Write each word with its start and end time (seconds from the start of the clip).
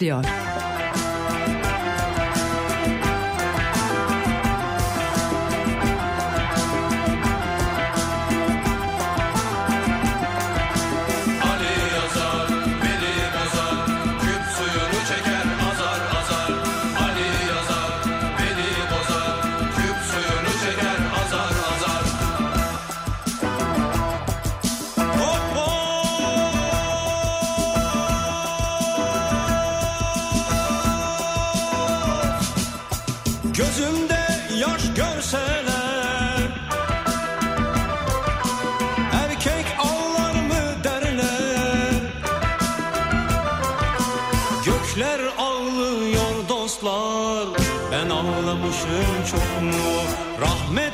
diyor. 0.00 0.24
Ali 0.24 0.47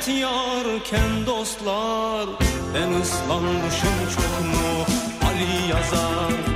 Yarken 0.07 1.25
dostlar 1.25 2.25
Ben 2.73 3.01
ıslanmışım 3.01 3.97
çok 4.15 4.45
mu 4.45 4.85
Ali 5.27 5.71
yazar, 5.71 6.54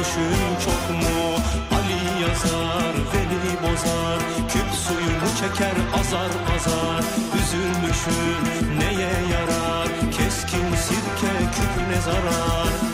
Dönmüşüm 0.00 0.64
çok 0.64 0.90
mu? 0.90 1.34
Ali 1.76 2.22
yazar, 2.22 2.94
Veli 3.12 3.62
bozar. 3.62 4.18
Küp 4.48 4.74
suyunu 4.74 5.28
çeker 5.40 5.74
azar 6.00 6.30
azar 6.56 7.04
Üzülmüşüm 7.38 8.78
neye 8.78 9.12
yarar? 9.32 9.88
Keskin 10.10 10.74
sirke 10.76 11.32
küpüne 11.54 12.00
zarar 12.00 12.89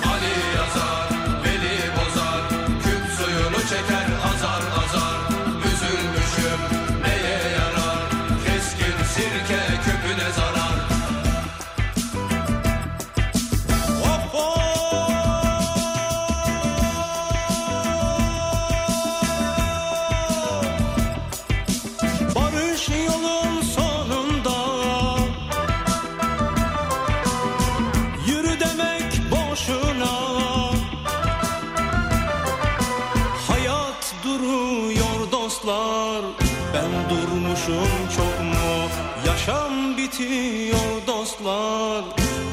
bitiyor 40.19 41.07
dostlar. 41.07 42.05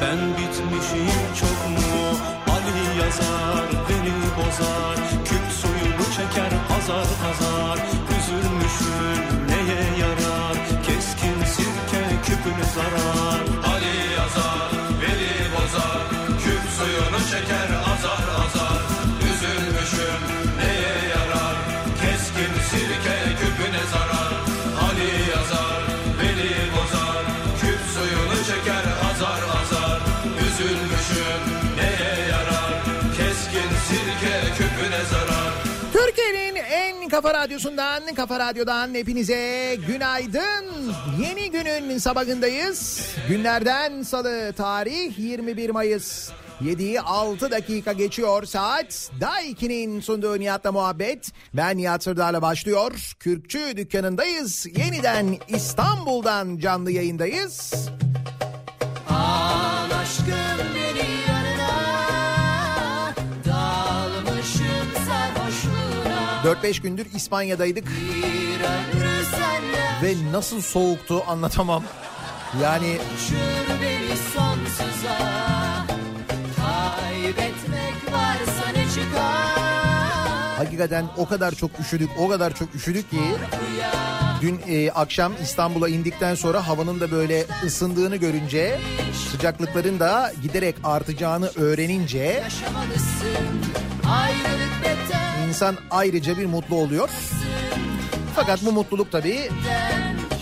Ben 0.02 0.18
bitmişim 0.38 1.20
çok 1.40 1.70
mu? 1.70 2.18
Ali 2.54 3.00
yazar 3.02 3.66
beni 3.90 4.14
bozar. 4.38 4.98
Küp 5.26 5.52
suyunu 5.52 6.06
çeker 6.16 6.52
azar 6.78 7.08
azar 7.30 7.93
kafa 37.14 37.34
radyosundan, 37.34 38.16
kafa 38.16 38.40
radyodan 38.40 38.94
hepinize 38.94 39.76
günaydın. 39.88 40.94
Yeni 41.22 41.52
günün 41.52 41.98
sabahındayız. 41.98 43.08
Günlerden 43.28 44.02
salı 44.02 44.54
tarih 44.54 45.20
21 45.20 45.70
Mayıs. 45.70 46.32
7'yi 46.62 47.02
6 47.02 47.52
dakika 47.52 47.94
geçiyor 47.94 48.44
saat. 48.44 49.12
Daiki'nin 49.22 50.00
sunduğu 50.00 50.40
Nihat'la 50.40 50.72
muhabbet. 50.72 51.32
Ben 51.54 51.78
Nihat 51.78 52.04
Sırdar'la 52.04 52.42
başlıyor. 52.42 53.16
Kürkçü 53.20 53.78
dükkanındayız. 53.78 54.66
Yeniden 54.78 55.38
İstanbul'dan 55.48 56.58
canlı 56.58 56.92
yayındayız. 56.92 57.74
4-5 66.44 66.82
gündür 66.82 67.08
İspanya'daydık. 67.16 67.88
Ve 70.04 70.14
nasıl 70.32 70.62
soğuktu 70.62 71.24
anlatamam. 71.28 71.84
Yani 72.62 72.98
Hakikaten 80.58 81.06
o 81.18 81.28
kadar 81.28 81.52
çok 81.52 81.80
üşüdük, 81.80 82.10
o 82.20 82.28
kadar 82.28 82.56
çok 82.56 82.76
üşüdük 82.76 83.12
ki 83.12 83.22
dün 84.42 84.62
e, 84.68 84.92
akşam 84.92 85.34
İstanbul'a 85.44 85.90
indikten 85.90 86.36
sonra 86.36 86.68
havanın 86.68 87.00
da 87.00 87.12
böyle 87.12 87.46
ısındığını 87.66 88.16
görünce, 88.16 88.80
sıcaklıkların 89.32 90.00
da 90.00 90.34
giderek 90.44 90.76
artacağını 90.84 91.50
öğrenince 91.56 92.18
Yaşamalısın 92.18 93.64
Ayrılık 94.10 94.63
insan 95.54 95.78
ayrıca 95.92 96.38
bir 96.38 96.46
mutlu 96.46 96.76
oluyor. 96.76 97.10
Fakat 98.36 98.66
bu 98.66 98.72
mutluluk 98.72 99.12
tabii 99.12 99.50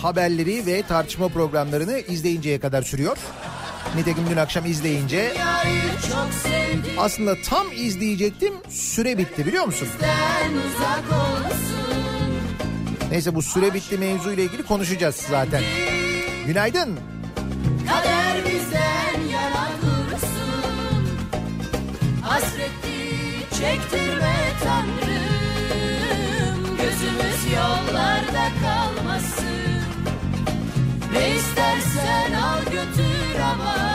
haberleri 0.02 0.66
ve 0.66 0.82
tartışma 0.82 1.28
programlarını 1.28 1.98
izleyinceye 1.98 2.60
kadar 2.60 2.82
sürüyor. 2.82 3.16
Nitekim 3.96 4.24
dün 4.30 4.36
akşam 4.36 4.66
izleyince 4.66 5.32
aslında 6.98 7.34
tam 7.48 7.66
izleyecektim 7.76 8.54
süre 8.68 9.18
bitti 9.18 9.46
biliyor 9.46 9.64
musun? 9.64 9.88
Neyse 13.10 13.34
bu 13.34 13.42
süre 13.42 13.74
bitti 13.74 13.98
mevzuyla 13.98 14.42
ilgili 14.42 14.62
konuşacağız 14.62 15.16
zaten. 15.30 15.62
Günaydın. 16.46 16.98
Kader 17.88 18.36
bizden 18.44 19.28
yana 19.32 19.68
dursun 19.82 21.06
Hasreti 22.22 22.92
çektirme 23.60 24.32
Gözümüz 24.62 25.01
yollarda 27.54 28.48
kalmasın. 28.62 29.82
Ne 31.12 31.30
istersen 31.36 32.32
al 32.32 32.64
götür 32.64 33.40
ama 33.40 33.91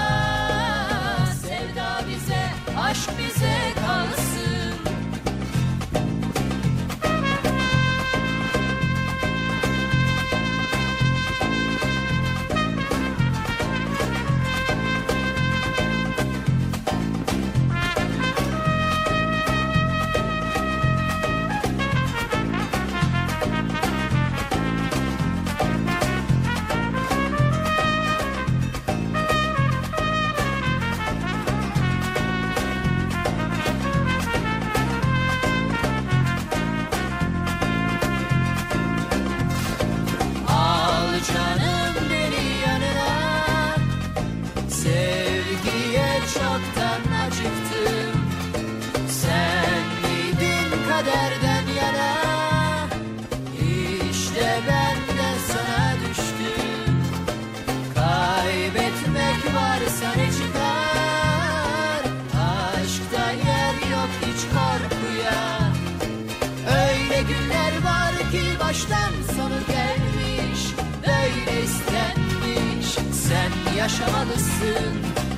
yaşamalısın. 73.88 74.94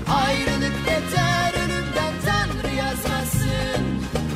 Ayrılık 0.09 0.73
beter 0.87 1.53
ölümden 1.53 2.13
Tanrı 2.25 2.75
yazmasın. 2.75 3.83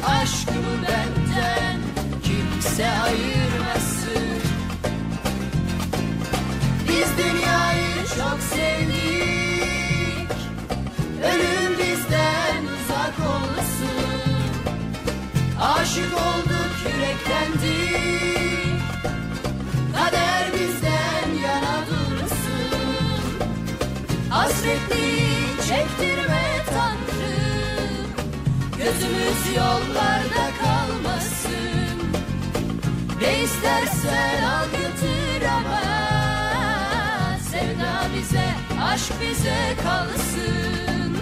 Aşkımı 0.07 0.75
benden 0.81 1.79
kimse 2.23 2.89
ayırmasın. 2.89 4.41
Biz 6.87 7.07
dünyayı 7.17 7.95
çok 8.17 8.39
sevdik. 8.53 10.31
Ölüm 11.23 11.77
bizden 11.77 12.63
uzak 12.73 13.19
olsun. 13.19 14.31
Aşık 15.61 16.13
olduk 16.13 16.71
yüreklendik 16.85 18.32
Hasretliği 24.63 25.27
çektirme 25.67 26.43
Tanrım 26.69 28.07
Gözümüz 28.77 29.55
yollarda 29.57 30.45
kalmasın 30.61 31.99
Ne 33.21 33.43
istersen 33.43 34.43
al 34.43 34.65
götür 34.65 35.45
ama 35.47 35.81
Sevda 37.51 38.07
bize, 38.17 38.45
aşk 38.83 39.11
bize 39.21 39.75
kalsın 39.83 41.17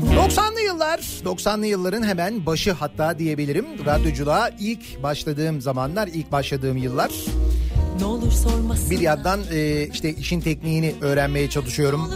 90'lı 0.00 0.60
yıllar, 0.60 0.98
90'lı 0.98 1.66
yılların 1.66 2.02
hemen 2.02 2.46
başı 2.46 2.72
hatta 2.72 3.18
diyebilirim. 3.18 3.66
Radyoculuğa 3.86 4.50
ilk 4.60 5.02
başladığım 5.02 5.60
zamanlar, 5.60 6.06
ilk 6.06 6.32
başladığım 6.32 6.76
yıllar. 6.76 7.10
Bir 8.90 9.00
yandan 9.00 9.40
e, 9.52 9.86
işte 9.92 10.14
işin 10.14 10.40
tekniğini 10.40 10.94
öğrenmeye 11.00 11.50
çalışıyorum. 11.50 12.10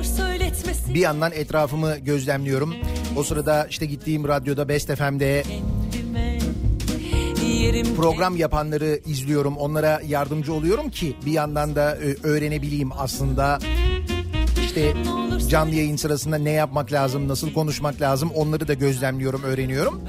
Bir 0.94 1.00
yandan 1.00 1.32
etrafımı 1.32 1.96
gözlemliyorum. 1.96 2.74
O 3.16 3.22
sırada 3.22 3.66
işte 3.70 3.86
gittiğim 3.86 4.28
radyoda 4.28 4.68
Best 4.68 4.94
FM'de 4.94 5.42
program 7.96 8.36
yapanları 8.36 9.00
izliyorum. 9.06 9.56
Onlara 9.56 10.00
yardımcı 10.06 10.52
oluyorum 10.52 10.90
ki 10.90 11.16
bir 11.26 11.32
yandan 11.32 11.76
da 11.76 11.96
e, 11.96 12.16
öğrenebileyim 12.22 12.90
aslında. 12.98 13.58
İşte 14.64 14.94
canlı 15.48 15.74
yayın 15.74 15.96
sırasında 15.96 16.38
ne 16.38 16.50
yapmak 16.50 16.92
lazım, 16.92 17.28
nasıl 17.28 17.52
konuşmak 17.52 18.00
lazım 18.00 18.30
onları 18.34 18.68
da 18.68 18.74
gözlemliyorum, 18.74 19.42
öğreniyorum. 19.42 20.02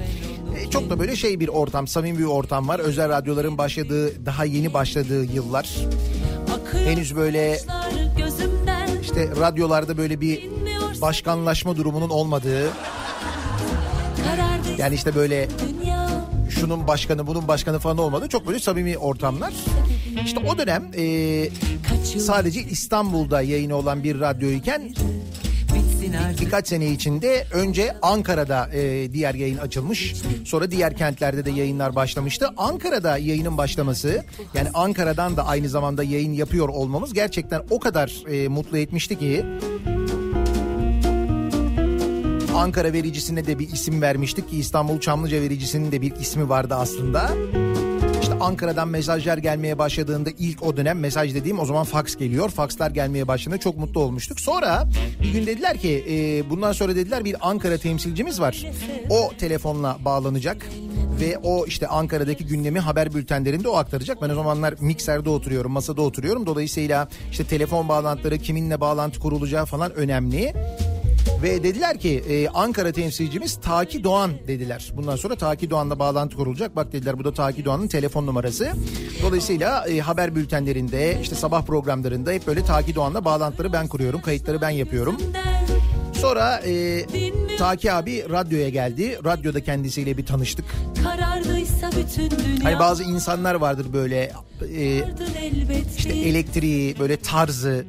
E, 0.60 0.70
çok 0.70 0.90
da 0.90 1.00
böyle 1.00 1.16
şey 1.16 1.40
bir 1.40 1.48
ortam, 1.48 1.86
samimi 1.86 2.18
bir 2.18 2.24
ortam 2.24 2.68
var. 2.68 2.78
Özel 2.78 3.08
radyoların 3.08 3.58
başladığı, 3.58 4.26
daha 4.26 4.44
yeni 4.44 4.74
başladığı 4.74 5.24
yıllar. 5.24 5.68
henüz 6.84 7.16
böyle. 7.16 7.60
İşte 9.02 9.28
radyolarda 9.40 9.96
böyle 9.96 10.20
bir 10.20 10.48
başkanlaşma 11.02 11.76
durumunun 11.76 12.10
olmadığı, 12.10 12.70
yani 14.78 14.94
işte 14.94 15.14
böyle 15.14 15.48
şunun 16.50 16.86
başkanı, 16.86 17.26
bunun 17.26 17.48
başkanı 17.48 17.78
falan 17.78 17.98
olmadı. 17.98 18.28
Çok 18.28 18.46
böyle 18.46 18.58
samimi 18.58 18.98
ortamlar. 18.98 19.52
İşte 20.24 20.40
o 20.48 20.58
dönem 20.58 20.90
e, 20.96 21.48
sadece 22.18 22.60
İstanbul'da 22.62 23.42
yayını 23.42 23.76
olan 23.76 24.04
bir 24.04 24.20
radyoyken. 24.20 24.94
Birkaç 26.40 26.68
sene 26.68 26.86
içinde 26.86 27.46
önce 27.52 27.96
Ankara'da 28.02 28.68
e, 28.72 29.12
diğer 29.12 29.34
yayın 29.34 29.58
açılmış. 29.58 30.14
Sonra 30.44 30.70
diğer 30.70 30.96
kentlerde 30.96 31.44
de 31.44 31.50
yayınlar 31.50 31.94
başlamıştı. 31.94 32.48
Ankara'da 32.56 33.18
yayının 33.18 33.58
başlaması 33.58 34.24
yani 34.54 34.68
Ankara'dan 34.74 35.36
da 35.36 35.46
aynı 35.46 35.68
zamanda 35.68 36.02
yayın 36.02 36.32
yapıyor 36.32 36.68
olmamız 36.68 37.12
gerçekten 37.12 37.62
o 37.70 37.80
kadar 37.80 38.32
e, 38.32 38.48
mutlu 38.48 38.78
etmişti 38.78 39.18
ki 39.18 39.44
Ankara 42.54 42.92
vericisine 42.92 43.46
de 43.46 43.58
bir 43.58 43.68
isim 43.68 44.02
vermiştik 44.02 44.50
ki 44.50 44.58
İstanbul 44.58 45.00
Çamlıca 45.00 45.40
vericisinin 45.40 45.92
de 45.92 46.02
bir 46.02 46.16
ismi 46.16 46.48
vardı 46.48 46.74
aslında. 46.74 47.22
İşte 47.26 47.69
Ankara'dan 48.40 48.88
mesajlar 48.88 49.38
gelmeye 49.38 49.78
başladığında 49.78 50.30
ilk 50.38 50.62
o 50.62 50.76
dönem 50.76 50.98
mesaj 51.00 51.34
dediğim 51.34 51.58
o 51.58 51.64
zaman 51.64 51.84
fax 51.84 52.16
geliyor. 52.16 52.50
Fakslar 52.50 52.90
gelmeye 52.90 53.28
başladığında 53.28 53.60
çok 53.60 53.76
mutlu 53.76 54.00
olmuştuk. 54.00 54.40
Sonra 54.40 54.88
bir 55.22 55.32
gün 55.32 55.46
dediler 55.46 55.78
ki 55.78 56.04
e, 56.10 56.50
bundan 56.50 56.72
sonra 56.72 56.96
dediler 56.96 57.24
bir 57.24 57.36
Ankara 57.40 57.78
temsilcimiz 57.78 58.40
var. 58.40 58.66
O 59.10 59.32
telefonla 59.38 59.98
bağlanacak 60.04 60.66
ve 61.20 61.38
o 61.42 61.66
işte 61.66 61.86
Ankara'daki 61.86 62.46
gündemi 62.46 62.78
haber 62.78 63.14
bültenlerinde 63.14 63.68
o 63.68 63.76
aktaracak. 63.76 64.22
Ben 64.22 64.30
o 64.30 64.34
zamanlar 64.34 64.74
mikserde 64.80 65.30
oturuyorum, 65.30 65.72
masada 65.72 66.02
oturuyorum. 66.02 66.46
Dolayısıyla 66.46 67.08
işte 67.30 67.44
telefon 67.44 67.88
bağlantıları, 67.88 68.38
kiminle 68.38 68.80
bağlantı 68.80 69.20
kurulacağı 69.20 69.66
falan 69.66 69.94
önemli. 69.94 70.54
Ve 71.42 71.62
dediler 71.62 71.98
ki 71.98 72.24
e, 72.28 72.48
Ankara 72.48 72.92
temsilcimiz 72.92 73.60
Taki 73.60 74.04
Doğan 74.04 74.30
dediler. 74.48 74.92
Bundan 74.96 75.16
sonra 75.16 75.36
Taki 75.36 75.70
Doğan'la 75.70 75.98
bağlantı 75.98 76.36
kurulacak. 76.36 76.76
Bak 76.76 76.92
dediler 76.92 77.18
bu 77.18 77.24
da 77.24 77.34
Taki 77.34 77.64
Doğan'ın 77.64 77.88
telefon 77.88 78.26
numarası. 78.26 78.72
Dolayısıyla 79.22 79.88
e, 79.88 80.00
haber 80.00 80.34
bültenlerinde 80.34 81.18
işte 81.22 81.34
sabah 81.34 81.62
programlarında 81.62 82.32
hep 82.32 82.46
böyle 82.46 82.64
Taki 82.64 82.94
Doğan'la 82.94 83.24
bağlantıları 83.24 83.72
ben 83.72 83.88
kuruyorum. 83.88 84.20
Kayıtları 84.20 84.60
ben 84.60 84.70
yapıyorum. 84.70 85.16
Sonra 86.12 86.62
e, 86.66 87.04
Taki 87.58 87.92
abi 87.92 88.24
radyoya 88.30 88.68
geldi. 88.68 89.18
Radyoda 89.24 89.64
kendisiyle 89.64 90.16
bir 90.16 90.26
tanıştık. 90.26 90.64
Hani 92.62 92.78
bazı 92.78 93.04
insanlar 93.04 93.54
vardır 93.54 93.86
böyle 93.92 94.32
e, 94.76 95.02
işte 95.98 96.08
elektriği 96.08 96.98
böyle 96.98 97.16
tarzı 97.16 97.84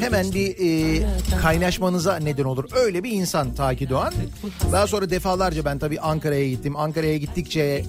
hemen 0.00 0.32
bir 0.32 0.56
e, 0.58 1.02
kaynaşmanıza 1.42 2.16
neden 2.16 2.44
olur. 2.44 2.64
Öyle 2.74 3.04
bir 3.04 3.10
insan 3.10 3.54
Taki 3.54 3.88
Doğan. 3.90 4.12
Daha 4.72 4.86
sonra 4.86 5.10
defalarca 5.10 5.64
ben 5.64 5.78
tabii 5.78 6.00
Ankara'ya 6.00 6.48
gittim. 6.48 6.76
Ankara'ya 6.76 7.16
gittikçe. 7.16 7.84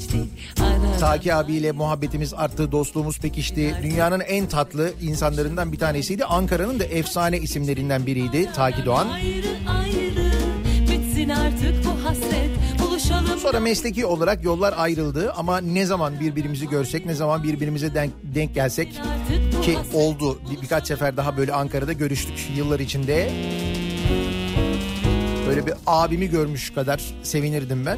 Taki 0.99 1.33
abiyle 1.33 1.71
muhabbetimiz 1.71 2.33
arttı, 2.33 2.71
dostluğumuz 2.71 3.19
pekişti. 3.19 3.75
Dünyanın 3.83 4.19
en 4.19 4.47
tatlı 4.47 4.93
insanlarından 5.01 5.71
bir 5.71 5.79
tanesiydi. 5.79 6.25
Ankara'nın 6.25 6.79
da 6.79 6.83
efsane 6.83 7.37
isimlerinden 7.37 8.05
biriydi 8.05 8.49
Taki 8.55 8.85
Doğan. 8.85 9.07
Ayrı 9.09 9.47
ayrı 9.67 10.31
bitsin 10.91 11.29
artık 11.29 11.85
bu 11.85 12.05
hasret. 12.09 12.74
Buluşalım. 12.95 13.39
Sonra 13.39 13.59
mesleki 13.59 14.05
olarak 14.05 14.43
yollar 14.43 14.73
ayrıldı 14.77 15.31
ama 15.31 15.61
ne 15.61 15.85
zaman 15.85 16.19
birbirimizi 16.19 16.69
görsek, 16.69 17.05
ne 17.05 17.13
zaman 17.13 17.43
birbirimize 17.43 17.95
denk, 17.95 18.11
denk 18.23 18.55
gelsek 18.55 18.93
ki 19.61 19.77
oldu. 19.93 20.39
Bir, 20.51 20.61
birkaç 20.61 20.87
sefer 20.87 21.17
daha 21.17 21.37
böyle 21.37 21.53
Ankara'da 21.53 21.93
görüştük 21.93 22.57
yıllar 22.57 22.79
içinde. 22.79 23.31
Böyle 25.47 25.65
bir 25.65 25.73
abimi 25.87 26.29
görmüş 26.29 26.73
kadar 26.73 27.01
sevinirdim 27.23 27.85
ben. 27.85 27.97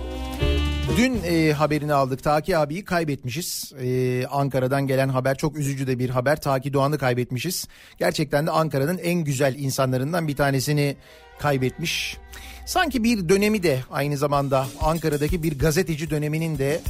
Dün 0.98 1.22
e, 1.24 1.51
haberini 1.54 1.94
aldık. 1.94 2.24
Taki 2.24 2.58
abiyi 2.58 2.86
kaybetmişiz. 2.86 3.74
E, 3.82 4.25
Ankara'dan 4.27 4.88
gelen 4.88 5.10
haber 5.10 5.36
çok 5.36 5.58
üzücü 5.58 5.88
de 5.88 6.00
bir 6.00 6.10
haber. 6.10 6.42
Taki 6.42 6.74
Doğan'ı 6.74 6.98
kaybetmişiz. 6.98 7.68
Gerçekten 7.98 8.48
de 8.48 8.51
Ankara'nın 8.51 8.98
en 8.98 9.24
güzel 9.24 9.56
insanlarından 9.56 10.27
bir 10.27 10.36
tanesini 10.36 10.98
kaybetmiş. 11.39 12.18
Sanki 12.68 13.04
bir 13.04 13.30
dönemi 13.30 13.64
de 13.64 13.80
aynı 13.92 14.18
zamanda 14.18 14.68
Ankara'daki 14.82 15.44
bir 15.44 15.60
gazeteci 15.60 16.10
döneminin 16.10 16.58
de 16.58 16.82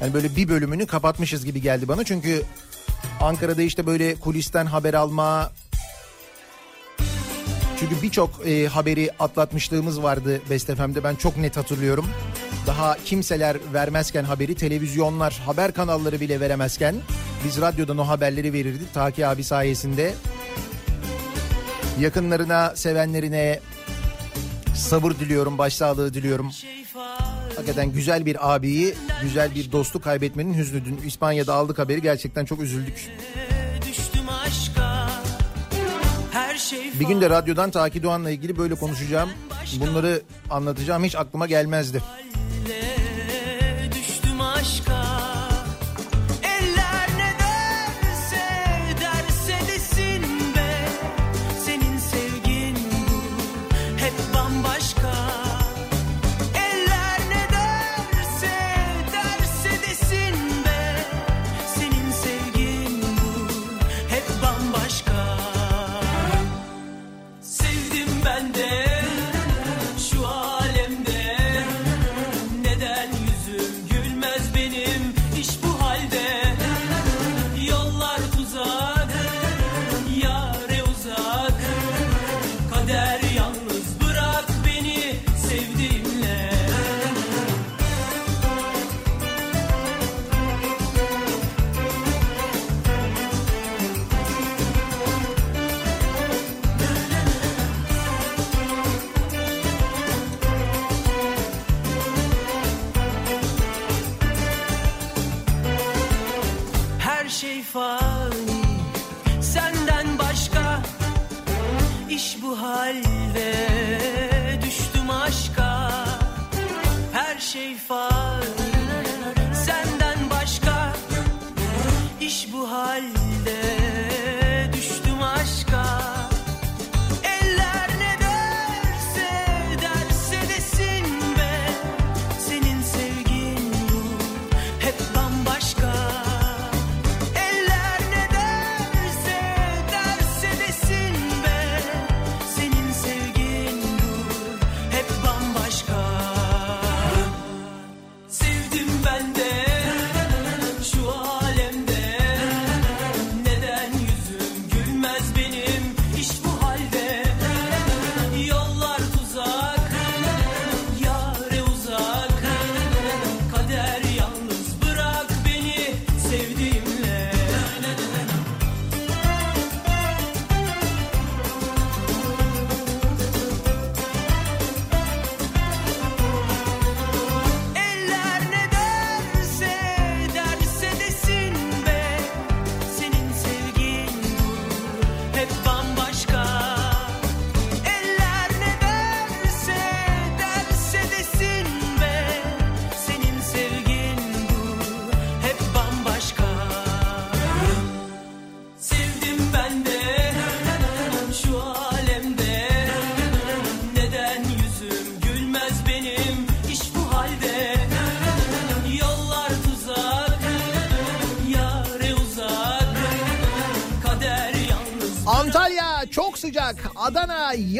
yani 0.00 0.14
böyle 0.14 0.36
bir 0.36 0.48
bölümünü 0.48 0.86
kapatmışız 0.86 1.44
gibi 1.44 1.62
geldi 1.62 1.88
bana. 1.88 2.04
Çünkü 2.04 2.42
Ankara'da 3.20 3.62
işte 3.62 3.86
böyle 3.86 4.14
kulisten 4.14 4.66
haber 4.66 4.94
alma, 4.94 5.52
çünkü 7.80 8.02
birçok 8.02 8.46
e, 8.46 8.66
haberi 8.66 9.10
atlatmışlığımız 9.18 10.02
vardı 10.02 10.40
Best 10.50 10.66
FM'de 10.66 11.04
ben 11.04 11.14
çok 11.14 11.36
net 11.36 11.56
hatırlıyorum. 11.56 12.06
Daha 12.66 12.96
kimseler 13.04 13.56
vermezken 13.72 14.24
haberi 14.24 14.54
televizyonlar, 14.54 15.42
haber 15.46 15.72
kanalları 15.72 16.20
bile 16.20 16.40
veremezken 16.40 16.94
biz 17.44 17.60
radyodan 17.60 17.98
o 17.98 18.08
haberleri 18.08 18.52
verirdik 18.52 18.94
Taki 18.94 19.26
abi 19.26 19.44
sayesinde. 19.44 20.14
Yakınlarına, 22.00 22.72
sevenlerine 22.76 23.60
sabır 24.74 25.10
diliyorum, 25.12 25.58
başsağlığı 25.58 26.14
diliyorum. 26.14 26.50
Hakikaten 27.56 27.92
güzel 27.92 28.26
bir 28.26 28.54
abiyi, 28.54 28.94
güzel 29.22 29.54
bir 29.54 29.72
dostu 29.72 30.00
kaybetmenin 30.00 30.54
hüznü. 30.54 30.84
Dün 30.84 30.96
İspanya'da 31.06 31.54
aldık 31.54 31.78
haberi 31.78 32.02
gerçekten 32.02 32.44
çok 32.44 32.60
üzüldük. 32.60 33.10
Bir 37.00 37.06
gün 37.06 37.20
de 37.20 37.30
radyodan 37.30 37.70
Taki 37.70 38.02
Doğan'la 38.02 38.30
ilgili 38.30 38.58
böyle 38.58 38.74
konuşacağım. 38.74 39.30
Bunları 39.80 40.22
anlatacağım 40.50 41.04
hiç 41.04 41.16
aklıma 41.16 41.46
gelmezdi. 41.46 42.02
Düştüm 43.94 44.40
aşka 44.40 45.01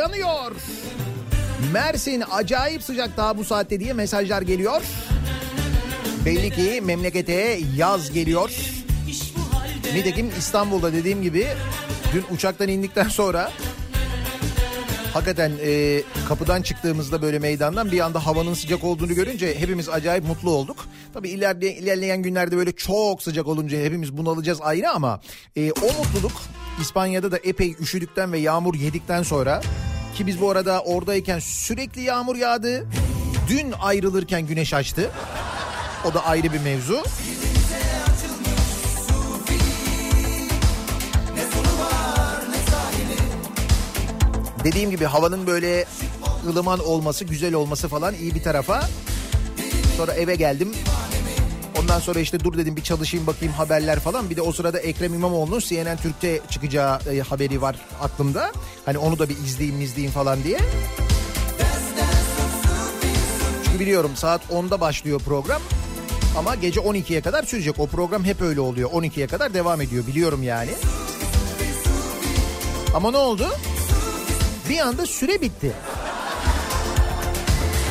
yanıyor. 0.02 0.52
Mersin 1.73 2.23
acayip 2.30 2.82
sıcak 2.82 3.16
daha 3.16 3.38
bu 3.38 3.44
saatte 3.44 3.80
diye 3.80 3.92
mesajlar 3.92 4.42
geliyor. 4.42 4.82
Belli 6.25 6.50
ki 6.50 6.80
memlekete 6.85 7.61
yaz 7.76 8.12
geliyor. 8.12 8.50
Nitekim 9.94 10.30
İstanbul'da 10.38 10.92
dediğim 10.92 11.23
gibi 11.23 11.47
dün 12.14 12.25
uçaktan 12.35 12.68
indikten 12.68 13.09
sonra 13.09 13.50
hakikaten 15.12 15.52
e, 15.64 16.02
kapıdan 16.28 16.62
çıktığımızda 16.62 17.23
böyle 17.23 17.38
meydandan 17.38 17.92
bir 17.92 18.00
anda 18.00 18.26
havanın 18.26 18.54
sıcak 18.54 18.85
olduğunu 18.85 19.14
görünce 19.14 19.61
hepimiz 19.61 19.88
acayip 19.88 20.25
mutlu 20.25 20.50
olduk. 20.50 20.76
Tabii 21.14 21.28
ileride, 21.28 21.75
ilerleyen 21.75 22.23
günlerde 22.23 22.56
böyle 22.56 22.73
çok 22.73 23.23
sıcak 23.23 23.47
olunca 23.47 23.78
hepimiz 23.78 24.16
bunalacağız 24.16 24.59
ayrı 24.62 24.90
ama 24.90 25.21
e, 25.56 25.73
o 25.73 25.87
mutluluk 25.87 26.32
İspanya'da 26.80 27.32
da 27.32 27.38
epey 27.38 27.76
üşüdükten 27.80 28.32
ve 28.32 28.38
yağmur 28.38 28.75
yedikten 28.75 29.23
sonra 29.23 29.62
ki 30.14 30.26
biz 30.26 30.40
bu 30.40 30.50
arada 30.50 30.83
oradayken 30.83 31.38
sürekli 31.38 32.02
yağmur 32.02 32.37
yağdı. 32.37 32.87
Dün 33.49 33.73
ayrılırken 33.81 34.47
güneş 34.47 34.75
açtı. 34.75 35.11
O 36.11 36.14
da 36.14 36.26
ayrı 36.26 36.52
bir 36.52 36.61
mevzu. 36.61 37.02
Dediğim 44.64 44.90
gibi 44.90 45.04
havanın 45.04 45.47
böyle 45.47 45.85
ılıman 46.49 46.78
olması, 46.87 47.25
güzel 47.25 47.54
olması 47.54 47.88
falan 47.88 48.14
iyi 48.14 48.35
bir 48.35 48.42
tarafa. 48.42 48.88
Sonra 49.97 50.12
eve 50.12 50.35
geldim. 50.35 50.73
Ondan 51.93 52.01
sonra 52.03 52.21
işte 52.21 52.41
dur 52.41 52.59
dedim 52.59 52.77
bir 52.77 52.83
çalışayım 52.83 53.27
bakayım 53.27 53.55
haberler 53.55 53.99
falan. 53.99 54.31
Bir 54.31 54.37
de 54.37 54.43
o 54.43 54.53
sırada 54.53 54.79
Ekrem 54.79 55.15
İmamoğlu'nun 55.15 55.59
CNN 55.59 55.97
Türk'te 55.97 56.41
çıkacağı 56.51 56.99
e, 57.11 57.21
haberi 57.21 57.63
var 57.63 57.77
aklımda. 58.01 58.53
Hani 58.85 58.99
onu 58.99 59.19
da 59.19 59.29
bir 59.29 59.37
izleyeyim 59.37 59.81
izleyeyim 59.81 60.13
falan 60.13 60.45
diye. 60.45 60.59
Çünkü 63.65 63.81
biliyorum 63.81 64.11
saat 64.15 64.41
10'da 64.51 64.81
başlıyor 64.81 65.21
program. 65.21 65.63
Ama 66.39 66.55
gece 66.55 66.81
12'ye 66.81 67.21
kadar 67.21 67.43
sürecek. 67.43 67.79
O 67.79 67.87
program 67.87 68.25
hep 68.25 68.41
öyle 68.41 68.61
oluyor. 68.61 68.91
12'ye 68.91 69.27
kadar 69.27 69.55
devam 69.55 69.81
ediyor 69.81 70.07
biliyorum 70.07 70.43
yani. 70.43 70.71
Ama 72.95 73.11
ne 73.11 73.17
oldu? 73.17 73.49
Bir 74.69 74.79
anda 74.79 75.07
süre 75.07 75.41
bitti. 75.41 75.73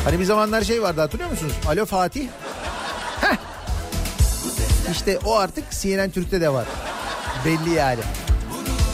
Hani 0.04 0.18
bir 0.18 0.24
zamanlar 0.24 0.62
şey 0.62 0.82
vardı 0.82 1.00
hatırlıyor 1.00 1.30
musunuz? 1.30 1.52
Alo 1.68 1.86
Fatih. 1.86 2.28
Heh. 3.20 3.51
İşte 4.92 5.18
o 5.24 5.36
artık 5.36 5.70
CNN 5.70 6.10
Türk'te 6.10 6.40
de 6.40 6.52
var. 6.52 6.66
Belli 7.44 7.70
yani. 7.74 8.00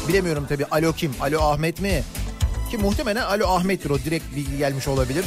Bilemiyorum 0.08 0.46
tabii 0.48 0.64
alo 0.64 0.92
kim? 0.92 1.12
Alo 1.20 1.40
Ahmet 1.40 1.80
mi? 1.80 2.02
Ki 2.70 2.78
muhtemelen 2.78 3.22
alo 3.22 3.46
Ahmet'tir 3.48 3.90
o 3.90 3.98
direkt 3.98 4.36
bilgi 4.36 4.58
gelmiş 4.58 4.88
olabilir. 4.88 5.24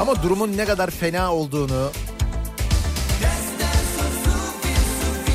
Ama 0.00 0.22
durumun 0.22 0.56
ne 0.56 0.64
kadar 0.64 0.90
fena 0.90 1.34
olduğunu 1.34 1.90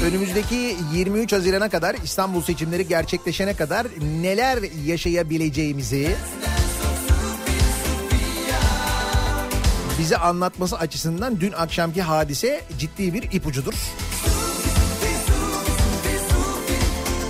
önümüzdeki 0.04 0.76
23 0.94 1.34
Haziran'a 1.34 1.70
kadar 1.70 1.96
İstanbul 2.04 2.42
seçimleri 2.42 2.88
gerçekleşene 2.88 3.56
kadar 3.56 3.88
neler 4.22 4.60
yaşayabileceğimizi 4.86 6.16
bize 10.00 10.18
anlatması 10.18 10.78
açısından 10.78 11.40
dün 11.40 11.52
akşamki 11.52 12.02
hadise 12.02 12.62
ciddi 12.80 13.14
bir 13.14 13.32
ipucudur. 13.32 13.74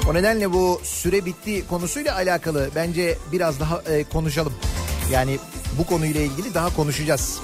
O 0.10 0.13
nedenle 0.13 0.53
bu 0.53 0.82
süre 0.84 1.25
bitti 1.25 1.67
konusuyla 1.67 2.15
alakalı 2.15 2.70
bence 2.75 3.17
biraz 3.32 3.60
daha 3.60 3.82
e, 3.82 4.03
konuşalım. 4.03 4.53
Yani 5.12 5.39
bu 5.79 5.86
konuyla 5.86 6.22
ilgili 6.22 6.53
daha 6.53 6.75
konuşacağız. 6.75 7.39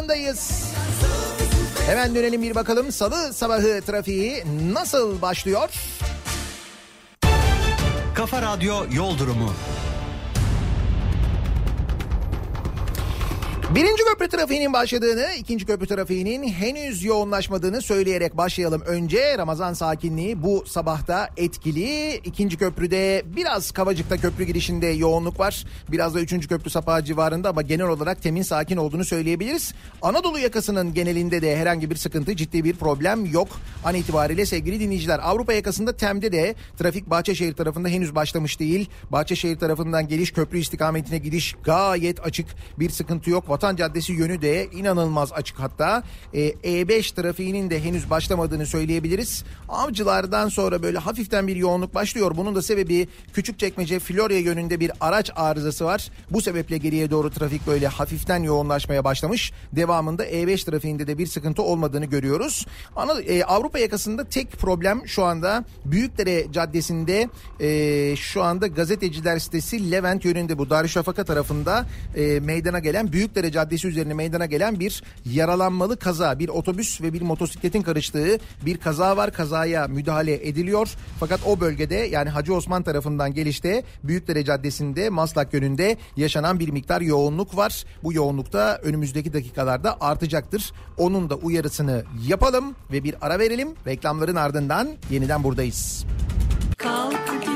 Sabahındayız. 0.00 0.72
Hemen 1.86 2.14
dönelim 2.14 2.42
bir 2.42 2.54
bakalım 2.54 2.92
salı 2.92 3.32
sabahı 3.32 3.82
trafiği 3.86 4.44
nasıl 4.72 5.22
başlıyor? 5.22 5.70
Kafa 8.14 8.42
Radyo 8.42 8.74
Yol 8.92 9.18
Durumu. 9.18 9.52
Birinci 13.74 14.04
köprü 14.04 14.28
trafiğinin 14.28 14.72
başladığını, 14.72 15.26
ikinci 15.38 15.66
köprü 15.66 15.86
trafiğinin 15.86 16.48
henüz 16.48 17.04
yoğunlaşmadığını 17.04 17.82
söyleyerek 17.82 18.36
başlayalım. 18.36 18.82
Önce 18.86 19.38
Ramazan 19.38 19.72
sakinliği 19.72 20.42
bu 20.42 20.64
sabahta 20.66 21.28
etkili. 21.36 22.14
İkinci 22.14 22.56
köprüde 22.56 23.22
biraz 23.36 23.70
Kavacık'ta 23.70 24.16
köprü 24.16 24.44
girişinde 24.44 24.86
yoğunluk 24.86 25.40
var. 25.40 25.64
Biraz 25.88 26.14
da 26.14 26.20
üçüncü 26.20 26.48
köprü 26.48 26.70
sapağı 26.70 27.04
civarında 27.04 27.48
ama 27.48 27.62
genel 27.62 27.86
olarak 27.86 28.22
temin 28.22 28.42
sakin 28.42 28.76
olduğunu 28.76 29.04
söyleyebiliriz. 29.04 29.74
Anadolu 30.02 30.38
yakasının 30.38 30.94
genelinde 30.94 31.42
de 31.42 31.56
herhangi 31.56 31.90
bir 31.90 31.96
sıkıntı, 31.96 32.36
ciddi 32.36 32.64
bir 32.64 32.76
problem 32.76 33.26
yok. 33.26 33.48
An 33.84 33.94
itibariyle 33.94 34.46
sevgili 34.46 34.80
dinleyiciler 34.80 35.20
Avrupa 35.22 35.52
yakasında 35.52 35.96
Tem'de 35.96 36.32
de 36.32 36.54
trafik 36.78 37.10
Bahçeşehir 37.10 37.52
tarafında 37.52 37.88
henüz 37.88 38.14
başlamış 38.14 38.60
değil. 38.60 38.90
Bahçeşehir 39.10 39.58
tarafından 39.58 40.08
geliş 40.08 40.32
köprü 40.32 40.58
istikametine 40.58 41.18
gidiş 41.18 41.54
gayet 41.64 42.26
açık 42.26 42.46
bir 42.78 42.90
sıkıntı 42.90 43.30
yok. 43.30 43.48
Vatan 43.60 43.76
Caddesi 43.76 44.12
yönü 44.12 44.42
de 44.42 44.66
inanılmaz 44.72 45.32
açık 45.32 45.60
hatta. 45.60 46.02
Ee, 46.34 46.50
E5 46.50 47.14
trafiğinin 47.14 47.70
de 47.70 47.84
henüz 47.84 48.10
başlamadığını 48.10 48.66
söyleyebiliriz. 48.66 49.44
Avcılardan 49.68 50.48
sonra 50.48 50.82
böyle 50.82 50.98
hafiften 50.98 51.46
bir 51.46 51.56
yoğunluk 51.56 51.94
başlıyor. 51.94 52.32
Bunun 52.36 52.54
da 52.54 52.62
sebebi 52.62 53.08
Küçükçekmece 53.34 53.98
Florya 53.98 54.38
yönünde 54.38 54.80
bir 54.80 54.92
araç 55.00 55.30
arızası 55.36 55.84
var. 55.84 56.10
Bu 56.30 56.42
sebeple 56.42 56.78
geriye 56.78 57.10
doğru 57.10 57.30
trafik 57.30 57.66
böyle 57.66 57.88
hafiften 57.88 58.42
yoğunlaşmaya 58.42 59.04
başlamış. 59.04 59.52
Devamında 59.72 60.26
E5 60.26 60.70
trafiğinde 60.70 61.06
de 61.06 61.18
bir 61.18 61.26
sıkıntı 61.26 61.62
olmadığını 61.62 62.06
görüyoruz. 62.06 62.66
Ana, 62.96 63.20
e, 63.20 63.44
Avrupa 63.44 63.78
yakasında 63.78 64.24
tek 64.24 64.52
problem 64.52 65.02
şu 65.06 65.24
anda 65.24 65.64
Büyükdere 65.84 66.52
Caddesi'nde 66.52 67.28
e, 67.60 68.16
şu 68.16 68.42
anda 68.42 68.66
gazeteciler 68.66 69.38
sitesi 69.38 69.90
Levent 69.90 70.24
yönünde 70.24 70.58
bu 70.58 70.70
Darüşşafaka 70.70 71.24
tarafında 71.24 71.86
e, 72.16 72.40
meydana 72.40 72.78
gelen 72.78 73.12
Büyükdere 73.12 73.49
Caddesi 73.50 73.88
üzerine 73.88 74.14
meydana 74.14 74.46
gelen 74.46 74.80
bir 74.80 75.02
yaralanmalı 75.24 75.96
kaza. 75.96 76.38
Bir 76.38 76.48
otobüs 76.48 77.00
ve 77.02 77.12
bir 77.12 77.22
motosikletin 77.22 77.82
karıştığı 77.82 78.38
bir 78.66 78.76
kaza 78.76 79.16
var. 79.16 79.32
Kazaya 79.32 79.86
müdahale 79.88 80.48
ediliyor. 80.48 80.88
Fakat 81.20 81.40
o 81.46 81.60
bölgede 81.60 81.94
yani 81.94 82.30
Hacı 82.30 82.54
Osman 82.54 82.82
tarafından 82.82 83.34
gelişte 83.34 83.84
Büyükdere 84.04 84.44
Caddesi'nde 84.44 85.10
Maslak 85.10 85.54
yönünde 85.54 85.96
yaşanan 86.16 86.60
bir 86.60 86.68
miktar 86.68 87.00
yoğunluk 87.00 87.56
var. 87.56 87.84
Bu 88.02 88.12
yoğunlukta 88.12 88.80
önümüzdeki 88.82 89.32
dakikalarda 89.32 89.96
artacaktır. 90.00 90.72
Onun 90.98 91.30
da 91.30 91.34
uyarısını 91.34 92.04
yapalım 92.28 92.74
ve 92.92 93.04
bir 93.04 93.14
ara 93.20 93.38
verelim. 93.38 93.68
Reklamların 93.86 94.36
ardından 94.36 94.88
yeniden 95.10 95.44
buradayız. 95.44 96.04
Kalk 96.76 97.49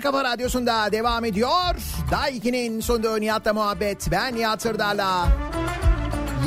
en 0.00 0.02
kafa 0.02 0.24
radyosunda 0.24 0.92
devam 0.92 1.24
ediyor. 1.24 1.74
Daha 2.10 2.30
2'nin 2.30 2.80
sonunda 2.80 3.16
Nihat'la 3.16 3.52
muhabbet. 3.52 4.08
Ben 4.10 4.36
Nihat 4.36 4.62
Sırdar'la. 4.62 5.28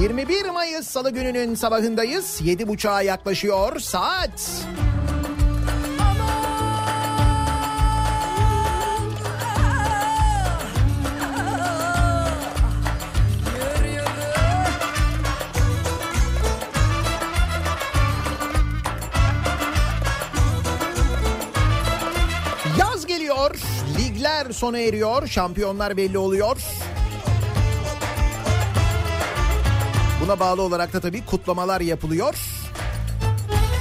21 0.01 0.49
Mayıs 0.49 0.87
Salı 0.87 1.09
gününün 1.09 1.55
sabahındayız. 1.55 2.41
7.30'a 2.41 3.01
yaklaşıyor 3.01 3.79
saat. 3.79 4.65
Yaz 23.33 23.51
geliyor, 23.51 23.55
ligler 23.99 24.51
sona 24.51 24.79
eriyor, 24.79 25.27
şampiyonlar 25.27 25.97
belli 25.97 26.17
oluyor. 26.17 26.57
Buna 30.21 30.39
bağlı 30.39 30.61
olarak 30.61 30.93
da 30.93 30.99
tabii 30.99 31.25
kutlamalar 31.25 31.81
yapılıyor. 31.81 32.35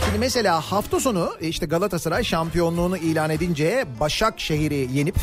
Şimdi 0.05 0.19
mesela 0.19 0.61
hafta 0.61 1.01
sonu 1.01 1.33
e, 1.41 1.49
işte 1.49 1.67
Galatasaray 1.67 2.25
şampiyonluğunu 2.25 2.97
ilan 2.97 3.31
edince 3.31 3.87
Başakşehir'i 4.01 4.89
yenip 4.93 5.17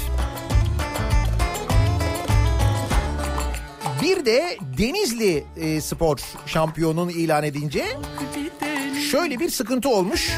bir 4.01 4.25
de 4.25 4.57
Denizli 4.77 5.45
e, 5.57 5.81
Spor 5.81 6.17
şampiyonluğunu 6.45 7.11
ilan 7.11 7.43
edince 7.43 7.85
şöyle 9.11 9.39
bir 9.39 9.49
sıkıntı 9.49 9.89
olmuş. 9.89 10.31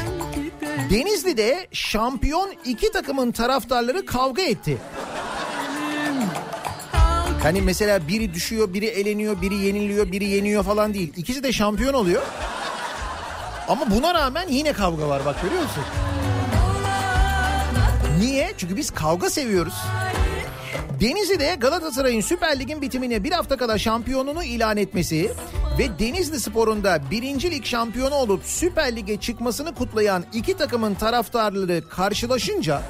Denizli'de 0.90 1.66
şampiyon 1.72 2.52
iki 2.64 2.92
takımın 2.92 3.32
taraftarları 3.32 4.06
kavga 4.06 4.42
etti. 4.42 4.78
Hani 7.42 7.62
mesela 7.62 8.08
biri 8.08 8.34
düşüyor, 8.34 8.74
biri 8.74 8.86
eleniyor, 8.86 9.42
biri 9.42 9.54
yeniliyor, 9.54 10.12
biri 10.12 10.24
yeniyor 10.24 10.62
falan 10.64 10.94
değil. 10.94 11.12
İkisi 11.16 11.42
de 11.42 11.52
şampiyon 11.52 11.94
oluyor. 11.94 12.22
Ama 13.68 13.90
buna 13.90 14.14
rağmen 14.14 14.48
yine 14.48 14.72
kavga 14.72 15.08
var 15.08 15.22
bak 15.24 15.42
görüyor 15.42 15.62
musun? 15.62 15.82
Niye? 18.20 18.52
Çünkü 18.58 18.76
biz 18.76 18.90
kavga 18.90 19.30
seviyoruz. 19.30 19.74
Denizli'de 21.00 21.56
Galatasaray'ın 21.60 22.20
Süper 22.20 22.58
Lig'in 22.60 22.82
bitimine 22.82 23.24
bir 23.24 23.32
hafta 23.32 23.56
kala 23.56 23.78
şampiyonunu 23.78 24.44
ilan 24.44 24.76
etmesi 24.76 25.32
ve 25.78 25.98
Denizli 25.98 26.40
Spor'un 26.40 26.84
da 26.84 27.00
birinci 27.10 27.50
lig 27.50 27.64
şampiyonu 27.64 28.14
olup 28.14 28.42
Süper 28.44 28.96
Lig'e 28.96 29.16
çıkmasını 29.16 29.74
kutlayan 29.74 30.24
iki 30.32 30.56
takımın 30.56 30.94
taraftarları 30.94 31.88
karşılaşınca 31.88 32.82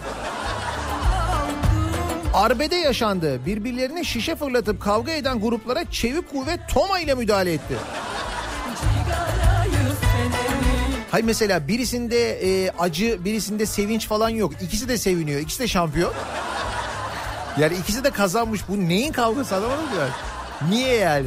arbede 2.35 2.77
yaşandı. 2.77 3.47
Birbirlerine 3.47 4.05
şişe 4.05 4.37
fırlatıp 4.37 4.81
kavga 4.83 5.13
eden 5.13 5.41
gruplara 5.41 5.91
çevik 5.91 6.31
kuvvet 6.31 6.61
Toma 6.69 7.01
ile 7.01 7.15
müdahale 7.15 7.53
etti. 7.53 7.75
Hayır 11.11 11.25
mesela 11.25 11.69
birisinde 11.69 12.31
e, 12.33 12.71
acı 12.79 13.25
birisinde 13.25 13.67
sevinç 13.67 14.09
falan 14.09 14.29
yok. 14.29 14.53
İkisi 14.63 14.89
de 14.89 14.99
seviniyor. 14.99 15.41
İkisi 15.41 15.61
de 15.61 15.69
şampiyon. 15.69 16.13
Yani 17.59 17.77
ikisi 17.77 18.05
de 18.05 18.11
kazanmış. 18.11 18.61
Bu 18.69 18.89
neyin 18.89 19.13
kavgası 19.13 19.57
anlamadım 19.57 19.85
ki 19.85 19.93
ben. 20.01 20.71
Niye 20.71 20.95
yani? 20.97 21.27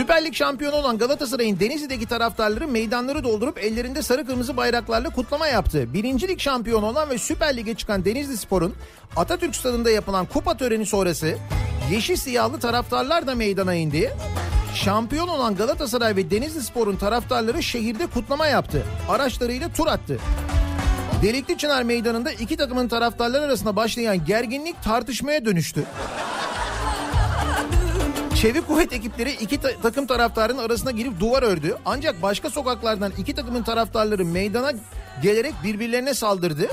Süper 0.00 0.24
Lig 0.24 0.34
şampiyonu 0.34 0.76
olan 0.76 0.98
Galatasaray'ın 0.98 1.60
Denizli'deki 1.60 2.06
taraftarları 2.06 2.68
meydanları 2.68 3.24
doldurup 3.24 3.58
ellerinde 3.58 4.02
sarı 4.02 4.26
kırmızı 4.26 4.56
bayraklarla 4.56 5.10
kutlama 5.10 5.46
yaptı. 5.46 5.94
Birinci 5.94 6.28
Lig 6.28 6.40
şampiyonu 6.40 6.86
olan 6.86 7.10
ve 7.10 7.18
Süper 7.18 7.56
Lig'e 7.56 7.74
çıkan 7.74 8.04
Denizli 8.04 8.36
Spor'un 8.36 8.74
Atatürk 9.16 9.56
Stadı'nda 9.56 9.90
yapılan 9.90 10.26
kupa 10.26 10.56
töreni 10.56 10.86
sonrası 10.86 11.36
yeşil 11.92 12.16
siyahlı 12.16 12.60
taraftarlar 12.60 13.26
da 13.26 13.34
meydana 13.34 13.74
indi. 13.74 14.12
Şampiyon 14.74 15.28
olan 15.28 15.56
Galatasaray 15.56 16.16
ve 16.16 16.30
Denizli 16.30 16.62
Spor'un 16.62 16.96
taraftarları 16.96 17.62
şehirde 17.62 18.06
kutlama 18.06 18.46
yaptı. 18.46 18.82
Araçlarıyla 19.08 19.72
tur 19.72 19.86
attı. 19.86 20.18
Delikli 21.22 21.58
Çınar 21.58 21.82
Meydanı'nda 21.82 22.32
iki 22.32 22.56
takımın 22.56 22.88
taraftarları 22.88 23.42
arasında 23.42 23.76
başlayan 23.76 24.24
gerginlik 24.24 24.82
tartışmaya 24.82 25.44
dönüştü. 25.44 25.84
Çevik 28.40 28.66
kuvvet 28.68 28.92
ekipleri 28.92 29.32
iki 29.32 29.60
ta- 29.60 29.80
takım 29.82 30.06
taraftarın 30.06 30.58
arasına 30.58 30.90
girip 30.90 31.20
duvar 31.20 31.42
ördü. 31.42 31.76
Ancak 31.84 32.22
başka 32.22 32.50
sokaklardan 32.50 33.12
iki 33.18 33.34
takımın 33.34 33.62
taraftarları 33.62 34.24
meydana 34.24 34.72
gelerek 35.22 35.54
birbirlerine 35.64 36.14
saldırdı. 36.14 36.68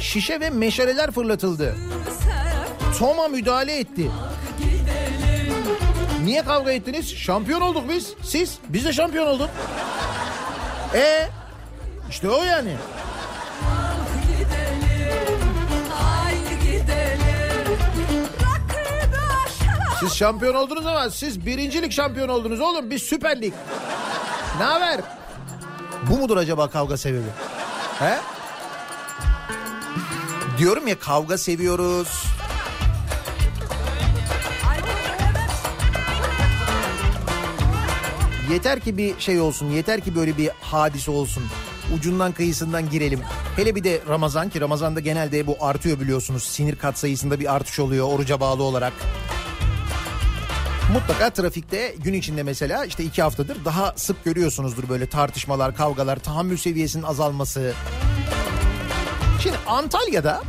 Şişe 0.00 0.40
ve 0.40 0.50
meşaleler 0.50 1.10
fırlatıldı. 1.10 1.76
Toma 2.98 3.28
müdahale 3.28 3.78
etti. 3.78 4.10
Niye 6.24 6.42
kavga 6.42 6.72
ettiniz? 6.72 7.16
Şampiyon 7.16 7.60
olduk 7.60 7.84
biz. 7.88 8.14
Siz? 8.22 8.58
Biz 8.68 8.84
de 8.84 8.92
şampiyon 8.92 9.26
olduk. 9.26 9.50
E 10.94 11.28
işte 12.10 12.28
o 12.30 12.44
yani. 12.44 12.72
Siz 20.00 20.14
şampiyon 20.14 20.54
oldunuz 20.54 20.86
ama 20.86 21.10
siz 21.10 21.46
birincilik 21.46 21.92
şampiyon 21.92 22.28
oldunuz 22.28 22.60
oğlum. 22.60 22.90
Biz 22.90 23.02
Süper 23.02 23.42
Lig. 23.42 23.52
Ne 24.58 24.64
haber? 24.64 25.00
Bu 26.10 26.18
mudur 26.18 26.36
acaba 26.36 26.70
kavga 26.70 26.96
sebebi? 26.96 27.26
He? 27.98 28.18
Diyorum 30.58 30.86
ya 30.86 30.98
kavga 30.98 31.38
seviyoruz. 31.38 32.24
Yeter 38.50 38.80
ki 38.80 38.98
bir 38.98 39.20
şey 39.20 39.40
olsun, 39.40 39.70
yeter 39.70 40.00
ki 40.00 40.14
böyle 40.16 40.38
bir 40.38 40.50
hadise 40.60 41.10
olsun. 41.10 41.44
Ucundan 41.96 42.32
kıyısından 42.32 42.90
girelim. 42.90 43.20
Hele 43.56 43.74
bir 43.74 43.84
de 43.84 44.00
Ramazan 44.08 44.48
ki 44.48 44.60
Ramazan'da 44.60 45.00
genelde 45.00 45.46
bu 45.46 45.56
artıyor 45.60 46.00
biliyorsunuz. 46.00 46.42
Sinir 46.42 46.76
katsayısında 46.76 47.40
bir 47.40 47.54
artış 47.54 47.78
oluyor 47.78 48.06
oruca 48.08 48.40
bağlı 48.40 48.62
olarak. 48.62 48.92
Mutlaka 50.92 51.30
trafikte 51.30 51.94
gün 51.98 52.14
içinde 52.14 52.42
mesela 52.42 52.84
işte 52.84 53.04
iki 53.04 53.22
haftadır 53.22 53.64
daha 53.64 53.92
sık 53.96 54.24
görüyorsunuzdur 54.24 54.88
böyle 54.88 55.06
tartışmalar, 55.06 55.76
kavgalar, 55.76 56.18
tahammül 56.18 56.56
seviyesinin 56.56 57.02
azalması. 57.02 57.72
Şimdi 59.42 59.56
Antalya'da 59.66 60.42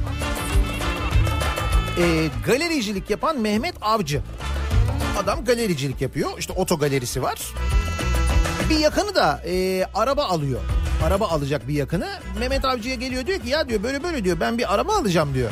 e, 1.97 2.29
galericilik 2.45 3.09
yapan 3.09 3.39
Mehmet 3.39 3.75
Avcı. 3.81 4.21
Adam 5.23 5.45
galericilik 5.45 6.01
yapıyor. 6.01 6.29
İşte 6.37 6.53
oto 6.53 6.79
galerisi 6.79 7.23
var. 7.23 7.39
Bir 8.69 8.77
yakını 8.77 9.15
da 9.15 9.43
e, 9.45 9.85
araba 9.93 10.23
alıyor. 10.25 10.59
Araba 11.03 11.27
alacak 11.27 11.67
bir 11.67 11.73
yakını. 11.73 12.09
Mehmet 12.39 12.65
Avcı'ya 12.65 12.95
geliyor 12.95 13.27
diyor 13.27 13.39
ki 13.39 13.49
ya 13.49 13.69
diyor 13.69 13.83
böyle 13.83 14.03
böyle 14.03 14.23
diyor 14.23 14.39
ben 14.39 14.57
bir 14.57 14.73
araba 14.73 14.95
alacağım 14.95 15.33
diyor. 15.33 15.51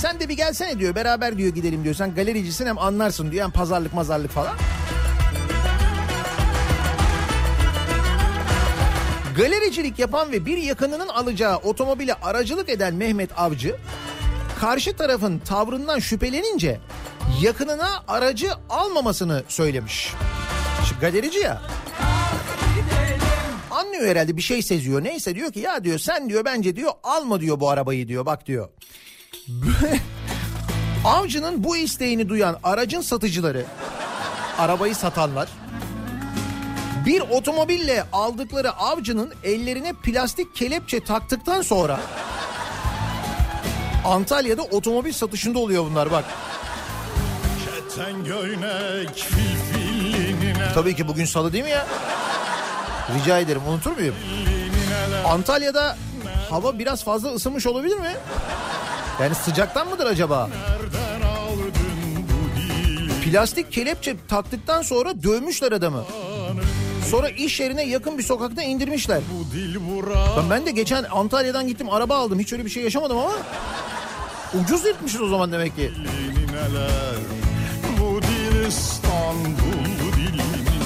Sen 0.00 0.20
de 0.20 0.28
bir 0.28 0.36
gelsene 0.36 0.78
diyor 0.78 0.94
beraber 0.94 1.38
diyor 1.38 1.54
gidelim 1.54 1.84
diyor. 1.84 1.94
Sen 1.94 2.14
galericisin 2.14 2.66
hem 2.66 2.78
anlarsın 2.78 3.32
diyor. 3.32 3.44
Hem 3.44 3.50
pazarlık 3.50 3.94
mazarlık 3.94 4.30
falan. 4.30 4.56
Galericilik 9.36 9.98
yapan 9.98 10.32
ve 10.32 10.46
bir 10.46 10.56
yakınının 10.56 11.08
alacağı 11.08 11.56
otomobile 11.56 12.14
aracılık 12.14 12.68
eden 12.68 12.94
Mehmet 12.94 13.38
Avcı 13.38 13.76
karşı 14.60 14.96
tarafın 14.96 15.38
tavrından 15.38 15.98
şüphelenince 15.98 16.80
yakınına 17.42 18.04
aracı 18.08 18.50
almamasını 18.70 19.42
söylemiş. 19.48 20.14
Şimdi 20.88 21.00
galerici 21.00 21.38
ya. 21.38 21.62
Anlıyor 23.70 24.06
herhalde 24.06 24.36
bir 24.36 24.42
şey 24.42 24.62
seziyor. 24.62 25.04
Neyse 25.04 25.34
diyor 25.34 25.52
ki 25.52 25.60
ya 25.60 25.84
diyor 25.84 25.98
sen 25.98 26.28
diyor 26.28 26.44
bence 26.44 26.76
diyor 26.76 26.92
alma 27.02 27.40
diyor 27.40 27.60
bu 27.60 27.70
arabayı 27.70 28.08
diyor 28.08 28.26
bak 28.26 28.46
diyor. 28.46 28.68
Avcının 31.04 31.64
bu 31.64 31.76
isteğini 31.76 32.28
duyan 32.28 32.58
aracın 32.62 33.00
satıcıları, 33.00 33.64
arabayı 34.58 34.94
satanlar 34.94 35.48
bir 37.06 37.20
otomobille 37.20 38.04
aldıkları 38.12 38.72
avcının 38.72 39.32
ellerine 39.44 39.92
plastik 39.92 40.54
kelepçe 40.54 41.04
taktıktan 41.04 41.62
sonra 41.62 42.00
Antalya'da 44.04 44.62
otomobil 44.62 45.12
satışında 45.12 45.58
oluyor 45.58 45.84
bunlar 45.84 46.10
bak. 46.10 46.24
Tabii 50.74 50.96
ki 50.96 51.08
bugün 51.08 51.24
salı 51.24 51.52
değil 51.52 51.64
mi 51.64 51.70
ya? 51.70 51.86
Rica 53.14 53.38
ederim 53.38 53.62
unutur 53.68 53.90
muyum? 53.96 54.14
Antalya'da 55.26 55.96
hava 56.50 56.78
biraz 56.78 57.04
fazla 57.04 57.28
ısınmış 57.34 57.66
olabilir 57.66 57.96
mi? 57.96 58.16
Yani 59.20 59.34
sıcaktan 59.34 59.88
mıdır 59.88 60.06
acaba? 60.06 60.50
Plastik 63.24 63.72
kelepçe 63.72 64.16
taktıktan 64.28 64.82
sonra 64.82 65.22
dövmüşler 65.22 65.72
adamı. 65.72 66.04
Sonra 67.10 67.28
iş 67.28 67.60
yerine 67.60 67.82
yakın 67.82 68.18
bir 68.18 68.22
sokakta 68.22 68.62
indirmişler. 68.62 69.20
Ben, 70.36 70.50
ben 70.50 70.66
de 70.66 70.70
geçen 70.70 71.04
Antalya'dan 71.04 71.68
gittim 71.68 71.90
araba 71.90 72.16
aldım. 72.16 72.38
Hiç 72.38 72.52
öyle 72.52 72.64
bir 72.64 72.70
şey 72.70 72.82
yaşamadım 72.82 73.18
ama 73.18 73.32
ucuz 74.62 74.84
yırtmışız 74.84 75.20
o 75.20 75.28
zaman 75.28 75.52
demek 75.52 75.76
ki. 75.76 75.92
Bu 78.00 78.22
dil 78.22 78.66
İstanbul 78.66 79.99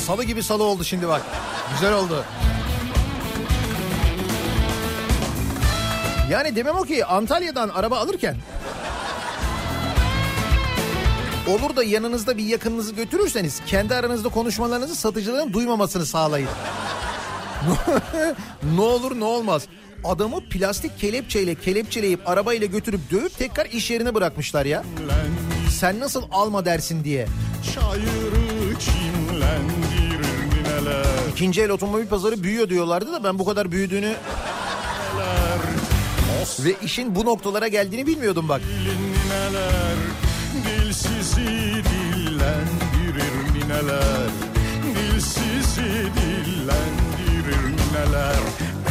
salı 0.00 0.24
gibi 0.24 0.42
salı 0.42 0.64
oldu 0.64 0.84
şimdi 0.84 1.08
bak. 1.08 1.22
Güzel 1.72 1.94
oldu. 1.94 2.24
Yani 6.30 6.56
demem 6.56 6.76
o 6.76 6.82
ki 6.82 7.04
Antalya'dan 7.04 7.68
araba 7.68 7.98
alırken 7.98 8.36
olur 11.50 11.76
da 11.76 11.84
yanınızda 11.84 12.36
bir 12.38 12.44
yakınınızı 12.44 12.94
götürürseniz 12.94 13.60
kendi 13.66 13.94
aranızda 13.94 14.28
konuşmalarınızı 14.28 14.94
satıcıların 14.94 15.52
duymamasını 15.52 16.06
sağlayın. 16.06 16.48
ne 18.74 18.80
olur 18.80 19.20
ne 19.20 19.24
olmaz. 19.24 19.62
Adamı 20.04 20.40
plastik 20.40 20.98
kelepçeyle 20.98 21.54
kelepçeleyip 21.54 22.28
arabayla 22.28 22.66
götürüp 22.66 23.10
dövüp 23.10 23.38
tekrar 23.38 23.66
iş 23.66 23.90
yerine 23.90 24.14
bırakmışlar 24.14 24.66
ya. 24.66 24.84
Sen 25.70 26.00
nasıl 26.00 26.22
alma 26.32 26.64
dersin 26.64 27.04
diye. 27.04 27.26
Çayırı 27.74 28.49
çimlendirir 28.78 30.20
nineler. 30.50 31.04
İkinci 31.32 31.62
el 31.62 31.70
otomobil 31.70 32.06
pazarı 32.06 32.42
büyüyor 32.42 32.68
diyorlardı 32.68 33.12
da 33.12 33.24
ben 33.24 33.38
bu 33.38 33.44
kadar 33.44 33.72
büyüdüğünü 33.72 34.14
ve 36.64 36.74
işin 36.82 37.14
bu 37.14 37.24
noktalara 37.24 37.68
geldiğini 37.68 38.06
bilmiyordum 38.06 38.48
bak. 38.48 38.60
nineler 38.60 39.96
Dilsizi 40.64 41.40
dillendirir 41.90 43.34
nineler. 43.54 44.30
Dilsizi 44.94 45.82
dillendirir 46.16 47.62
nineler. 47.64 48.40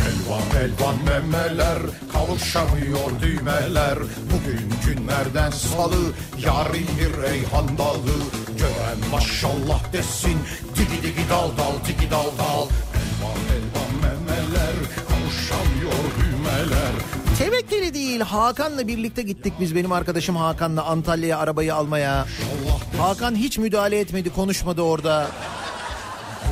Elvan 0.08 0.64
elvan 0.64 0.96
memeler 1.06 1.80
kavuşamıyor 2.14 3.22
düğmeler. 3.22 3.98
Bugün 4.00 4.74
günlerden 4.86 5.52
salı 5.52 6.14
yarın 6.46 6.88
bir 7.00 7.22
reyhan 7.22 7.78
dalı 7.78 8.16
Gören 8.60 9.12
maşallah 9.12 9.94
desin 9.94 10.38
digi 10.76 11.04
digi 11.04 11.30
dal 11.30 11.50
dal 11.58 11.74
digi 11.88 12.12
dal 12.12 12.26
dal 12.40 12.68
Elvan 13.00 13.40
elvan 13.56 13.94
memeler 14.02 14.76
kavuşamıyor 15.10 16.04
düğmeler 16.20 16.92
Tevekkeli 17.38 17.94
değil 17.94 18.20
Hakan'la 18.22 18.88
birlikte 18.88 19.22
gittik 19.22 19.54
biz 19.60 19.76
benim 19.76 19.92
arkadaşım 19.92 20.36
Hakan'la 20.36 20.84
Antalya'ya 20.84 21.38
arabayı 21.38 21.76
almaya. 21.76 22.26
Hakan 22.98 23.36
hiç 23.36 23.58
müdahale 23.58 24.00
etmedi 24.00 24.30
konuşmadı 24.30 24.82
orada. 24.82 25.28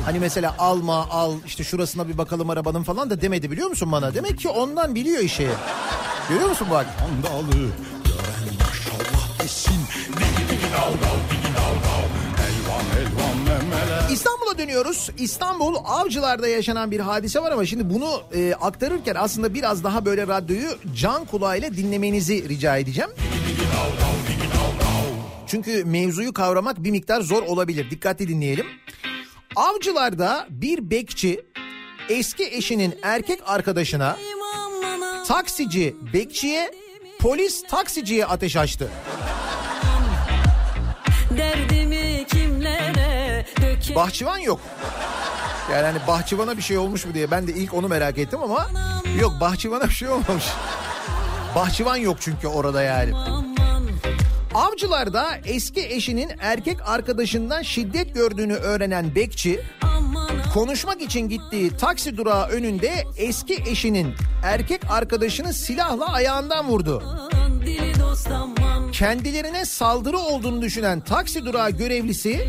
Hani 0.04 0.18
mesela 0.18 0.54
alma 0.58 1.08
al 1.10 1.32
işte 1.46 1.64
şurasına 1.64 2.08
bir 2.08 2.18
bakalım 2.18 2.50
arabanın 2.50 2.82
falan 2.82 3.10
da 3.10 3.20
demedi 3.20 3.50
biliyor 3.50 3.68
musun 3.68 3.92
bana? 3.92 4.14
Demek 4.14 4.38
ki 4.38 4.48
ondan 4.48 4.94
biliyor 4.94 5.20
işi. 5.20 5.48
Görüyor 6.28 6.48
musun 6.48 6.68
bak? 6.70 6.86
Andalı 7.04 7.52
gören 8.04 8.54
maşallah 8.60 9.42
desin 9.42 9.80
digi 10.16 10.48
digi 10.50 10.72
dal 10.72 10.92
dal 10.92 11.17
İstanbul'a 14.12 14.58
dönüyoruz. 14.58 15.10
İstanbul 15.18 15.74
Avcılar'da 15.84 16.48
yaşanan 16.48 16.90
bir 16.90 17.00
hadise 17.00 17.40
var 17.42 17.52
ama 17.52 17.66
şimdi 17.66 17.90
bunu 17.94 18.22
e, 18.34 18.54
aktarırken 18.54 19.14
aslında 19.14 19.54
biraz 19.54 19.84
daha 19.84 20.04
böyle 20.04 20.26
radyoyu 20.26 20.70
can 20.96 21.24
kulağıyla 21.24 21.76
dinlemenizi 21.76 22.48
rica 22.48 22.76
edeceğim. 22.76 23.10
Çünkü 25.46 25.84
mevzuyu 25.84 26.32
kavramak 26.32 26.84
bir 26.84 26.90
miktar 26.90 27.20
zor 27.20 27.42
olabilir. 27.42 27.90
Dikkatli 27.90 28.28
dinleyelim. 28.28 28.66
Avcılar'da 29.56 30.46
bir 30.50 30.90
bekçi 30.90 31.40
eski 32.08 32.44
eşinin 32.44 32.98
erkek 33.02 33.40
arkadaşına 33.46 34.16
taksici 35.26 35.96
bekçiye 36.12 36.70
polis 37.18 37.62
taksiciye 37.62 38.26
ateş 38.26 38.56
açtı. 38.56 38.90
Bahçıvan 43.94 44.38
yok. 44.38 44.60
Yani 45.72 45.86
hani 45.86 45.98
bahçıvana 46.08 46.56
bir 46.56 46.62
şey 46.62 46.78
olmuş 46.78 47.04
mu 47.06 47.14
diye 47.14 47.30
ben 47.30 47.46
de 47.46 47.52
ilk 47.52 47.74
onu 47.74 47.88
merak 47.88 48.18
ettim 48.18 48.40
ama 48.42 48.68
yok 49.20 49.32
bahçıvana 49.40 49.84
bir 49.84 49.94
şey 49.94 50.08
olmamış. 50.08 50.44
Bahçıvan 51.54 51.96
yok 51.96 52.16
çünkü 52.20 52.48
orada 52.48 52.82
yani. 52.82 53.12
Avcılar'da 54.54 55.36
eski 55.44 55.80
eşinin 55.80 56.30
erkek 56.40 56.88
arkadaşından 56.88 57.62
şiddet 57.62 58.14
gördüğünü 58.14 58.54
öğrenen 58.54 59.14
bekçi 59.14 59.60
konuşmak 60.54 61.02
için 61.02 61.28
gittiği 61.28 61.76
taksi 61.76 62.16
durağı 62.16 62.46
önünde 62.48 63.04
eski 63.16 63.54
eşinin 63.66 64.14
erkek 64.44 64.80
arkadaşını 64.90 65.52
silahla 65.52 66.12
ayağından 66.12 66.68
vurdu. 66.68 67.02
Kendilerine 68.92 69.64
saldırı 69.64 70.18
olduğunu 70.18 70.62
düşünen 70.62 71.00
taksi 71.00 71.46
durağı 71.46 71.70
görevlisi 71.70 72.48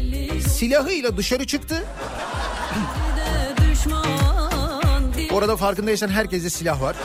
silahıyla 0.49 1.17
dışarı 1.17 1.47
çıktı. 1.47 1.85
Orada 5.31 5.57
farkındaysan 5.57 6.07
herkeste 6.07 6.49
silah 6.49 6.81
var. 6.81 6.95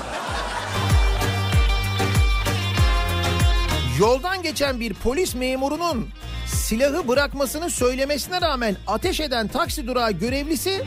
Yoldan 3.98 4.42
geçen 4.42 4.80
bir 4.80 4.94
polis 4.94 5.34
memurunun 5.34 6.08
silahı 6.46 7.08
bırakmasını 7.08 7.70
söylemesine 7.70 8.40
rağmen 8.40 8.76
ateş 8.86 9.20
eden 9.20 9.48
taksi 9.48 9.86
durağı 9.86 10.12
görevlisi 10.12 10.84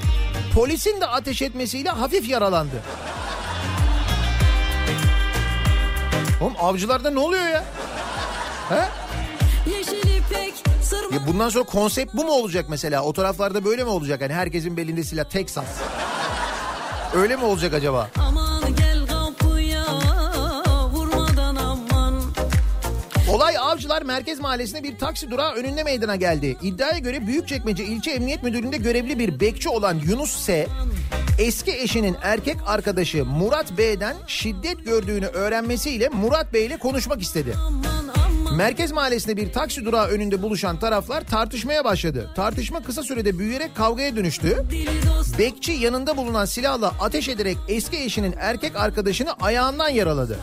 polisin 0.54 1.02
de 1.02 1.06
ateş 1.06 1.42
etmesiyle 1.42 1.90
hafif 1.90 2.30
yaralandı. 2.30 2.84
Oğlum 6.42 6.54
avcılarda 6.60 7.10
ne 7.10 7.20
oluyor 7.20 7.48
ya? 7.48 7.64
He? 8.70 8.90
Ya 11.12 11.28
bundan 11.28 11.50
sonra 11.50 11.64
konsept 11.64 12.14
bu 12.14 12.24
mu 12.24 12.32
olacak 12.32 12.66
mesela? 12.70 13.04
O 13.04 13.14
taraflarda 13.14 13.66
böyle 13.66 13.84
mi 13.84 13.90
olacak? 13.90 14.22
Hani 14.22 14.34
herkesin 14.34 14.78
belinde 14.78 15.04
silah 15.04 15.24
Texas. 15.24 15.66
Öyle 17.16 17.36
mi 17.36 17.44
olacak 17.44 17.74
acaba? 17.74 18.10
aman 18.28 18.57
Olay 23.34 23.58
Avcılar 23.58 24.02
Merkez 24.02 24.40
Mahallesi'nde 24.40 24.84
bir 24.84 24.98
taksi 24.98 25.32
durağı 25.32 25.54
önünde 25.54 25.84
meydana 25.84 26.16
geldi. 26.16 26.58
İddiaya 26.62 26.98
göre 26.98 27.28
Büyükçekmece 27.28 27.84
İlçe 27.84 28.12
Emniyet 28.12 28.44
Müdürlüğü'nde 28.44 28.78
görevli 28.78 29.20
bir 29.20 29.40
bekçi 29.40 29.70
olan 29.70 30.02
Yunus 30.08 30.32
S. 30.32 30.68
eski 31.40 31.72
eşinin 31.72 32.18
erkek 32.22 32.56
arkadaşı 32.66 33.26
Murat 33.26 33.78
B'den 33.78 34.16
şiddet 34.28 34.86
gördüğünü 34.86 35.26
öğrenmesiyle 35.26 36.10
Murat 36.10 36.54
Bey 36.54 36.66
ile 36.66 36.78
konuşmak 36.78 37.22
istedi. 37.22 37.56
Merkez 38.56 38.92
Mahallesi'nde 38.92 39.38
bir 39.38 39.54
taksi 39.54 39.86
durağı 39.86 40.08
önünde 40.08 40.42
buluşan 40.42 40.80
taraflar 40.80 41.22
tartışmaya 41.22 41.86
başladı. 41.86 42.32
Tartışma 42.36 42.84
kısa 42.84 43.04
sürede 43.04 43.40
büyüyerek 43.40 43.76
kavgaya 43.76 44.16
dönüştü. 44.16 44.64
Bekçi 45.40 45.72
yanında 45.72 46.18
bulunan 46.18 46.46
silahla 46.46 46.94
ateş 47.00 47.30
ederek 47.30 47.58
eski 47.68 47.98
eşinin 47.98 48.36
erkek 48.40 48.76
arkadaşını 48.76 49.34
ayağından 49.34 49.90
yaraladı. 49.90 50.40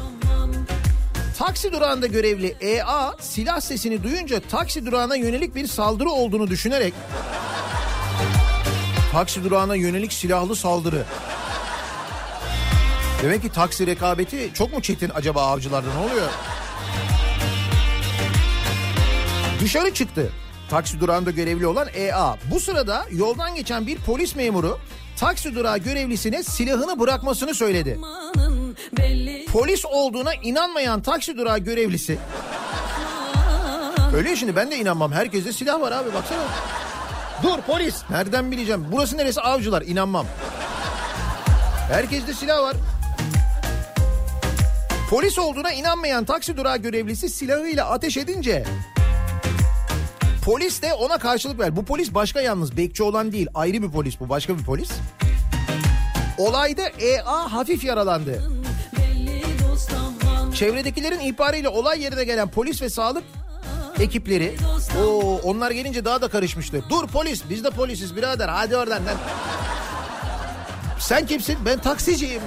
Taksi 1.46 1.72
durağında 1.72 2.06
görevli 2.06 2.56
EA 2.60 3.12
silah 3.20 3.60
sesini 3.60 4.02
duyunca 4.02 4.40
taksi 4.40 4.86
durağına 4.86 5.16
yönelik 5.16 5.54
bir 5.54 5.66
saldırı 5.66 6.10
olduğunu 6.10 6.46
düşünerek 6.46 6.94
taksi 9.12 9.44
durağına 9.44 9.74
yönelik 9.74 10.12
silahlı 10.12 10.56
saldırı. 10.56 11.04
Demek 13.22 13.42
ki 13.42 13.52
taksi 13.52 13.86
rekabeti 13.86 14.50
çok 14.54 14.72
mu 14.72 14.82
çetin 14.82 15.10
acaba 15.14 15.46
avcılarda 15.46 15.88
ne 15.94 16.12
oluyor? 16.12 16.28
Dışarı 19.60 19.94
çıktı. 19.94 20.30
Taksi 20.70 21.00
durağında 21.00 21.30
görevli 21.30 21.66
olan 21.66 21.88
EA. 21.94 22.36
Bu 22.50 22.60
sırada 22.60 23.06
yoldan 23.12 23.54
geçen 23.54 23.86
bir 23.86 23.98
polis 23.98 24.36
memuru 24.36 24.78
taksi 25.16 25.54
durağı 25.54 25.78
görevlisine 25.78 26.42
silahını 26.42 27.00
bırakmasını 27.00 27.54
söyledi. 27.54 27.98
belli 28.98 29.43
Polis 29.54 29.84
olduğuna 29.86 30.34
inanmayan 30.34 31.02
taksi 31.02 31.36
durağı 31.36 31.58
görevlisi. 31.58 32.18
Öyle 34.16 34.36
şimdi 34.36 34.56
ben 34.56 34.70
de 34.70 34.76
inanmam. 34.76 35.12
Herkeste 35.12 35.52
silah 35.52 35.80
var 35.80 35.92
abi 35.92 36.14
baksana. 36.14 36.42
Dur 37.42 37.62
polis. 37.66 38.02
Nereden 38.10 38.50
bileceğim? 38.50 38.86
Burası 38.92 39.16
neresi 39.16 39.40
avcılar? 39.40 39.82
İnanmam. 39.82 40.26
Herkeste 41.92 42.34
silah 42.34 42.62
var. 42.62 42.76
Polis 45.10 45.38
olduğuna 45.38 45.72
inanmayan 45.72 46.24
taksi 46.24 46.56
durağı 46.56 46.76
görevlisi 46.76 47.28
silahıyla 47.28 47.90
ateş 47.90 48.16
edince 48.16 48.64
polis 50.44 50.82
de 50.82 50.94
ona 50.94 51.18
karşılık 51.18 51.58
ver. 51.58 51.76
Bu 51.76 51.84
polis 51.84 52.14
başka 52.14 52.40
yalnız 52.40 52.76
bekçi 52.76 53.02
olan 53.02 53.32
değil 53.32 53.46
ayrı 53.54 53.82
bir 53.82 53.90
polis 53.90 54.20
bu 54.20 54.28
başka 54.28 54.58
bir 54.58 54.64
polis. 54.64 54.90
Olayda 56.38 56.82
EA 56.88 57.52
hafif 57.52 57.84
yaralandı. 57.84 58.53
Çevredekilerin 60.54 61.20
ihbarıyla 61.20 61.70
olay 61.70 62.02
yerine 62.02 62.24
gelen 62.24 62.48
polis 62.48 62.82
ve 62.82 62.90
sağlık 62.90 63.24
ekipleri 64.00 64.56
o 65.06 65.40
onlar 65.42 65.70
gelince 65.70 66.04
daha 66.04 66.22
da 66.22 66.28
karışmıştı. 66.28 66.84
Dur 66.90 67.06
polis 67.08 67.42
biz 67.50 67.64
de 67.64 67.70
polisiz 67.70 68.16
birader 68.16 68.48
hadi 68.48 68.76
oradan 68.76 69.06
lan. 69.06 69.16
Sen 71.00 71.26
kimsin? 71.26 71.56
Ben 71.66 71.78
taksiciyim. 71.78 72.42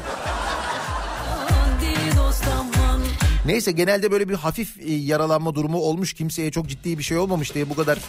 Neyse 3.46 3.72
genelde 3.72 4.12
böyle 4.12 4.30
bir 4.30 4.34
hafif 4.36 4.78
e, 4.80 4.94
yaralanma 4.94 5.56
durumu 5.56 5.78
olmuş. 5.78 6.14
Kimseye 6.14 6.52
çok 6.52 6.68
ciddi 6.70 6.98
bir 6.98 7.04
şey 7.04 7.18
olmamış 7.18 7.54
diye 7.56 7.70
bu 7.70 7.76
kadar 7.76 8.00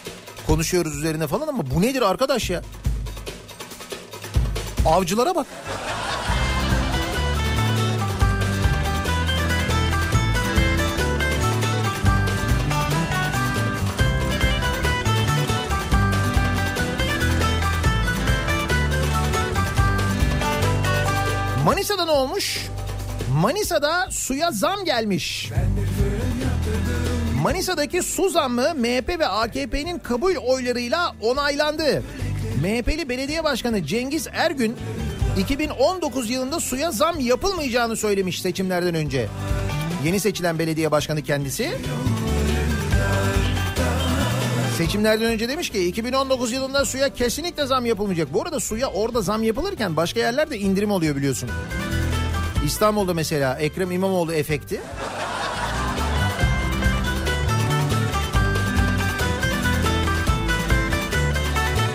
konuşuyoruz 0.47 0.95
üzerine 0.97 1.27
falan 1.27 1.47
ama 1.47 1.71
bu 1.75 1.81
nedir 1.81 2.01
arkadaş 2.01 2.49
ya? 2.49 2.61
Avcılara 4.85 5.35
bak. 5.35 5.47
Manisa'da 21.65 22.05
ne 22.05 22.11
olmuş? 22.11 22.67
Manisa'da 23.33 24.07
suya 24.11 24.51
zam 24.51 24.85
gelmiş. 24.85 25.49
Manisa'daki 27.41 28.03
su 28.03 28.29
zammı 28.29 28.73
MHP 28.75 29.19
ve 29.19 29.27
AKP'nin 29.27 29.99
kabul 29.99 30.35
oylarıyla 30.35 31.15
onaylandı. 31.21 32.03
MHP'li 32.61 33.09
belediye 33.09 33.43
başkanı 33.43 33.85
Cengiz 33.85 34.27
Ergün 34.31 34.75
2019 35.37 36.29
yılında 36.29 36.59
suya 36.59 36.91
zam 36.91 37.19
yapılmayacağını 37.19 37.95
söylemiş 37.95 38.41
seçimlerden 38.41 38.95
önce. 38.95 39.27
Yeni 40.05 40.19
seçilen 40.19 40.59
belediye 40.59 40.91
başkanı 40.91 41.21
kendisi. 41.21 41.71
Seçimlerden 44.79 45.25
önce 45.25 45.49
demiş 45.49 45.69
ki 45.69 45.87
2019 45.87 46.51
yılında 46.51 46.85
suya 46.85 47.13
kesinlikle 47.13 47.65
zam 47.65 47.85
yapılmayacak. 47.85 48.33
Bu 48.33 48.41
arada 48.41 48.59
suya 48.59 48.87
orada 48.87 49.21
zam 49.21 49.43
yapılırken 49.43 49.95
başka 49.95 50.19
yerlerde 50.19 50.59
indirim 50.59 50.91
oluyor 50.91 51.15
biliyorsun. 51.15 51.49
İstanbul'da 52.65 53.13
mesela 53.13 53.59
Ekrem 53.59 53.91
İmamoğlu 53.91 54.33
efekti. 54.33 54.81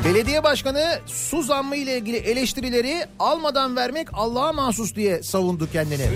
Belediye 0.05 0.43
başkanı 0.43 0.99
su 1.07 1.43
zammı 1.43 1.77
ile 1.77 1.99
ilgili 1.99 2.17
eleştirileri 2.17 3.07
almadan 3.19 3.77
vermek 3.77 4.09
Allah'a 4.13 4.53
mahsus 4.53 4.95
diye 4.95 5.23
savundu 5.23 5.71
kendini. 5.73 6.09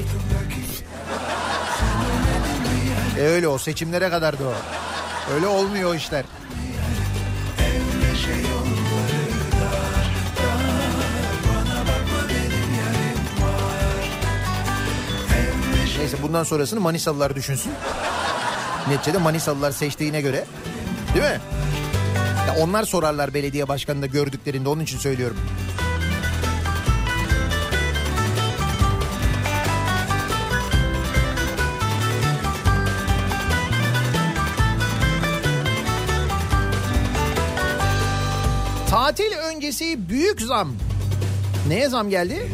E 3.18 3.22
öyle 3.22 3.48
o 3.48 3.58
seçimlere 3.58 4.10
kadardı 4.10 4.44
o. 4.46 4.52
Öyle 5.34 5.46
olmuyor 5.46 5.90
o 5.90 5.94
işler. 5.94 6.24
Bundan 16.28 16.42
sonrasını 16.44 16.80
Manisalılar 16.80 17.36
düşünsün. 17.36 17.72
Neticede 18.88 19.18
Manisalılar 19.18 19.72
seçtiğine 19.72 20.20
göre. 20.20 20.44
Değil 21.14 21.24
mi? 21.24 21.40
Ya 22.46 22.56
onlar 22.60 22.84
sorarlar 22.84 23.34
belediye 23.34 23.68
başkanını 23.68 24.06
gördüklerinde 24.06 24.68
onun 24.68 24.80
için 24.82 24.98
söylüyorum. 24.98 25.36
Tatil 38.90 39.32
öncesi 39.32 40.08
büyük 40.08 40.40
zam. 40.40 40.72
Neye 41.68 41.88
zam 41.88 42.10
geldi? 42.10 42.48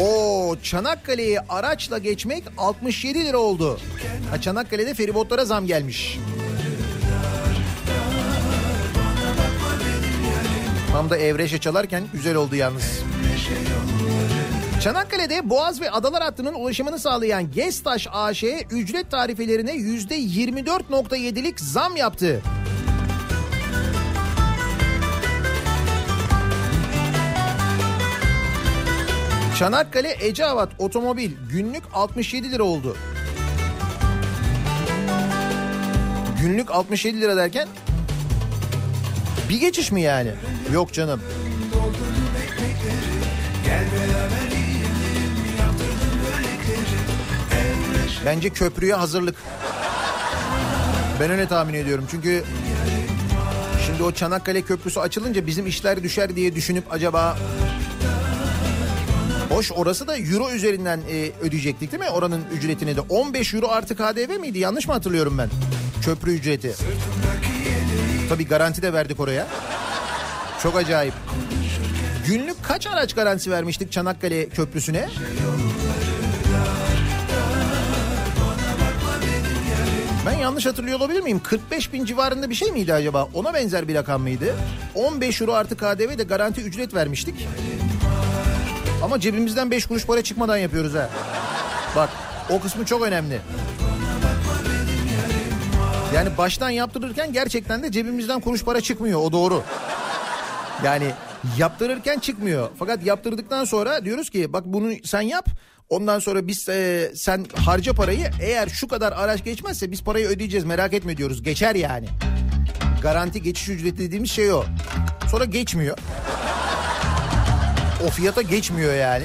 O 0.00 0.56
Çanakkale'yi 0.62 1.40
araçla 1.40 1.98
geçmek 1.98 2.44
67 2.58 3.24
lira 3.24 3.38
oldu. 3.38 3.80
Ha, 4.30 4.40
Çanakkale'de 4.40 4.94
feribotlara 4.94 5.44
zam 5.44 5.66
gelmiş. 5.66 6.18
Tam 10.92 11.10
da 11.10 11.16
Evreşe 11.16 11.58
çalarken 11.58 12.04
güzel 12.12 12.34
oldu 12.34 12.56
yalnız. 12.56 13.02
Çanakkale'de 14.82 15.50
Boğaz 15.50 15.80
ve 15.80 15.90
Adalar 15.90 16.22
Hattı'nın 16.22 16.54
ulaşımını 16.54 16.98
sağlayan 16.98 17.50
Gestaş 17.50 18.08
AŞ 18.12 18.44
ücret 18.70 19.10
tarifelerine 19.10 19.72
%24.7'lik 19.72 21.60
zam 21.60 21.96
yaptı. 21.96 22.42
Çanakkale 29.58 30.16
Eceavat 30.20 30.68
otomobil 30.78 31.30
günlük 31.50 31.82
67 31.92 32.52
lira 32.52 32.62
oldu. 32.62 32.96
Günlük 36.42 36.70
67 36.70 37.20
lira 37.20 37.36
derken 37.36 37.68
bir 39.48 39.60
geçiş 39.60 39.92
mi 39.92 40.02
yani? 40.02 40.30
Yok 40.72 40.92
canım. 40.92 41.22
Bence 48.26 48.50
köprüye 48.50 48.94
hazırlık. 48.94 49.36
Ben 51.20 51.30
öyle 51.30 51.48
tahmin 51.48 51.74
ediyorum 51.74 52.04
çünkü 52.10 52.44
şimdi 53.86 54.02
o 54.02 54.12
Çanakkale 54.12 54.62
Köprüsü 54.62 55.00
açılınca 55.00 55.46
bizim 55.46 55.66
işler 55.66 56.02
düşer 56.02 56.36
diye 56.36 56.54
düşünüp 56.54 56.84
acaba 56.92 57.36
Hoş 59.48 59.72
orası 59.72 60.06
da 60.06 60.16
euro 60.18 60.50
üzerinden 60.50 61.00
e, 61.10 61.30
ödeyecektik 61.40 61.92
değil 61.92 62.02
mi? 62.02 62.10
Oranın 62.10 62.44
ücretini 62.54 62.96
de 62.96 63.00
15 63.00 63.54
euro 63.54 63.68
artı 63.68 63.96
KDV 63.96 64.38
miydi? 64.40 64.58
Yanlış 64.58 64.86
mı 64.88 64.94
hatırlıyorum 64.94 65.38
ben? 65.38 65.48
Köprü 66.04 66.32
ücreti. 66.32 66.74
Tabii 68.28 68.46
garanti 68.48 68.82
de 68.82 68.92
verdik 68.92 69.20
oraya. 69.20 69.46
Çok 70.62 70.76
acayip. 70.76 71.14
Günlük 72.26 72.64
kaç 72.64 72.86
araç 72.86 73.14
garantisi 73.14 73.50
vermiştik 73.50 73.92
Çanakkale 73.92 74.48
Köprüsü'ne? 74.48 75.08
Ben 80.26 80.32
yanlış 80.38 80.66
hatırlıyor 80.66 80.98
olabilir 80.98 81.20
miyim? 81.20 81.40
45 81.42 81.92
bin 81.92 82.04
civarında 82.04 82.50
bir 82.50 82.54
şey 82.54 82.72
miydi 82.72 82.92
acaba? 82.94 83.28
Ona 83.34 83.54
benzer 83.54 83.88
bir 83.88 83.94
rakam 83.94 84.22
mıydı? 84.22 84.54
15 84.94 85.40
euro 85.40 85.52
artı 85.52 85.76
KDV 85.76 86.18
de 86.18 86.22
garanti 86.22 86.60
ücret 86.60 86.94
vermiştik. 86.94 87.48
Ama 89.02 89.20
cebimizden 89.20 89.70
5 89.70 89.86
kuruş 89.86 90.06
para 90.06 90.22
çıkmadan 90.22 90.56
yapıyoruz 90.56 90.94
ha. 90.94 91.10
Bak 91.96 92.10
o 92.50 92.60
kısmı 92.60 92.84
çok 92.84 93.02
önemli. 93.02 93.40
Yani 96.14 96.38
baştan 96.38 96.70
yaptırırken 96.70 97.32
gerçekten 97.32 97.82
de 97.82 97.92
cebimizden 97.92 98.40
kuruş 98.40 98.64
para 98.64 98.80
çıkmıyor 98.80 99.20
o 99.20 99.32
doğru. 99.32 99.62
Yani 100.84 101.10
yaptırırken 101.58 102.18
çıkmıyor. 102.18 102.68
Fakat 102.78 103.06
yaptırdıktan 103.06 103.64
sonra 103.64 104.04
diyoruz 104.04 104.30
ki 104.30 104.52
bak 104.52 104.64
bunu 104.66 104.92
sen 105.04 105.20
yap. 105.20 105.48
Ondan 105.88 106.18
sonra 106.18 106.46
biz 106.46 106.68
e, 106.68 107.12
sen 107.14 107.46
harca 107.64 107.92
parayı 107.92 108.30
eğer 108.42 108.68
şu 108.68 108.88
kadar 108.88 109.12
araç 109.12 109.44
geçmezse 109.44 109.90
biz 109.90 110.02
parayı 110.02 110.26
ödeyeceğiz 110.26 110.64
merak 110.64 110.94
etme 110.94 111.16
diyoruz. 111.16 111.42
Geçer 111.42 111.74
yani. 111.74 112.08
Garanti 113.02 113.42
geçiş 113.42 113.68
ücreti 113.68 113.98
dediğimiz 113.98 114.30
şey 114.30 114.52
o. 114.52 114.64
Sonra 115.30 115.44
geçmiyor. 115.44 115.98
O 118.06 118.10
fiyata 118.10 118.42
geçmiyor 118.42 118.94
yani. 118.94 119.24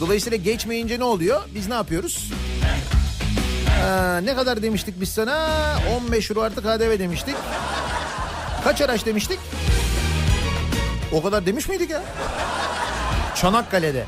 Dolayısıyla 0.00 0.36
geçmeyince 0.36 0.98
ne 0.98 1.04
oluyor? 1.04 1.40
Biz 1.54 1.68
ne 1.68 1.74
yapıyoruz? 1.74 2.32
Ha, 3.82 4.20
ne 4.24 4.34
kadar 4.34 4.62
demiştik 4.62 5.00
biz 5.00 5.08
sana? 5.08 5.48
15 6.06 6.30
euro 6.30 6.40
artı 6.40 6.60
KDV 6.62 6.98
demiştik. 6.98 7.34
Kaç 8.64 8.80
araç 8.80 9.06
demiştik? 9.06 9.38
O 11.12 11.22
kadar 11.22 11.46
demiş 11.46 11.68
miydik 11.68 11.90
ya? 11.90 12.02
Çanakkale'de. 13.36 14.04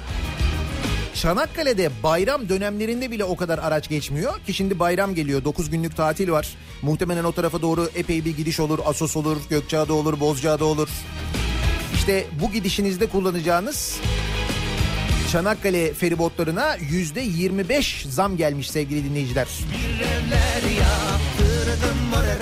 Çanakkale'de 1.15 1.91
bayram 2.03 2.49
dönemlerinde 2.49 3.11
bile 3.11 3.25
o 3.25 3.37
kadar 3.37 3.59
araç 3.59 3.89
geçmiyor 3.89 4.41
ki 4.41 4.55
şimdi 4.55 4.79
bayram 4.79 5.15
geliyor 5.15 5.45
9 5.45 5.71
günlük 5.71 5.97
tatil 5.97 6.31
var. 6.31 6.49
Muhtemelen 6.83 7.25
o 7.25 7.33
tarafa 7.33 7.63
doğru 7.63 7.91
epey 7.95 8.25
bir 8.25 8.37
gidiş 8.37 8.61
olur. 8.61 8.79
Asos 8.85 9.17
olur, 9.17 9.37
Gökçeada 9.51 9.95
olur, 9.95 10.21
Bozcaada 10.21 10.65
olur. 10.65 10.89
İşte 12.09 12.27
bu 12.41 12.53
gidişinizde 12.53 13.07
kullanacağınız 13.07 14.01
Çanakkale 15.33 15.95
feribotlarına 15.95 16.77
yüzde 16.91 17.21
25 17.21 18.07
zam 18.11 18.37
gelmiş 18.37 18.71
sevgili 18.71 19.05
dinleyiciler. 19.05 19.49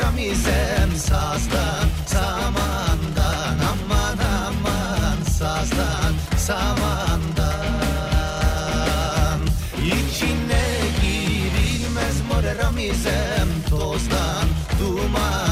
Ramizem 0.02 0.96
sazdan 0.96 1.88
samandan 2.06 3.58
aman 3.58 4.18
aman 4.46 5.22
sazdan 5.38 6.14
samandan 6.38 7.66
İçine 9.84 10.64
girilmez 11.02 12.20
more 12.30 12.58
ramizem 12.58 13.48
tozdan 13.70 14.46
dumandan 14.80 15.45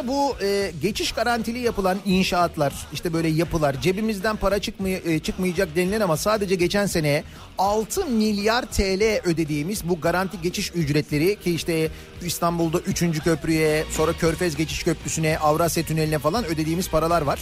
arada 0.00 0.08
bu 0.08 0.36
e, 0.42 0.72
geçiş 0.82 1.12
garantili 1.12 1.58
yapılan 1.58 1.98
inşaatlar 2.06 2.72
işte 2.92 3.12
böyle 3.12 3.28
yapılar 3.28 3.80
cebimizden 3.80 4.36
para 4.36 4.58
çıkmay 4.58 5.02
e, 5.04 5.18
çıkmayacak 5.18 5.76
denilen 5.76 6.00
ama 6.00 6.16
sadece 6.16 6.54
geçen 6.54 6.86
sene 6.86 7.24
6 7.58 8.06
milyar 8.06 8.62
TL 8.62 9.20
ödediğimiz 9.24 9.88
bu 9.88 10.00
garanti 10.00 10.40
geçiş 10.42 10.72
ücretleri 10.74 11.40
ki 11.40 11.54
işte 11.54 11.88
İstanbul'da 12.22 12.78
3. 12.78 13.22
köprüye 13.24 13.84
sonra 13.90 14.12
Körfez 14.12 14.56
geçiş 14.56 14.82
köprüsüne 14.82 15.38
Avrasya 15.38 15.84
Tüneli'ne 15.84 16.18
falan 16.18 16.44
ödediğimiz 16.44 16.90
paralar 16.90 17.22
var. 17.22 17.40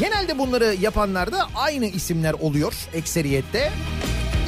Genelde 0.00 0.38
bunları 0.38 0.76
yapanlar 0.80 1.32
da 1.32 1.48
aynı 1.54 1.86
isimler 1.86 2.32
oluyor 2.32 2.74
ekseriyette. 2.94 3.72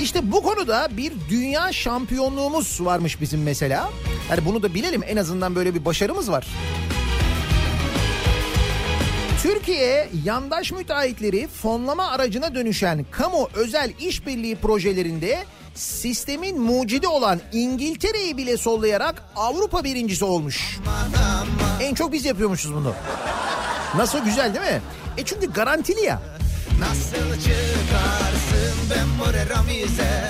İşte 0.03 0.33
bu 0.33 0.43
konuda 0.43 0.89
bir 0.97 1.13
dünya 1.31 1.73
şampiyonluğumuz 1.73 2.85
varmış 2.85 3.21
bizim 3.21 3.43
mesela. 3.43 3.91
Yani 4.31 4.45
bunu 4.45 4.63
da 4.63 4.75
bilelim 4.75 5.03
en 5.07 5.17
azından 5.17 5.55
böyle 5.55 5.75
bir 5.75 5.85
başarımız 5.85 6.31
var. 6.31 6.47
Türkiye 9.43 10.09
yandaş 10.25 10.73
müteahhitleri 10.73 11.49
fonlama 11.49 12.07
aracına 12.07 12.55
dönüşen 12.55 13.07
kamu 13.11 13.49
özel 13.55 13.93
işbirliği 14.01 14.57
projelerinde 14.57 15.39
sistemin 15.75 16.61
mucidi 16.61 17.09
olan 17.09 17.41
İngiltere'yi 17.53 18.37
bile 18.37 18.57
sollayarak 18.57 19.23
Avrupa 19.37 19.85
birincisi 19.85 20.25
olmuş. 20.25 20.79
En 21.81 21.95
çok 21.95 22.13
biz 22.13 22.25
yapıyormuşuz 22.25 22.75
bunu. 22.75 22.95
Nasıl 23.97 24.19
güzel 24.25 24.55
değil 24.55 24.75
mi? 24.75 24.83
E 25.19 25.25
çünkü 25.25 25.53
garantili 25.53 26.01
ya. 26.01 26.23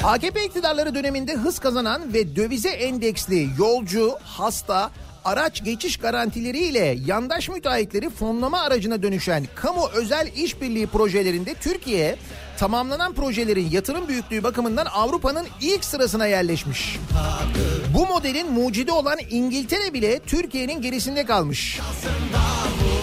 AKP 0.05 0.45
iktidarları 0.45 0.95
döneminde 0.95 1.35
hız 1.35 1.59
kazanan 1.59 2.13
ve 2.15 2.37
dövize 2.37 2.69
endeksli 2.69 3.49
yolcu, 3.59 4.15
hasta, 4.25 4.91
araç 5.25 5.65
geçiş 5.65 5.97
garantileriyle 5.97 6.97
yandaş 7.07 7.49
müteahhitleri 7.49 8.11
fonlama 8.11 8.61
aracına 8.61 9.03
dönüşen 9.03 9.47
kamu 9.55 9.89
özel 9.95 10.29
işbirliği 10.37 10.87
projelerinde 10.87 11.55
Türkiye 11.55 12.17
tamamlanan 12.61 13.13
projelerin 13.13 13.71
yatırım 13.71 14.09
büyüklüğü 14.09 14.43
bakımından 14.43 14.87
Avrupa'nın 14.87 15.47
ilk 15.61 15.85
sırasına 15.85 16.27
yerleşmiş. 16.27 16.99
Bu 17.95 18.07
modelin 18.07 18.53
mucidi 18.53 18.93
olan 18.93 19.19
İngiltere 19.31 19.95
bile 19.95 20.19
Türkiye'nin 20.19 20.83
gerisinde 20.83 21.25
kalmış. 21.25 21.81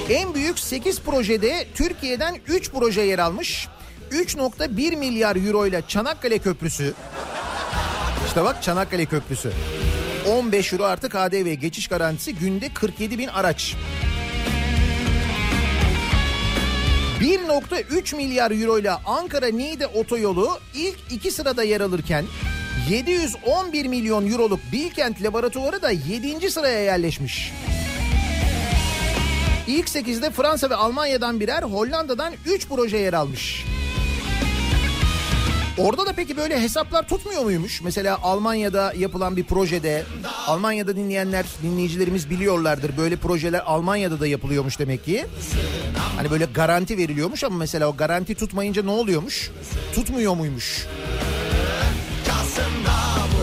En 0.09 0.33
büyük 0.33 0.59
8 0.59 1.01
projede 1.01 1.67
Türkiye'den 1.73 2.35
3 2.47 2.71
proje 2.71 3.01
yer 3.01 3.19
almış. 3.19 3.67
3.1 4.11 4.95
milyar 4.95 5.35
euro 5.35 5.67
ile 5.67 5.81
Çanakkale 5.87 6.37
Köprüsü. 6.37 6.93
İşte 8.27 8.43
bak 8.43 8.63
Çanakkale 8.63 9.05
Köprüsü. 9.05 9.51
15 10.29 10.73
euro 10.73 10.83
artı 10.83 11.09
KDV 11.09 11.53
geçiş 11.53 11.87
garantisi 11.87 12.35
günde 12.35 12.73
47 12.73 13.17
bin 13.17 13.27
araç. 13.27 13.75
1.3 17.21 18.15
milyar 18.15 18.51
euro 18.51 18.79
ile 18.79 18.91
Ankara 18.91 19.47
Niğde 19.47 19.87
otoyolu 19.87 20.59
ilk 20.73 20.97
iki 21.11 21.31
sırada 21.31 21.63
yer 21.63 21.81
alırken 21.81 22.25
711 22.89 23.85
milyon 23.85 24.31
euroluk 24.31 24.59
Bilkent 24.71 25.23
laboratuvarı 25.23 25.81
da 25.81 25.91
7. 25.91 26.51
sıraya 26.51 26.83
yerleşmiş. 26.83 27.53
İlk 29.67 29.87
8'de 29.87 30.31
Fransa 30.31 30.69
ve 30.69 30.75
Almanya'dan 30.75 31.39
birer, 31.39 31.63
Hollanda'dan 31.63 32.33
3 32.45 32.67
proje 32.67 32.97
yer 32.97 33.13
almış. 33.13 33.65
Orada 35.77 36.05
da 36.05 36.13
peki 36.13 36.37
böyle 36.37 36.61
hesaplar 36.61 37.07
tutmuyor 37.07 37.43
muymuş? 37.43 37.81
Mesela 37.81 38.17
Almanya'da 38.23 38.93
yapılan 38.97 39.37
bir 39.37 39.43
projede, 39.43 40.03
Almanya'da 40.47 40.95
dinleyenler, 40.95 41.45
dinleyicilerimiz 41.63 42.29
biliyorlardır. 42.29 42.97
Böyle 42.97 43.15
projeler 43.15 43.61
Almanya'da 43.65 44.19
da 44.19 44.27
yapılıyormuş 44.27 44.79
demek 44.79 45.05
ki. 45.05 45.25
Hani 46.15 46.31
böyle 46.31 46.45
garanti 46.45 46.97
veriliyormuş 46.97 47.43
ama 47.43 47.57
mesela 47.57 47.87
o 47.87 47.97
garanti 47.97 48.35
tutmayınca 48.35 48.83
ne 48.83 48.91
oluyormuş? 48.91 49.51
Tutmuyor 49.95 50.33
muymuş? 50.35 50.85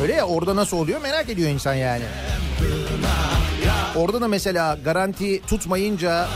Öyle 0.02 0.12
ya 0.12 0.26
orada 0.26 0.56
nasıl 0.56 0.76
oluyor 0.76 1.00
merak 1.00 1.28
ediyor 1.28 1.50
insan 1.50 1.74
yani. 1.74 2.04
Orada 3.96 4.20
da 4.20 4.28
mesela 4.28 4.78
garanti 4.84 5.42
tutmayınca 5.42 6.28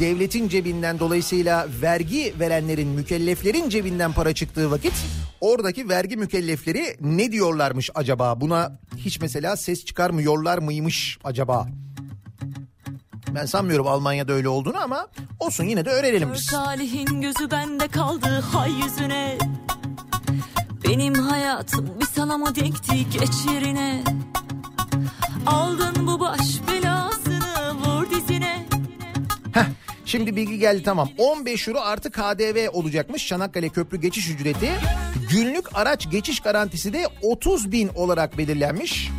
devletin 0.00 0.48
cebinden 0.48 0.98
dolayısıyla 0.98 1.66
vergi 1.82 2.34
verenlerin, 2.40 2.88
mükelleflerin 2.88 3.68
cebinden 3.68 4.12
para 4.12 4.34
çıktığı 4.34 4.70
vakit 4.70 4.92
oradaki 5.40 5.88
vergi 5.88 6.16
mükellefleri 6.16 6.96
ne 7.00 7.32
diyorlarmış 7.32 7.90
acaba? 7.94 8.40
Buna 8.40 8.78
hiç 8.96 9.20
mesela 9.20 9.56
ses 9.56 9.84
çıkarmıyorlar 9.84 10.58
mıymış 10.58 11.18
acaba? 11.24 11.66
Ben 13.34 13.46
sanmıyorum 13.46 13.86
Almanya'da 13.86 14.32
öyle 14.32 14.48
olduğunu 14.48 14.78
ama 14.82 15.08
olsun 15.40 15.64
yine 15.64 15.84
de 15.84 15.90
öğrenelim 15.90 16.32
biz. 16.32 16.46
talihin 16.46 17.20
gözü 17.20 17.50
bende 17.50 17.88
kaldı 17.88 18.44
hay 18.52 18.72
yüzüne 18.72 19.38
Benim 20.84 21.14
hayatım 21.14 21.90
bir 22.00 22.06
sana 22.06 22.38
mı 22.38 22.54
dikti 22.54 23.10
geç 23.10 23.46
yerine 23.52 24.04
Aldın 25.46 26.06
bu 26.06 26.20
baş 26.20 26.40
Heh, 26.68 27.17
şimdi 30.08 30.36
bilgi 30.36 30.58
geldi 30.58 30.82
tamam. 30.82 31.08
15 31.18 31.68
euro 31.68 31.80
artı 31.80 32.10
KDV 32.10 32.68
olacakmış 32.72 33.28
Çanakkale 33.28 33.68
Köprü 33.68 34.00
geçiş 34.00 34.30
ücreti. 34.30 34.70
Günlük 35.30 35.76
araç 35.76 36.10
geçiş 36.10 36.40
garantisi 36.40 36.92
de 36.92 37.06
30 37.22 37.72
bin 37.72 37.88
olarak 37.88 38.38
belirlenmiş. 38.38 39.10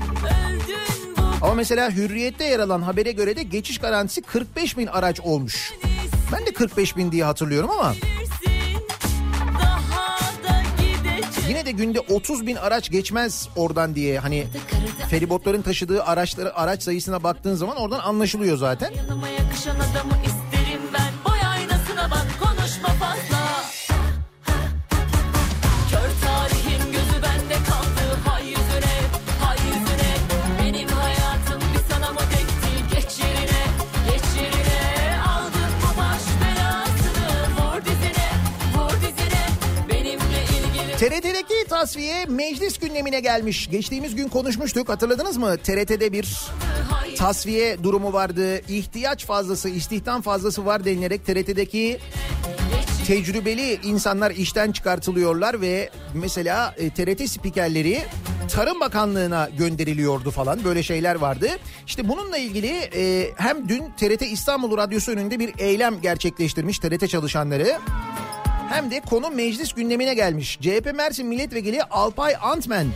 Ama 1.41 1.53
mesela 1.53 1.91
Hürriyet'te 1.91 2.43
yer 2.43 2.59
alan 2.59 2.81
habere 2.81 3.11
göre 3.11 3.35
de 3.35 3.43
geçiş 3.43 3.77
garantisi 3.77 4.21
45 4.21 4.77
bin 4.77 4.87
araç 4.87 5.19
olmuş. 5.19 5.73
Ben 6.31 6.45
de 6.45 6.53
45 6.53 6.97
bin 6.97 7.11
diye 7.11 7.23
hatırlıyorum 7.23 7.69
ama 7.69 7.95
yine 11.49 11.65
de 11.65 11.71
günde 11.71 11.99
30 11.99 12.47
bin 12.47 12.55
araç 12.55 12.91
geçmez 12.91 13.49
oradan 13.55 13.95
diye 13.95 14.19
hani 14.19 14.47
feribotların 15.09 15.61
taşıdığı 15.61 16.03
araçları 16.03 16.55
araç 16.55 16.83
sayısına 16.83 17.23
baktığın 17.23 17.55
zaman 17.55 17.77
oradan 17.77 17.99
anlaşılıyor 17.99 18.57
zaten. 18.57 18.91
Yanıma 18.93 19.29
yakışan 19.29 19.75
adamı 19.75 20.13
TRT'deki 40.99 41.67
tasfiye 41.69 42.25
meclis 42.25 42.77
gündemine 42.77 43.19
gelmiş. 43.19 43.69
Geçtiğimiz 43.69 44.15
gün 44.15 44.27
konuşmuştuk 44.27 44.89
hatırladınız 44.89 45.37
mı? 45.37 45.57
TRT'de 45.57 46.11
bir 46.11 46.37
tasfiye 47.17 47.83
durumu 47.83 48.13
vardı. 48.13 48.61
İhtiyaç 48.67 49.25
fazlası, 49.25 49.69
istihdam 49.69 50.21
fazlası 50.21 50.65
var 50.65 50.85
denilerek 50.85 51.25
TRT'deki 51.25 51.99
tecrübeli 53.07 53.79
insanlar 53.83 54.31
işten 54.31 54.71
çıkartılıyorlar 54.71 55.61
ve 55.61 55.89
mesela 56.13 56.75
e, 56.77 56.89
TRT 56.89 57.29
spikerleri 57.29 58.01
Tarım 58.49 58.79
Bakanlığı'na 58.79 59.49
gönderiliyordu 59.57 60.31
falan 60.31 60.63
böyle 60.63 60.83
şeyler 60.83 61.15
vardı. 61.15 61.49
İşte 61.87 62.09
bununla 62.09 62.37
ilgili 62.37 62.89
e, 62.95 63.31
hem 63.37 63.69
dün 63.69 63.83
TRT 63.97 64.21
İstanbul 64.21 64.77
Radyosu 64.77 65.11
önünde 65.11 65.39
bir 65.39 65.53
eylem 65.57 66.01
gerçekleştirmiş 66.01 66.79
TRT 66.79 67.09
çalışanları. 67.09 67.77
Hem 68.69 68.91
de 68.91 68.99
konu 68.99 69.29
meclis 69.29 69.73
gündemine 69.73 70.13
gelmiş. 70.13 70.59
CHP 70.61 70.93
Mersin 70.95 71.27
Milletvekili 71.27 71.83
Alpay 71.83 72.33
Antmen 72.41 72.87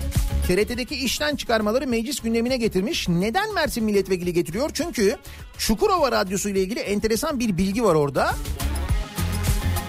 TRT'deki 0.48 0.96
işten 0.96 1.36
çıkarmaları 1.36 1.88
meclis 1.88 2.20
gündemine 2.20 2.58
getirmiş. 2.58 3.10
Neden 3.10 3.54
Mersin 3.54 3.84
Milletvekili 3.84 4.34
getiriyor? 4.34 4.70
Çünkü 4.74 5.18
Çukurova 5.58 6.12
Radyosu 6.12 6.50
ile 6.50 6.62
ilgili 6.62 6.80
enteresan 6.80 7.40
bir 7.40 7.58
bilgi 7.58 7.84
var 7.84 7.96
orada. 7.96 8.36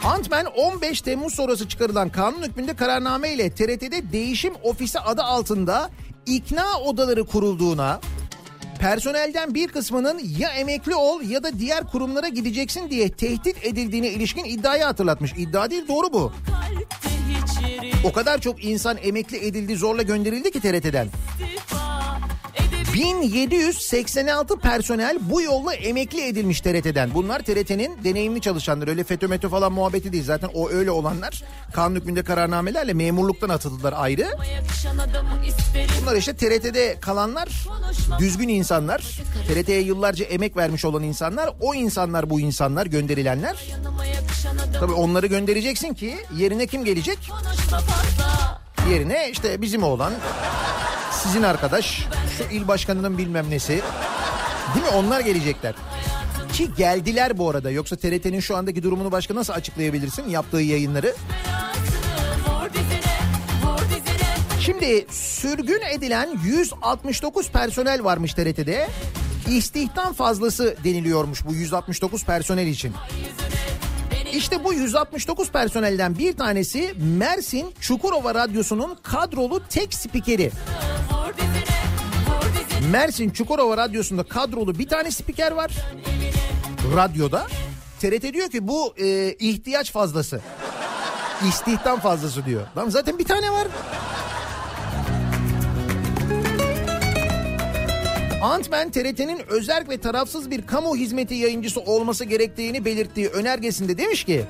Antmen 0.04 0.46
15 0.46 1.00
Temmuz 1.00 1.34
sonrası 1.34 1.68
çıkarılan 1.68 2.08
kanun 2.08 2.42
hükmünde 2.42 2.76
kararname 2.76 3.32
ile 3.32 3.50
TRT'de 3.50 4.12
değişim 4.12 4.54
ofisi 4.62 5.00
adı 5.00 5.22
altında 5.22 5.90
ikna 6.26 6.80
odaları 6.80 7.24
kurulduğuna, 7.24 8.00
personelden 8.84 9.54
bir 9.54 9.68
kısmının 9.68 10.20
ya 10.38 10.48
emekli 10.50 10.94
ol 10.94 11.22
ya 11.22 11.42
da 11.42 11.58
diğer 11.58 11.86
kurumlara 11.86 12.28
gideceksin 12.28 12.90
diye 12.90 13.08
tehdit 13.08 13.66
edildiğine 13.66 14.08
ilişkin 14.08 14.44
iddiayı 14.44 14.84
hatırlatmış. 14.84 15.32
İddia 15.32 15.70
değil 15.70 15.88
doğru 15.88 16.12
bu. 16.12 16.32
O 18.04 18.12
kadar 18.12 18.40
çok 18.40 18.64
insan 18.64 18.96
emekli 19.02 19.46
edildi 19.46 19.76
zorla 19.76 20.02
gönderildi 20.02 20.50
ki 20.50 20.60
TRT'den. 20.60 21.06
istifa 21.06 21.93
1786 22.94 24.58
personel 24.58 25.18
bu 25.20 25.42
yolla 25.42 25.74
emekli 25.74 26.26
edilmiş 26.26 26.60
TRT'den. 26.60 27.14
Bunlar 27.14 27.40
TRT'nin 27.40 28.04
deneyimli 28.04 28.40
çalışanları. 28.40 28.90
Öyle 28.90 29.04
FETÖ 29.04 29.28
METÖ 29.28 29.48
falan 29.48 29.72
muhabbeti 29.72 30.12
değil. 30.12 30.24
Zaten 30.24 30.50
o 30.54 30.70
öyle 30.70 30.90
olanlar 30.90 31.42
kanun 31.72 31.96
hükmünde 31.96 32.22
kararnamelerle 32.24 32.94
memurluktan 32.94 33.48
atıldılar 33.48 33.94
ayrı. 33.96 34.26
Bunlar 36.02 36.16
işte 36.16 36.36
TRT'de 36.36 36.96
kalanlar 37.00 37.48
düzgün 38.18 38.48
insanlar. 38.48 39.04
TRT'ye 39.48 39.80
yıllarca 39.80 40.24
emek 40.24 40.56
vermiş 40.56 40.84
olan 40.84 41.02
insanlar. 41.02 41.50
O 41.60 41.74
insanlar 41.74 42.30
bu 42.30 42.40
insanlar 42.40 42.86
gönderilenler. 42.86 43.56
Tabii 44.80 44.92
onları 44.92 45.26
göndereceksin 45.26 45.94
ki 45.94 46.16
yerine 46.36 46.66
kim 46.66 46.84
gelecek? 46.84 47.18
konuşma 47.30 47.78
fazla 47.78 48.63
Yerine 48.90 49.30
işte 49.30 49.62
bizim 49.62 49.82
oğlan, 49.82 50.12
sizin 51.10 51.42
arkadaş, 51.42 52.06
şu 52.38 52.54
il 52.54 52.68
başkanının 52.68 53.18
bilmem 53.18 53.50
nesi. 53.50 53.82
Değil 54.74 54.86
mi? 54.86 54.92
Onlar 54.94 55.20
gelecekler. 55.20 55.74
Ki 56.52 56.68
geldiler 56.76 57.38
bu 57.38 57.50
arada. 57.50 57.70
Yoksa 57.70 57.96
TRT'nin 57.96 58.40
şu 58.40 58.56
andaki 58.56 58.82
durumunu 58.82 59.12
başka 59.12 59.34
nasıl 59.34 59.52
açıklayabilirsin 59.52 60.28
yaptığı 60.28 60.60
yayınları? 60.60 61.14
Şimdi 64.60 65.06
sürgün 65.10 65.80
edilen 65.94 66.38
169 66.44 67.50
personel 67.50 68.04
varmış 68.04 68.34
TRT'de. 68.34 68.88
İstihdam 69.48 70.12
fazlası 70.12 70.76
deniliyormuş 70.84 71.44
bu 71.46 71.54
169 71.54 72.24
personel 72.24 72.66
için. 72.66 72.92
İşte 74.36 74.64
bu 74.64 74.74
169 74.74 75.50
personelden 75.50 76.18
bir 76.18 76.36
tanesi 76.36 76.94
Mersin 77.18 77.74
Çukurova 77.80 78.34
Radyosu'nun 78.34 78.98
kadrolu 79.02 79.62
tek 79.68 79.94
spikeri. 79.94 80.50
Mersin 82.90 83.30
Çukurova 83.30 83.76
Radyosu'nda 83.76 84.22
kadrolu 84.22 84.78
bir 84.78 84.88
tane 84.88 85.10
spiker 85.10 85.52
var. 85.52 85.72
Radyoda. 86.96 87.46
TRT 88.00 88.32
diyor 88.34 88.50
ki 88.50 88.68
bu 88.68 88.94
e, 88.96 89.32
ihtiyaç 89.32 89.92
fazlası. 89.92 90.40
İstihdam 91.48 92.00
fazlası 92.00 92.46
diyor. 92.46 92.62
Lan 92.76 92.88
zaten 92.88 93.18
bir 93.18 93.24
tane 93.24 93.50
var. 93.50 93.66
Antmen 98.44 98.90
TRT'nin 98.90 99.40
özerk 99.48 99.88
ve 99.88 99.98
tarafsız 99.98 100.50
bir 100.50 100.66
kamu 100.66 100.96
hizmeti 100.96 101.34
yayıncısı 101.34 101.80
olması 101.80 102.24
gerektiğini 102.24 102.84
belirttiği 102.84 103.28
önergesinde 103.28 103.98
demiş 103.98 104.24
ki 104.24 104.44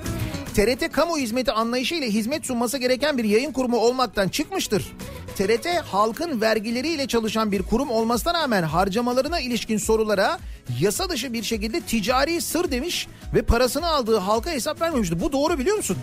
TRT 0.55 0.91
kamu 0.91 1.17
hizmeti 1.17 1.51
anlayışıyla 1.51 2.07
hizmet 2.07 2.45
sunması 2.45 2.77
gereken 2.77 3.17
bir 3.17 3.23
yayın 3.23 3.51
kurumu 3.51 3.77
olmaktan 3.77 4.29
çıkmıştır. 4.29 4.91
TRT 5.37 5.67
halkın 5.67 6.41
vergileriyle 6.41 7.07
çalışan 7.07 7.51
bir 7.51 7.63
kurum 7.63 7.89
olmasına 7.89 8.33
rağmen 8.33 8.63
harcamalarına 8.63 9.39
ilişkin 9.39 9.77
sorulara 9.77 10.39
yasa 10.79 11.09
dışı 11.09 11.33
bir 11.33 11.43
şekilde 11.43 11.81
ticari 11.81 12.41
sır 12.41 12.71
demiş 12.71 13.07
ve 13.33 13.41
parasını 13.41 13.87
aldığı 13.87 14.17
halka 14.17 14.51
hesap 14.51 14.81
vermemişti. 14.81 15.21
Bu 15.21 15.31
doğru 15.31 15.59
biliyor 15.59 15.77
musun? 15.77 15.97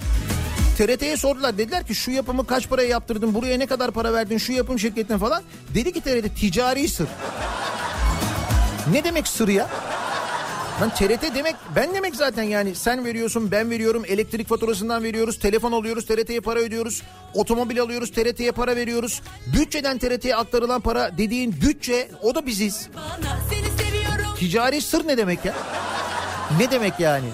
TRT'ye 0.78 1.16
sordular 1.16 1.58
dediler 1.58 1.86
ki 1.86 1.94
şu 1.94 2.10
yapımı 2.10 2.46
kaç 2.46 2.68
paraya 2.68 2.88
yaptırdın 2.88 3.34
buraya 3.34 3.58
ne 3.58 3.66
kadar 3.66 3.90
para 3.90 4.12
verdin 4.12 4.38
şu 4.38 4.52
yapım 4.52 4.78
şirketine 4.78 5.18
falan. 5.18 5.42
Dedi 5.74 5.92
ki 5.92 6.00
TRT 6.00 6.36
ticari 6.40 6.88
sır. 6.88 7.08
Ne 8.92 9.04
demek 9.04 9.28
sır 9.28 9.48
ya? 9.48 9.68
Lan 10.80 10.90
TRT 10.90 11.34
demek 11.34 11.56
ben 11.76 11.94
demek 11.94 12.16
zaten 12.16 12.42
yani 12.42 12.74
sen 12.74 13.04
veriyorsun 13.04 13.50
ben 13.50 13.70
veriyorum 13.70 14.02
elektrik 14.08 14.48
faturasından 14.48 15.02
veriyoruz 15.02 15.38
telefon 15.38 15.72
alıyoruz 15.72 16.06
TRT'ye 16.06 16.40
para 16.40 16.60
ödüyoruz 16.60 17.02
otomobil 17.34 17.80
alıyoruz 17.80 18.10
TRT'ye 18.10 18.52
para 18.52 18.76
veriyoruz 18.76 19.22
bütçeden 19.46 19.98
TRT'ye 19.98 20.36
aktarılan 20.36 20.80
para 20.80 21.18
dediğin 21.18 21.52
bütçe 21.60 22.10
o 22.22 22.34
da 22.34 22.46
biziz. 22.46 22.88
Ticari 24.38 24.80
sır 24.80 25.08
ne 25.08 25.16
demek 25.16 25.44
ya? 25.44 25.54
Ne 26.58 26.70
demek 26.70 27.00
yani? 27.00 27.26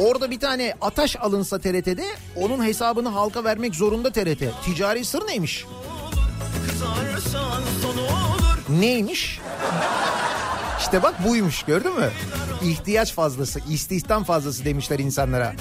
Orada 0.00 0.30
bir 0.30 0.40
tane 0.40 0.74
ataş 0.80 1.16
alınsa 1.16 1.58
TRT'de 1.58 2.04
onun 2.36 2.64
hesabını 2.64 3.08
halka 3.08 3.44
vermek 3.44 3.74
zorunda 3.74 4.12
TRT. 4.12 4.42
Ticari 4.64 5.04
sır 5.04 5.26
neymiş? 5.26 5.64
Neymiş? 8.68 9.40
İşte 10.80 11.02
bak 11.02 11.28
buymuş 11.28 11.62
gördün 11.62 11.94
mü? 11.98 12.10
İhtiyaç 12.64 13.12
fazlası, 13.12 13.60
istihdam 13.70 14.24
fazlası 14.24 14.64
demişler 14.64 14.98
insanlara. 14.98 15.52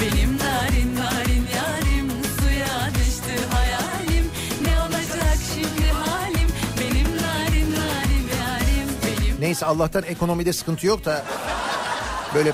Benim 0.00 0.38
narin 0.38 0.96
narin 0.96 1.31
Neyse 9.42 9.66
Allah'tan 9.66 10.02
ekonomide 10.02 10.52
sıkıntı 10.52 10.86
yok 10.86 11.04
da 11.04 11.24
böyle 12.34 12.52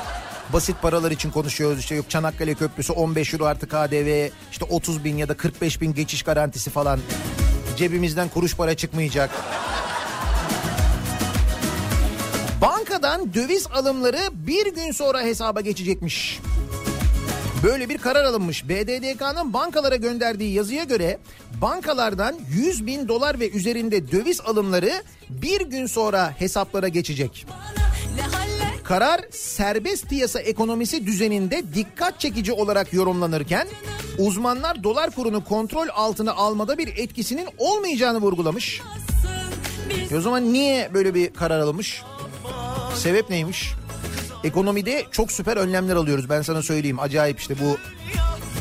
basit 0.53 0.83
paralar 0.83 1.11
için 1.11 1.31
konuşuyoruz. 1.31 1.79
İşte 1.79 1.95
yok 1.95 2.11
Çanakkale 2.11 2.55
Köprüsü 2.55 2.93
15 2.93 3.35
euro 3.35 3.45
artı 3.45 3.69
KDV 3.69 4.29
işte 4.53 4.65
30 4.65 5.05
bin 5.05 5.17
ya 5.17 5.29
da 5.29 5.37
45 5.37 5.81
bin 5.81 5.95
geçiş 5.95 6.23
garantisi 6.23 6.71
falan. 6.71 7.01
Cebimizden 7.77 8.29
kuruş 8.29 8.57
para 8.57 8.75
çıkmayacak. 8.77 9.31
Bankadan 12.63 13.35
döviz 13.35 13.67
alımları 13.67 14.21
bir 14.33 14.75
gün 14.75 14.93
sonra 14.93 15.21
hesaba 15.21 15.61
geçecekmiş. 15.61 16.41
Böyle 17.63 17.89
bir 17.89 17.99
karar 17.99 18.25
alınmış. 18.25 18.69
BDDK'nın 18.69 19.53
bankalara 19.53 19.97
gönderdiği 19.97 20.53
yazıya 20.53 20.85
göre 20.85 21.19
bankalardan 21.63 22.37
100 22.51 22.87
bin 22.87 23.09
dolar 23.09 23.41
ve 23.41 23.51
üzerinde 23.51 24.13
döviz 24.13 24.41
alımları 24.41 24.93
bir 25.31 25.61
gün 25.61 25.87
sonra 25.87 26.35
hesaplara 26.39 26.89
geçecek. 26.89 27.47
Karar 28.85 29.21
serbest 29.31 30.09
piyasa 30.09 30.41
ekonomisi 30.41 31.07
düzeninde 31.07 31.63
dikkat 31.75 32.21
çekici 32.21 32.53
olarak 32.53 32.93
yorumlanırken 32.93 33.69
uzmanlar 34.19 34.83
dolar 34.85 35.11
kurunu 35.11 35.45
kontrol 35.45 35.87
altına 35.95 36.33
almada 36.33 36.79
bir 36.79 36.89
etkisinin 36.97 37.49
olmayacağını 37.59 38.19
vurgulamış. 38.19 38.83
E 40.11 40.17
o 40.17 40.21
zaman 40.21 40.53
niye 40.53 40.91
böyle 40.95 41.15
bir 41.15 41.35
karar 41.35 41.61
alınmış? 41.61 42.03
Sebep 42.95 43.31
neymiş? 43.31 43.75
Ekonomide 44.45 45.07
çok 45.11 45.33
süper 45.33 45.57
önlemler 45.57 45.97
alıyoruz 45.97 46.31
ben 46.31 46.43
sana 46.43 46.63
söyleyeyim. 46.63 47.01
Acayip 47.01 47.41
işte 47.41 47.55
bu 47.61 47.79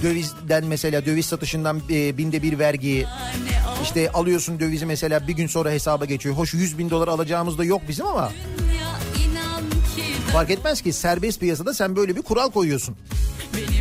dövizden 0.03 0.65
mesela 0.65 1.05
döviz 1.05 1.25
satışından 1.25 1.81
e, 1.89 2.17
binde 2.17 2.43
bir 2.43 2.59
vergi 2.59 3.05
işte 3.83 4.11
alıyorsun 4.11 4.59
dövizi 4.59 4.85
mesela 4.85 5.27
bir 5.27 5.33
gün 5.33 5.47
sonra 5.47 5.71
hesaba 5.71 6.05
geçiyor. 6.05 6.35
Hoş 6.35 6.53
100 6.53 6.77
bin 6.77 6.89
dolar 6.89 7.07
alacağımız 7.07 7.57
da 7.57 7.63
yok 7.63 7.81
bizim 7.87 8.05
ama 8.05 8.31
fark 10.33 10.49
etmez 10.51 10.81
ki 10.81 10.93
serbest 10.93 11.39
piyasada 11.39 11.73
sen 11.73 11.95
böyle 11.95 12.15
bir 12.15 12.21
kural 12.21 12.51
koyuyorsun. 12.51 12.95
Benim 13.53 13.76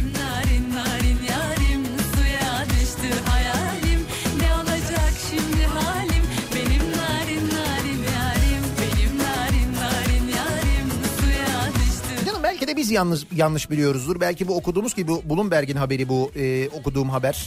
belki 12.66 12.76
de 12.76 12.80
biz 12.80 12.90
yanlış 12.90 13.26
yanlış 13.32 13.70
biliyoruzdur. 13.70 14.20
Belki 14.20 14.48
bu 14.48 14.56
okuduğumuz 14.56 14.94
gibi 14.94 15.12
Bloomberg'in 15.24 15.76
haberi 15.76 16.08
bu 16.08 16.30
e, 16.36 16.68
okuduğum 16.68 17.10
haber. 17.10 17.46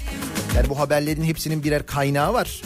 Yani 0.55 0.69
bu 0.69 0.79
haberlerin 0.79 1.23
hepsinin 1.23 1.63
birer 1.63 1.85
kaynağı 1.85 2.33
var. 2.33 2.61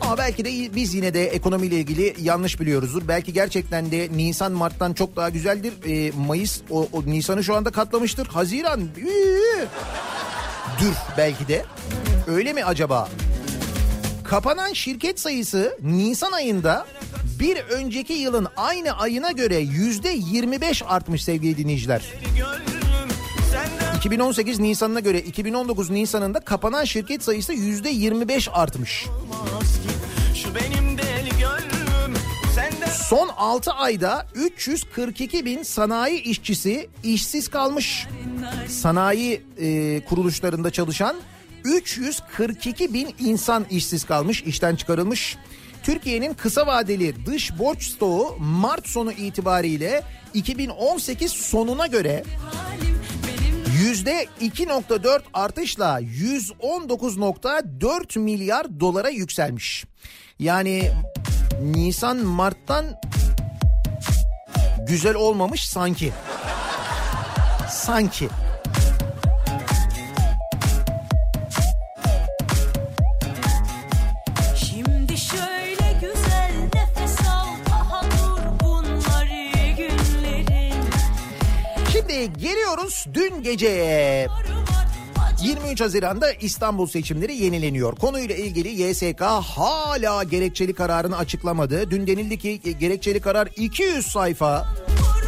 Ama 0.00 0.18
belki 0.18 0.44
de 0.44 0.74
biz 0.74 0.94
yine 0.94 1.14
de 1.14 1.26
ekonomiyle 1.26 1.76
ilgili 1.76 2.14
yanlış 2.20 2.60
biliyoruzdur. 2.60 3.08
Belki 3.08 3.32
gerçekten 3.32 3.90
de 3.90 4.08
Nisan 4.16 4.52
Mart'tan 4.52 4.92
çok 4.92 5.16
daha 5.16 5.28
güzeldir. 5.28 5.72
E, 5.86 6.12
Mayıs 6.26 6.60
o, 6.70 6.88
o 6.92 7.02
Nisan'ı 7.06 7.44
şu 7.44 7.54
anda 7.54 7.70
katlamıştır. 7.70 8.26
Haziran 8.26 8.80
dür 10.80 10.94
belki 11.16 11.48
de. 11.48 11.64
Öyle 12.26 12.52
mi 12.52 12.64
acaba? 12.64 13.08
Kapanan 14.28 14.72
şirket 14.72 15.20
sayısı 15.20 15.78
Nisan 15.82 16.32
ayında 16.32 16.86
bir 17.40 17.56
önceki 17.56 18.12
yılın 18.12 18.46
aynı 18.56 18.98
ayına 18.98 19.30
göre 19.30 19.56
yüzde 19.56 20.08
25 20.08 20.82
artmış 20.86 21.24
sevgili 21.24 21.56
dinleyiciler. 21.56 22.02
Gönlüm 22.36 23.16
senden 23.52 23.96
2018 23.96 24.58
Nisan'ına 24.58 25.00
göre 25.00 25.20
2019 25.20 25.90
Nisan'ında 25.90 26.40
kapanan 26.40 26.84
şirket 26.84 27.22
sayısı 27.22 27.52
yüzde 27.52 27.88
25 27.88 28.48
artmış. 28.52 29.06
Son 33.08 33.28
6 33.36 33.72
ayda 33.72 34.26
342 34.34 35.44
bin 35.44 35.62
sanayi 35.62 36.22
işçisi 36.22 36.88
işsiz 37.02 37.48
kalmış. 37.48 38.06
Sanayi 38.68 39.42
e, 39.58 40.00
kuruluşlarında 40.04 40.70
çalışan 40.70 41.16
342 41.66 42.94
bin 42.94 43.14
insan 43.18 43.66
işsiz 43.70 44.04
kalmış, 44.04 44.42
işten 44.42 44.76
çıkarılmış. 44.76 45.36
Türkiye'nin 45.82 46.34
kısa 46.34 46.66
vadeli 46.66 47.26
dış 47.26 47.58
borç 47.58 47.82
stoğu 47.82 48.36
Mart 48.38 48.88
sonu 48.88 49.12
itibariyle 49.12 50.02
2018 50.34 51.32
sonuna 51.32 51.86
göre 51.86 52.24
yüzde 53.82 54.26
2.4 54.40 55.20
artışla 55.34 56.00
119.4 56.00 58.18
milyar 58.18 58.80
dolara 58.80 59.08
yükselmiş. 59.08 59.84
Yani 60.38 60.90
Nisan 61.62 62.16
Mart'tan 62.16 62.84
güzel 64.88 65.14
olmamış 65.14 65.68
sanki. 65.68 66.12
Sanki. 67.70 68.28
Geliyoruz 82.26 83.06
dün 83.14 83.42
geceye. 83.42 84.28
23 85.42 85.80
Haziran'da 85.80 86.32
İstanbul 86.32 86.86
seçimleri 86.86 87.36
yenileniyor. 87.36 87.96
Konuyla 87.96 88.34
ilgili 88.34 88.82
YSK 88.82 89.20
hala 89.22 90.22
gerekçeli 90.22 90.74
kararını 90.74 91.16
açıklamadı. 91.16 91.90
Dün 91.90 92.06
denildi 92.06 92.38
ki 92.38 92.78
gerekçeli 92.78 93.20
karar 93.20 93.48
200 93.56 94.06
sayfa. 94.06 94.66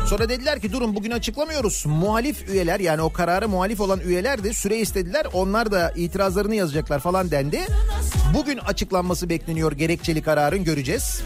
Sonra 0.06 0.28
dediler 0.28 0.60
ki 0.60 0.72
durun 0.72 0.96
bugün 0.96 1.10
açıklamıyoruz. 1.10 1.84
Muhalif 1.86 2.48
üyeler 2.48 2.80
yani 2.80 3.02
o 3.02 3.12
karara 3.12 3.48
muhalif 3.48 3.80
olan 3.80 4.00
üyeler 4.00 4.44
de 4.44 4.52
süre 4.52 4.76
istediler. 4.76 5.26
Onlar 5.32 5.70
da 5.70 5.92
itirazlarını 5.96 6.54
yazacaklar 6.54 6.98
falan 6.98 7.30
dendi. 7.30 7.60
Bugün 8.34 8.58
açıklanması 8.58 9.28
bekleniyor 9.28 9.72
gerekçeli 9.72 10.22
kararın 10.22 10.64
göreceğiz. 10.64 11.22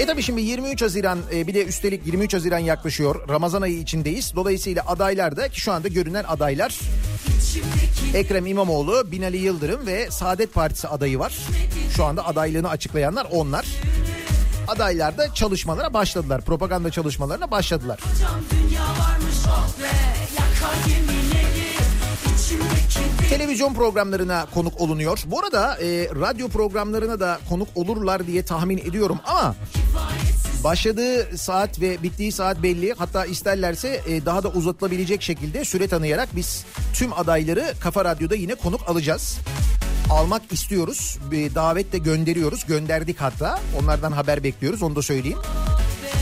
E 0.00 0.06
tabii 0.06 0.22
şimdi 0.22 0.40
23 0.40 0.82
Haziran 0.82 1.18
e, 1.32 1.46
bir 1.46 1.54
de 1.54 1.64
üstelik 1.64 2.06
23 2.06 2.34
Haziran 2.34 2.58
yaklaşıyor. 2.58 3.28
Ramazan 3.28 3.62
ayı 3.62 3.78
içindeyiz. 3.78 4.32
Dolayısıyla 4.36 4.82
adaylar 4.86 5.36
da 5.36 5.48
ki 5.48 5.60
şu 5.60 5.72
anda 5.72 5.88
görünen 5.88 6.24
adaylar 6.24 6.78
Ekrem 8.14 8.46
İmamoğlu, 8.46 9.12
Binali 9.12 9.36
Yıldırım 9.36 9.86
ve 9.86 10.10
Saadet 10.10 10.54
Partisi 10.54 10.88
adayı 10.88 11.18
var. 11.18 11.38
Şu 11.96 12.04
anda 12.04 12.26
adaylığını 12.26 12.68
açıklayanlar 12.68 13.26
onlar. 13.30 13.66
Adaylar 14.68 15.18
da 15.18 15.34
çalışmalara 15.34 15.94
başladılar. 15.94 16.40
Propaganda 16.40 16.90
çalışmalarına 16.90 17.50
başladılar. 17.50 18.00
Televizyon 23.28 23.74
programlarına 23.74 24.46
konuk 24.54 24.80
olunuyor. 24.80 25.22
Bu 25.26 25.40
arada 25.40 25.78
e, 25.82 26.08
radyo 26.20 26.48
programlarına 26.48 27.20
da 27.20 27.38
konuk 27.48 27.68
olurlar 27.74 28.26
diye 28.26 28.42
tahmin 28.42 28.78
ediyorum 28.78 29.18
ama 29.24 29.54
başladığı 30.64 31.38
saat 31.38 31.80
ve 31.80 32.02
bittiği 32.02 32.32
saat 32.32 32.62
belli. 32.62 32.94
Hatta 32.98 33.24
isterlerse 33.24 34.00
e, 34.06 34.26
daha 34.26 34.42
da 34.42 34.48
uzatılabilecek 34.48 35.22
şekilde 35.22 35.64
süre 35.64 35.88
tanıyarak 35.88 36.28
biz 36.36 36.64
tüm 36.94 37.12
adayları 37.12 37.74
Kafa 37.80 38.04
Radyo'da 38.04 38.34
yine 38.34 38.54
konuk 38.54 38.88
alacağız. 38.88 39.38
Almak 40.10 40.52
istiyoruz. 40.52 41.18
Bir 41.30 41.54
davet 41.54 41.92
de 41.92 41.98
gönderiyoruz. 41.98 42.66
Gönderdik 42.66 43.20
hatta. 43.20 43.60
Onlardan 43.82 44.12
haber 44.12 44.44
bekliyoruz. 44.44 44.82
Onu 44.82 44.96
da 44.96 45.02
söyleyeyim. 45.02 45.38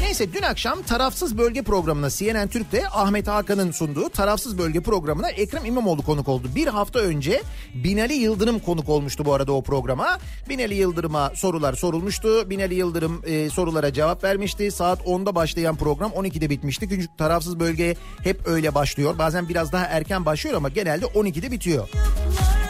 Neyse 0.08 0.32
dün 0.32 0.42
akşam 0.42 0.82
Tarafsız 0.82 1.38
Bölge 1.38 1.62
programına 1.62 2.10
CNN 2.10 2.48
Türk'te 2.48 2.88
Ahmet 2.88 3.28
Hakan'ın 3.28 3.70
sunduğu 3.70 4.08
Tarafsız 4.08 4.58
Bölge 4.58 4.80
programına 4.80 5.30
Ekrem 5.30 5.64
İmamoğlu 5.64 6.02
konuk 6.02 6.28
oldu. 6.28 6.48
Bir 6.54 6.66
hafta 6.66 6.98
önce 6.98 7.42
Binali 7.74 8.12
Yıldırım 8.14 8.58
konuk 8.58 8.88
olmuştu 8.88 9.24
bu 9.24 9.34
arada 9.34 9.52
o 9.52 9.62
programa. 9.62 10.18
Binali 10.48 10.74
Yıldırım'a 10.74 11.32
sorular 11.34 11.74
sorulmuştu. 11.74 12.50
Binali 12.50 12.74
Yıldırım 12.74 13.22
e, 13.26 13.50
sorulara 13.50 13.92
cevap 13.92 14.24
vermişti. 14.24 14.70
Saat 14.70 15.00
10'da 15.00 15.34
başlayan 15.34 15.76
program 15.76 16.10
12'de 16.10 16.50
bitmişti. 16.50 16.88
Çünkü 16.88 17.06
Tarafsız 17.18 17.60
Bölge 17.60 17.96
hep 18.24 18.46
öyle 18.46 18.74
başlıyor. 18.74 19.18
Bazen 19.18 19.48
biraz 19.48 19.72
daha 19.72 19.84
erken 19.84 20.26
başlıyor 20.26 20.56
ama 20.56 20.68
genelde 20.68 21.06
12'de 21.06 21.50
bitiyor. 21.50 21.88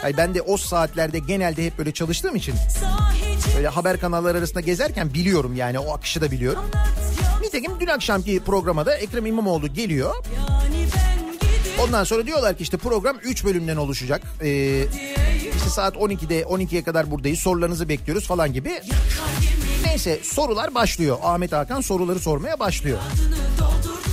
Yani 0.03 0.17
ben 0.17 0.33
de 0.33 0.41
o 0.41 0.57
saatlerde 0.57 1.19
genelde 1.19 1.65
hep 1.65 1.77
böyle 1.77 1.91
çalıştığım 1.91 2.35
için 2.35 2.55
böyle 3.55 3.67
haber 3.67 3.99
kanalları 3.99 4.37
arasında 4.37 4.61
gezerken 4.61 5.13
biliyorum 5.13 5.55
yani 5.55 5.79
o 5.79 5.93
akışı 5.93 6.21
da 6.21 6.31
biliyorum. 6.31 6.63
Nitekim 7.41 7.71
dün 7.79 7.87
akşamki 7.87 8.39
programa 8.39 8.85
da 8.85 8.95
Ekrem 8.95 9.25
İmamoğlu 9.25 9.73
geliyor. 9.73 10.15
Ondan 11.83 12.03
sonra 12.03 12.25
diyorlar 12.25 12.57
ki 12.57 12.63
işte 12.63 12.77
program 12.77 13.17
3 13.23 13.45
bölümden 13.45 13.77
oluşacak. 13.77 14.21
Ee, 14.43 14.83
işte 15.55 15.69
saat 15.69 15.95
12'de 15.95 16.41
12'ye 16.41 16.83
kadar 16.83 17.11
buradayız 17.11 17.39
sorularınızı 17.39 17.89
bekliyoruz 17.89 18.27
falan 18.27 18.53
gibi. 18.53 18.81
Neyse 19.85 20.19
sorular 20.23 20.75
başlıyor. 20.75 21.17
Ahmet 21.21 21.51
Hakan 21.51 21.81
soruları 21.81 22.19
sormaya 22.19 22.59
başlıyor. 22.59 22.97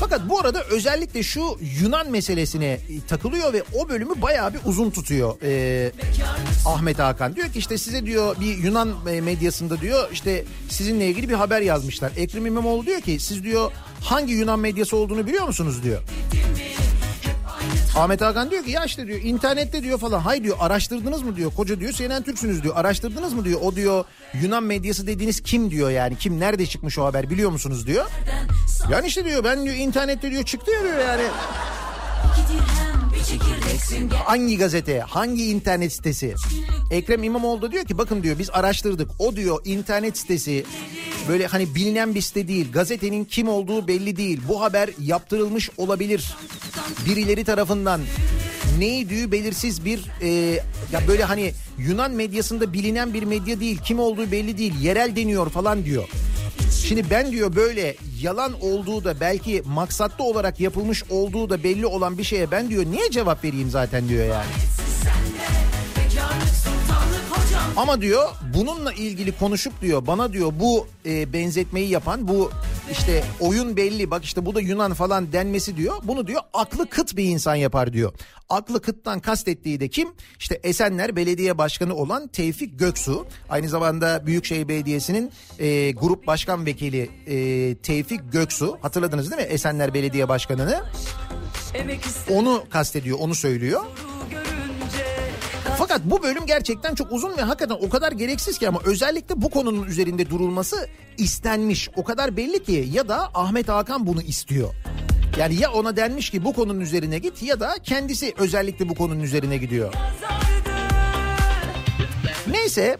Fakat 0.00 0.28
bu 0.28 0.40
arada 0.40 0.64
özellikle 0.64 1.22
şu 1.22 1.58
Yunan 1.80 2.10
meselesine 2.10 2.80
takılıyor 3.08 3.52
ve 3.52 3.62
o 3.74 3.88
bölümü 3.88 4.22
bayağı 4.22 4.54
bir 4.54 4.60
uzun 4.64 4.90
tutuyor 4.90 5.34
ee, 5.42 5.92
Ahmet 6.66 6.98
Hakan. 6.98 7.36
Diyor 7.36 7.48
ki 7.48 7.58
işte 7.58 7.78
size 7.78 8.06
diyor 8.06 8.36
bir 8.40 8.58
Yunan 8.58 8.94
e, 9.10 9.20
medyasında 9.20 9.80
diyor 9.80 10.08
işte 10.12 10.44
sizinle 10.68 11.06
ilgili 11.06 11.28
bir 11.28 11.34
haber 11.34 11.60
yazmışlar. 11.60 12.12
Ekrem 12.16 12.46
İmamoğlu 12.46 12.86
diyor 12.86 13.00
ki 13.00 13.18
siz 13.20 13.44
diyor 13.44 13.72
hangi 14.04 14.32
Yunan 14.32 14.58
medyası 14.58 14.96
olduğunu 14.96 15.26
biliyor 15.26 15.46
musunuz 15.46 15.82
diyor. 15.82 16.02
Ahmet 17.96 18.20
Hakan 18.20 18.50
diyor 18.50 18.64
ki 18.64 18.70
ya 18.70 18.84
işte 18.84 19.06
diyor 19.06 19.20
internette 19.22 19.82
diyor 19.82 19.98
falan. 19.98 20.20
Hay 20.20 20.44
diyor 20.44 20.56
araştırdınız 20.60 21.22
mı 21.22 21.36
diyor. 21.36 21.52
Koca 21.56 21.80
diyor 21.80 21.92
CNN 21.92 22.22
Türksünüz 22.22 22.62
diyor. 22.62 22.76
Araştırdınız 22.76 23.32
mı 23.32 23.44
diyor. 23.44 23.60
O 23.62 23.76
diyor 23.76 24.04
Yunan 24.42 24.62
medyası 24.62 25.06
dediğiniz 25.06 25.40
kim 25.40 25.70
diyor 25.70 25.90
yani. 25.90 26.16
Kim 26.18 26.40
nerede 26.40 26.66
çıkmış 26.66 26.98
o 26.98 27.04
haber 27.04 27.30
biliyor 27.30 27.50
musunuz 27.50 27.86
diyor. 27.86 28.06
Yani 28.90 29.06
işte 29.06 29.24
diyor 29.24 29.44
ben 29.44 29.64
diyor 29.64 29.74
internette 29.74 30.30
diyor 30.30 30.42
çıktı 30.42 30.70
ya 30.70 30.82
diyor 30.82 30.98
yani. 30.98 31.24
Hangi 34.24 34.58
gazete, 34.58 35.00
hangi 35.00 35.50
internet 35.50 35.92
sitesi? 35.92 36.34
Ekrem 36.90 37.22
İmamoğlu 37.22 37.72
diyor 37.72 37.84
ki 37.84 37.98
bakın 37.98 38.22
diyor 38.22 38.38
biz 38.38 38.50
araştırdık. 38.50 39.10
O 39.18 39.36
diyor 39.36 39.58
internet 39.64 40.18
sitesi 40.18 40.64
böyle 41.28 41.46
hani 41.46 41.74
bilinen 41.74 42.14
bir 42.14 42.20
site 42.20 42.48
değil. 42.48 42.72
Gazetenin 42.72 43.24
kim 43.24 43.48
olduğu 43.48 43.88
belli 43.88 44.16
değil. 44.16 44.40
Bu 44.48 44.60
haber 44.60 44.90
yaptırılmış 45.00 45.70
olabilir. 45.76 46.36
Birileri 47.06 47.44
tarafından 47.44 48.00
neydi 48.78 49.32
belirsiz 49.32 49.84
bir 49.84 50.04
e, 50.22 50.28
ya 50.92 51.08
böyle 51.08 51.24
hani 51.24 51.52
Yunan 51.78 52.10
medyasında 52.10 52.72
bilinen 52.72 53.14
bir 53.14 53.22
medya 53.22 53.60
değil. 53.60 53.78
Kim 53.84 54.00
olduğu 54.00 54.32
belli 54.32 54.58
değil. 54.58 54.74
Yerel 54.80 55.16
deniyor 55.16 55.50
falan 55.50 55.84
diyor. 55.84 56.08
Şimdi 56.84 57.10
ben 57.10 57.32
diyor 57.32 57.56
böyle 57.56 57.96
yalan 58.20 58.52
olduğu 58.60 59.04
da 59.04 59.20
belki 59.20 59.62
maksatlı 59.66 60.24
olarak 60.24 60.60
yapılmış 60.60 61.04
olduğu 61.10 61.50
da 61.50 61.62
belli 61.62 61.86
olan 61.86 62.18
bir 62.18 62.24
şeye 62.24 62.50
ben 62.50 62.70
diyor 62.70 62.84
niye 62.84 63.10
cevap 63.10 63.44
vereyim 63.44 63.70
zaten 63.70 64.08
diyor 64.08 64.26
yani. 64.26 64.46
Ama 67.76 68.00
diyor 68.00 68.28
bununla 68.54 68.92
ilgili 68.92 69.32
konuşup 69.32 69.82
diyor 69.82 70.06
bana 70.06 70.32
diyor 70.32 70.52
bu 70.60 70.86
e, 71.06 71.32
benzetmeyi 71.32 71.88
yapan 71.88 72.28
bu 72.28 72.50
işte 72.92 73.24
oyun 73.40 73.76
belli 73.76 74.10
bak 74.10 74.24
işte 74.24 74.46
bu 74.46 74.54
da 74.54 74.60
Yunan 74.60 74.94
falan 74.94 75.32
denmesi 75.32 75.76
diyor. 75.76 75.94
Bunu 76.02 76.26
diyor 76.26 76.40
aklı 76.52 76.90
kıt 76.90 77.16
bir 77.16 77.24
insan 77.24 77.54
yapar 77.54 77.92
diyor. 77.92 78.12
Aklı 78.48 78.82
kıttan 78.82 79.20
kastettiği 79.20 79.80
de 79.80 79.88
kim? 79.88 80.08
İşte 80.38 80.60
Esenler 80.62 81.16
Belediye 81.16 81.58
Başkanı 81.58 81.94
olan 81.94 82.28
Tevfik 82.28 82.78
Göksu. 82.78 83.26
Aynı 83.48 83.68
zamanda 83.68 84.26
Büyükşehir 84.26 84.68
Belediyesi'nin 84.68 85.32
e, 85.58 85.90
grup 85.90 86.26
başkan 86.26 86.66
vekili 86.66 87.10
e, 87.26 87.76
Tevfik 87.76 88.32
Göksu. 88.32 88.78
Hatırladınız 88.82 89.30
değil 89.30 89.42
mi 89.42 89.48
Esenler 89.48 89.94
Belediye 89.94 90.28
Başkanı'nı? 90.28 90.82
Onu 92.30 92.64
kastediyor 92.70 93.18
onu 93.20 93.34
söylüyor. 93.34 93.80
Fakat 95.78 96.00
bu 96.04 96.22
bölüm 96.22 96.46
gerçekten 96.46 96.94
çok 96.94 97.12
uzun 97.12 97.36
ve 97.36 97.42
hakikaten 97.42 97.86
o 97.86 97.88
kadar 97.88 98.12
gereksiz 98.12 98.58
ki 98.58 98.68
ama 98.68 98.80
özellikle 98.84 99.42
bu 99.42 99.50
konunun 99.50 99.86
üzerinde 99.86 100.30
durulması 100.30 100.88
istenmiş. 101.18 101.88
O 101.96 102.04
kadar 102.04 102.36
belli 102.36 102.64
ki 102.64 102.88
ya 102.92 103.08
da 103.08 103.30
Ahmet 103.34 103.68
Hakan 103.68 104.06
bunu 104.06 104.22
istiyor. 104.22 104.74
Yani 105.38 105.54
ya 105.54 105.72
ona 105.72 105.96
denmiş 105.96 106.30
ki 106.30 106.44
bu 106.44 106.52
konunun 106.52 106.80
üzerine 106.80 107.18
git 107.18 107.42
ya 107.42 107.60
da 107.60 107.74
kendisi 107.82 108.34
özellikle 108.38 108.88
bu 108.88 108.94
konunun 108.94 109.20
üzerine 109.20 109.56
gidiyor. 109.56 109.94
Neyse 112.50 112.98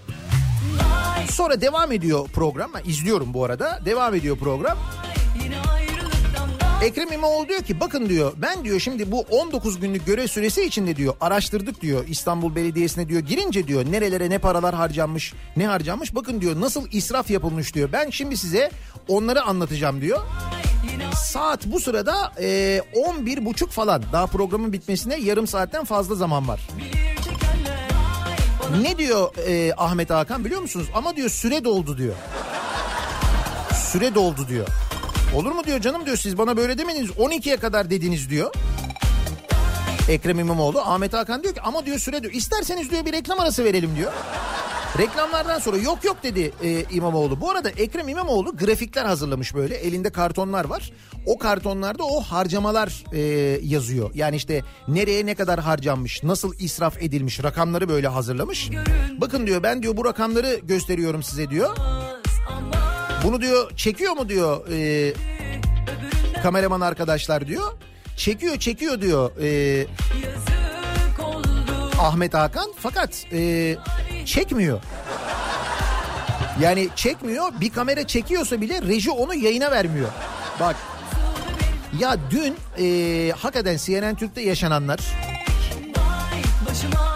sonra 1.30 1.60
devam 1.60 1.92
ediyor 1.92 2.28
program. 2.28 2.70
Ben 2.74 2.90
izliyorum 2.90 3.34
bu 3.34 3.44
arada. 3.44 3.80
Devam 3.84 4.14
ediyor 4.14 4.38
program. 4.38 4.78
Ekrem 6.82 7.12
İmamoğlu 7.12 7.48
diyor 7.48 7.62
ki 7.62 7.80
bakın 7.80 8.08
diyor 8.08 8.32
ben 8.36 8.64
diyor 8.64 8.80
şimdi 8.80 9.12
bu 9.12 9.20
19 9.20 9.80
günlük 9.80 10.06
görev 10.06 10.26
süresi 10.26 10.62
içinde 10.62 10.96
diyor 10.96 11.14
araştırdık 11.20 11.80
diyor 11.80 12.04
İstanbul 12.08 12.54
Belediyesi'ne 12.54 13.08
diyor 13.08 13.20
girince 13.20 13.66
diyor 13.66 13.84
nerelere 13.92 14.30
ne 14.30 14.38
paralar 14.38 14.74
harcanmış 14.74 15.34
ne 15.56 15.66
harcanmış 15.66 16.14
bakın 16.14 16.40
diyor 16.40 16.60
nasıl 16.60 16.86
israf 16.92 17.30
yapılmış 17.30 17.74
diyor. 17.74 17.88
Ben 17.92 18.10
şimdi 18.10 18.36
size 18.36 18.70
onları 19.08 19.42
anlatacağım 19.42 20.00
diyor. 20.00 20.22
Saat 21.14 21.66
bu 21.66 21.80
sırada 21.80 22.32
e, 22.40 22.82
11 22.94 23.44
buçuk 23.44 23.70
falan 23.70 24.02
daha 24.12 24.26
programın 24.26 24.72
bitmesine 24.72 25.16
yarım 25.16 25.46
saatten 25.46 25.84
fazla 25.84 26.14
zaman 26.14 26.48
var. 26.48 26.60
Ne 28.82 28.98
diyor 28.98 29.34
e, 29.48 29.74
Ahmet 29.76 30.10
Hakan 30.10 30.44
biliyor 30.44 30.60
musunuz? 30.60 30.86
Ama 30.94 31.16
diyor 31.16 31.28
süre 31.28 31.64
doldu 31.64 31.98
diyor. 31.98 32.14
Süre 33.92 34.14
doldu 34.14 34.48
diyor. 34.48 34.66
Olur 35.34 35.52
mu 35.52 35.64
diyor 35.64 35.80
canım 35.80 36.06
diyor 36.06 36.16
siz 36.16 36.38
bana 36.38 36.56
böyle 36.56 36.78
demediniz 36.78 37.10
12'ye 37.10 37.56
kadar 37.56 37.90
dediniz 37.90 38.30
diyor. 38.30 38.54
Ekrem 40.08 40.38
İmamoğlu 40.38 40.80
Ahmet 40.80 41.12
Hakan 41.12 41.42
diyor 41.42 41.54
ki 41.54 41.60
ama 41.60 41.86
diyor 41.86 41.98
süre 41.98 42.22
diyor 42.22 42.32
isterseniz 42.32 42.90
diyor 42.90 43.06
bir 43.06 43.12
reklam 43.12 43.40
arası 43.40 43.64
verelim 43.64 43.96
diyor. 43.96 44.12
Reklamlardan 44.98 45.58
sonra 45.58 45.76
yok 45.76 46.04
yok 46.04 46.16
dedi 46.22 46.52
e, 46.62 46.84
İmamoğlu. 46.90 47.40
Bu 47.40 47.50
arada 47.50 47.70
Ekrem 47.70 48.08
İmamoğlu 48.08 48.56
grafikler 48.56 49.04
hazırlamış 49.04 49.54
böyle. 49.54 49.74
Elinde 49.74 50.10
kartonlar 50.10 50.64
var. 50.64 50.92
O 51.26 51.38
kartonlarda 51.38 52.04
o 52.04 52.20
harcamalar 52.20 53.04
e, 53.12 53.20
yazıyor. 53.62 54.10
Yani 54.14 54.36
işte 54.36 54.62
nereye 54.88 55.26
ne 55.26 55.34
kadar 55.34 55.60
harcanmış, 55.60 56.22
nasıl 56.22 56.54
israf 56.58 57.02
edilmiş 57.02 57.42
rakamları 57.42 57.88
böyle 57.88 58.08
hazırlamış. 58.08 58.70
Bakın 59.20 59.46
diyor 59.46 59.62
ben 59.62 59.82
diyor 59.82 59.96
bu 59.96 60.04
rakamları 60.04 60.60
gösteriyorum 60.62 61.22
size 61.22 61.50
diyor. 61.50 61.76
Bunu 63.26 63.40
diyor 63.40 63.76
çekiyor 63.76 64.12
mu 64.12 64.28
diyor 64.28 64.68
e, 64.72 65.12
kameraman 66.42 66.80
arkadaşlar 66.80 67.46
diyor. 67.46 67.72
Çekiyor 68.16 68.56
çekiyor 68.56 69.00
diyor 69.00 69.30
e, 69.42 69.86
Ahmet 72.00 72.34
Hakan 72.34 72.72
fakat 72.78 73.26
e, 73.32 73.76
çekmiyor. 74.24 74.80
Yani 76.60 76.88
çekmiyor 76.96 77.52
bir 77.60 77.70
kamera 77.70 78.06
çekiyorsa 78.06 78.60
bile 78.60 78.82
reji 78.82 79.10
onu 79.10 79.34
yayına 79.34 79.70
vermiyor. 79.70 80.08
Bak 80.60 80.76
ya 82.00 82.16
dün 82.30 82.56
e, 82.78 83.32
hakikaten 83.36 83.76
CNN 83.76 84.14
Türk'te 84.14 84.40
yaşananlar 84.40 85.00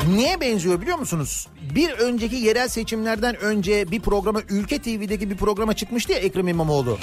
Niye 0.06 0.40
benziyor 0.40 0.80
biliyor 0.80 0.98
musunuz? 0.98 1.48
Bir 1.74 1.90
önceki 1.90 2.36
yerel 2.36 2.68
seçimlerden 2.68 3.36
önce 3.36 3.90
bir 3.90 4.00
programa 4.00 4.40
Ülke 4.48 4.78
TV'deki 4.82 5.30
bir 5.30 5.36
programa 5.36 5.74
çıkmıştı 5.74 6.12
ya 6.12 6.18
Ekrem 6.18 6.48
İmamoğlu. 6.48 6.98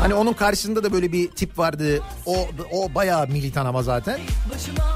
Hani 0.00 0.14
onun 0.14 0.32
karşısında 0.32 0.84
da 0.84 0.92
böyle 0.92 1.12
bir 1.12 1.30
tip 1.30 1.58
vardı. 1.58 2.02
O 2.26 2.48
o 2.72 2.94
bayağı 2.94 3.26
militan 3.26 3.66
ama 3.66 3.82
zaten. 3.82 4.20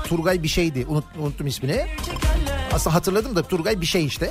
Turgay 0.05 0.43
bir 0.43 0.49
şeydi. 0.49 0.87
Unut, 0.89 1.05
unuttum 1.19 1.47
ismini. 1.47 1.87
Aslında 2.73 2.97
hatırladım 2.97 3.37
da 3.37 3.43
Turgay 3.43 3.81
bir 3.81 3.87
şey 3.87 4.07
işte. 4.07 4.31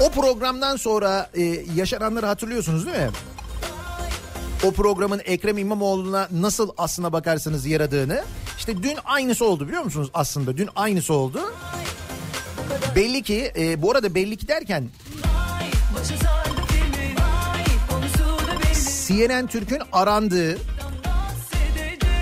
O 0.00 0.10
programdan 0.10 0.76
sonra 0.76 1.30
e, 1.34 1.42
yaşananları 1.74 2.26
hatırlıyorsunuz 2.26 2.86
değil 2.86 2.96
mi? 2.96 3.10
O 4.64 4.72
programın 4.72 5.20
Ekrem 5.24 5.58
İmamoğlu'na 5.58 6.28
nasıl 6.30 6.70
aslına 6.78 7.12
bakarsanız 7.12 7.66
yaradığını. 7.66 8.24
İşte 8.58 8.82
dün 8.82 8.98
aynısı 9.04 9.44
oldu 9.44 9.68
biliyor 9.68 9.82
musunuz 9.82 10.10
aslında? 10.14 10.56
Dün 10.56 10.68
aynısı 10.76 11.14
oldu. 11.14 11.40
Belli 12.96 13.22
ki 13.22 13.52
e, 13.56 13.82
bu 13.82 13.90
arada 13.90 14.14
belli 14.14 14.36
ki 14.36 14.48
derken 14.48 14.88
CNN 19.06 19.46
Türk'ün 19.46 19.82
arandığı 19.92 20.58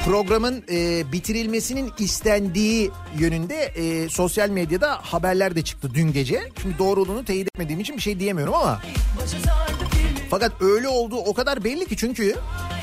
programın 0.04 0.64
e, 0.70 1.12
bitirilmesinin 1.12 1.92
istendiği 1.98 2.90
yönünde 3.18 3.64
e, 3.64 4.08
sosyal 4.08 4.48
medyada 4.48 4.98
haberler 5.02 5.56
de 5.56 5.62
çıktı 5.62 5.88
dün 5.94 6.12
gece. 6.12 6.50
Şimdi 6.62 6.78
doğruluğunu 6.78 7.24
teyit 7.24 7.48
etmediğim 7.48 7.80
için 7.80 7.96
bir 7.96 8.02
şey 8.02 8.20
diyemiyorum 8.20 8.54
ama 8.54 8.80
fakat 10.32 10.62
öyle 10.62 10.88
olduğu 10.88 11.16
o 11.16 11.34
kadar 11.34 11.64
belli 11.64 11.86
ki 11.86 11.96
çünkü 11.96 12.36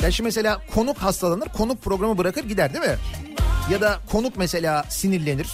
ya 0.03 0.11
şimdi 0.11 0.27
mesela 0.27 0.61
konuk 0.75 0.97
hastalanır, 0.97 1.47
konuk 1.47 1.81
programı 1.81 2.17
bırakır 2.17 2.43
gider 2.43 2.73
değil 2.73 2.85
mi? 2.85 2.95
Ya 3.71 3.81
da 3.81 3.99
konuk 4.11 4.37
mesela 4.37 4.83
sinirlenir. 4.89 5.49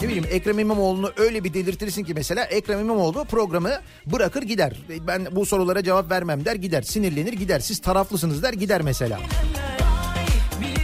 Ne 0.00 0.08
bileyim 0.08 0.26
Ekrem 0.30 0.58
İmamoğlu'nu 0.58 1.12
öyle 1.16 1.44
bir 1.44 1.54
delirtirsin 1.54 2.04
ki 2.04 2.14
mesela 2.14 2.44
Ekrem 2.44 2.80
İmamoğlu 2.80 3.24
programı 3.24 3.70
bırakır 4.06 4.42
gider. 4.42 4.76
Ben 5.06 5.26
bu 5.30 5.46
sorulara 5.46 5.82
cevap 5.82 6.10
vermem 6.10 6.44
der 6.44 6.54
gider. 6.54 6.82
Sinirlenir 6.82 7.32
gider. 7.32 7.60
Siz 7.60 7.80
taraflısınız 7.80 8.42
der 8.42 8.52
gider 8.52 8.82
mesela. 8.82 9.20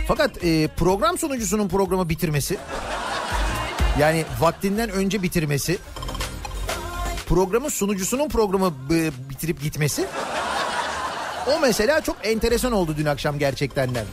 Fakat 0.08 0.44
e, 0.44 0.68
program 0.68 1.18
sunucusunun 1.18 1.68
programı 1.68 2.08
bitirmesi 2.08 2.58
yani 4.00 4.24
vaktinden 4.40 4.90
önce 4.90 5.22
bitirmesi 5.22 5.78
programın 7.28 7.68
sunucusunun 7.68 8.28
programı 8.28 8.74
bitirip 9.30 9.62
gitmesi 9.62 10.06
o 11.56 11.60
mesela 11.60 12.00
çok 12.00 12.16
enteresan 12.22 12.72
oldu 12.72 12.94
dün 12.98 13.06
akşam 13.06 13.38
gerçekten 13.38 13.94
de. 13.94 14.04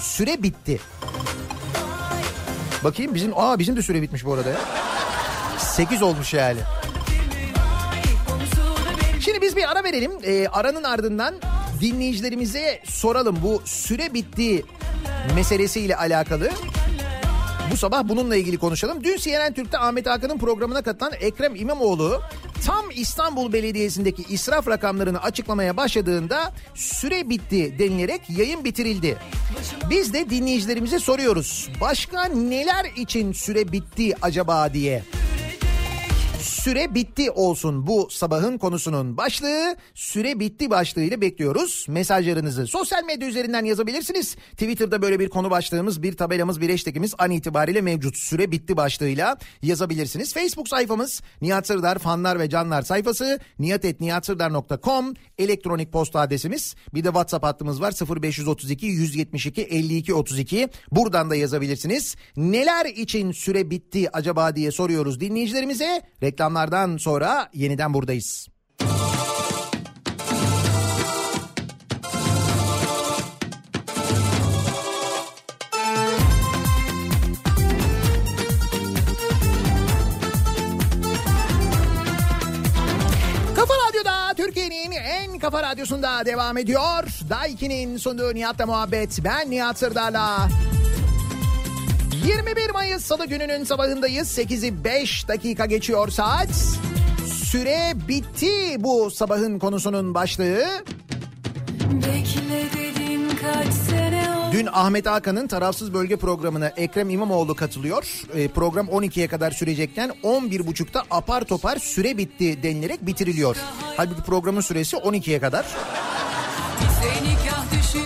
Süre 0.00 0.42
bitti. 0.42 0.80
Bakayım 2.84 3.14
bizim 3.14 3.32
aa 3.38 3.58
bizim 3.58 3.76
de 3.76 3.82
süre 3.82 4.02
bitmiş 4.02 4.24
bu 4.24 4.34
arada 4.34 4.48
ya. 4.48 4.60
8 5.58 6.02
olmuş 6.02 6.34
yani. 6.34 6.60
Şimdi 9.20 9.42
biz 9.42 9.56
bir 9.56 9.70
ara 9.72 9.84
verelim. 9.84 10.12
Ee, 10.22 10.48
aranın 10.48 10.84
ardından 10.84 11.34
dinleyicilerimize 11.80 12.82
soralım 12.84 13.38
bu 13.42 13.62
süre 13.64 14.14
bitti 14.14 14.64
meselesiyle 15.34 15.96
alakalı. 15.96 16.50
Bu 17.72 17.76
sabah 17.76 18.08
bununla 18.08 18.36
ilgili 18.36 18.58
konuşalım. 18.58 19.04
Dün 19.04 19.16
CNN 19.16 19.52
Türk'te 19.52 19.78
Ahmet 19.78 20.06
Hakan'ın 20.06 20.38
programına 20.38 20.82
katılan 20.82 21.12
Ekrem 21.20 21.56
İmamoğlu 21.56 22.20
tam 22.66 22.84
İstanbul 22.94 23.52
Belediyesi'ndeki 23.52 24.22
israf 24.28 24.68
rakamlarını 24.68 25.22
açıklamaya 25.22 25.76
başladığında 25.76 26.52
süre 26.74 27.30
bitti 27.30 27.78
denilerek 27.78 28.20
yayın 28.30 28.64
bitirildi. 28.64 29.18
Biz 29.90 30.12
de 30.12 30.30
dinleyicilerimize 30.30 30.98
soruyoruz. 30.98 31.68
Başka 31.80 32.24
neler 32.24 32.84
için 32.96 33.32
süre 33.32 33.72
bitti 33.72 34.14
acaba 34.22 34.74
diye. 34.74 35.02
Süre 36.68 36.94
bitti 36.94 37.30
olsun 37.30 37.86
bu 37.86 38.08
sabahın 38.10 38.58
konusunun 38.58 39.16
başlığı. 39.16 39.76
Süre 39.94 40.40
bitti 40.40 40.70
başlığıyla 40.70 41.20
bekliyoruz 41.20 41.86
mesajlarınızı. 41.88 42.66
Sosyal 42.66 43.04
medya 43.04 43.28
üzerinden 43.28 43.64
yazabilirsiniz. 43.64 44.36
Twitter'da 44.50 45.02
böyle 45.02 45.20
bir 45.20 45.28
konu 45.28 45.50
başlığımız, 45.50 46.02
bir 46.02 46.16
tabelamız, 46.16 46.60
bir 46.60 46.70
hashtagimiz 46.70 47.14
an 47.18 47.30
itibariyle 47.30 47.80
mevcut. 47.80 48.16
Süre 48.16 48.50
bitti 48.50 48.76
başlığıyla 48.76 49.38
yazabilirsiniz. 49.62 50.34
Facebook 50.34 50.68
sayfamız 50.68 51.22
Nihat 51.42 51.66
Sırdar 51.66 51.98
fanlar 51.98 52.38
ve 52.38 52.50
canlar 52.50 52.82
sayfası 52.82 53.40
nihatetnihatsırdar.com 53.58 55.14
elektronik 55.38 55.92
posta 55.92 56.20
adresimiz. 56.20 56.74
Bir 56.94 57.04
de 57.04 57.08
WhatsApp 57.08 57.44
hattımız 57.44 57.80
var 57.80 57.94
0532 58.22 58.86
172 58.86 59.62
52 59.62 60.14
32. 60.14 60.68
Buradan 60.92 61.30
da 61.30 61.36
yazabilirsiniz. 61.36 62.16
Neler 62.36 62.86
için 62.86 63.32
süre 63.32 63.70
bitti 63.70 64.16
acaba 64.16 64.56
diye 64.56 64.70
soruyoruz 64.70 65.20
dinleyicilerimize. 65.20 66.02
Reklamlardan 66.58 66.96
sonra 66.96 67.48
yeniden 67.54 67.94
buradayız. 67.94 68.48
Kafa 85.40 85.62
radyosunda 85.62 86.26
devam 86.26 86.56
ediyor. 86.58 87.04
Daiki'nin 87.30 87.96
sunduğu 87.96 88.34
Nihat'la 88.34 88.66
muhabbet. 88.66 89.24
Ben 89.24 89.50
Nihat 89.50 89.78
Sırdar'la. 89.78 90.48
21 92.26 92.70
Mayıs 92.70 93.04
Salı 93.04 93.26
gününün 93.26 93.64
sabahındayız. 93.64 94.38
8'i 94.38 94.84
5 94.84 95.28
dakika 95.28 95.66
geçiyor 95.66 96.08
saat. 96.08 96.48
Süre 97.44 97.92
bitti 98.08 98.76
bu 98.78 99.10
sabahın 99.10 99.58
konusunun 99.58 100.14
başlığı. 100.14 100.64
Dün 104.52 104.68
Ahmet 104.72 105.06
Hakan'ın 105.06 105.46
tarafsız 105.46 105.94
bölge 105.94 106.16
programına 106.16 106.68
Ekrem 106.68 107.10
İmamoğlu 107.10 107.54
katılıyor. 107.54 108.22
E, 108.34 108.48
program 108.48 108.86
12'ye 108.86 109.28
kadar 109.28 109.50
sürecekken 109.50 110.10
11.30'da 110.22 111.04
apar 111.10 111.44
topar 111.44 111.76
süre 111.76 112.18
bitti 112.18 112.62
denilerek 112.62 113.06
bitiriliyor. 113.06 113.56
Halbuki 113.96 114.22
programın 114.22 114.60
süresi 114.60 114.96
12'ye 114.96 115.40
kadar. 115.40 115.66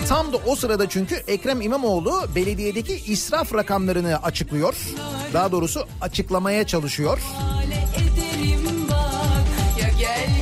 Tam 0.08 0.32
da 0.32 0.36
o 0.46 0.56
sırada 0.56 0.88
çünkü 0.88 1.14
Ekrem 1.14 1.60
İmamoğlu 1.60 2.24
belediyedeki 2.34 2.94
israf 2.94 3.54
rakamlarını 3.54 4.22
açıklıyor. 4.22 4.74
Daha 5.32 5.52
doğrusu 5.52 5.86
açıklamaya 6.00 6.66
çalışıyor. 6.66 7.18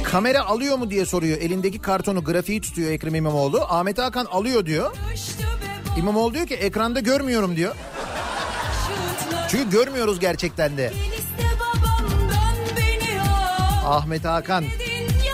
Kamera 0.04 0.46
alıyor 0.46 0.76
mu 0.78 0.90
diye 0.90 1.06
soruyor. 1.06 1.38
Elindeki 1.38 1.78
kartonu 1.78 2.24
grafiği 2.24 2.60
tutuyor 2.60 2.90
Ekrem 2.90 3.14
İmamoğlu. 3.14 3.60
Ahmet 3.68 3.98
Hakan 3.98 4.24
alıyor 4.24 4.66
diyor. 4.66 4.96
İmamoğlu 5.98 6.34
diyor 6.34 6.46
ki 6.46 6.54
ekranda 6.54 7.00
görmüyorum 7.00 7.56
diyor. 7.56 7.74
Çünkü 9.48 9.70
görmüyoruz 9.70 10.20
gerçekten 10.20 10.76
de. 10.76 10.92
Ahmet 13.86 14.24
Hakan. 14.24 14.62
Ya 14.62 14.70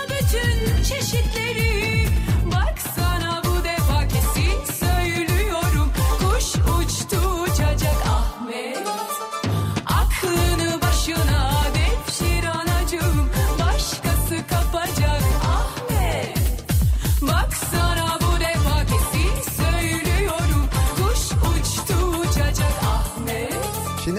bütün 0.08 0.82
çeşitleri 0.82 1.65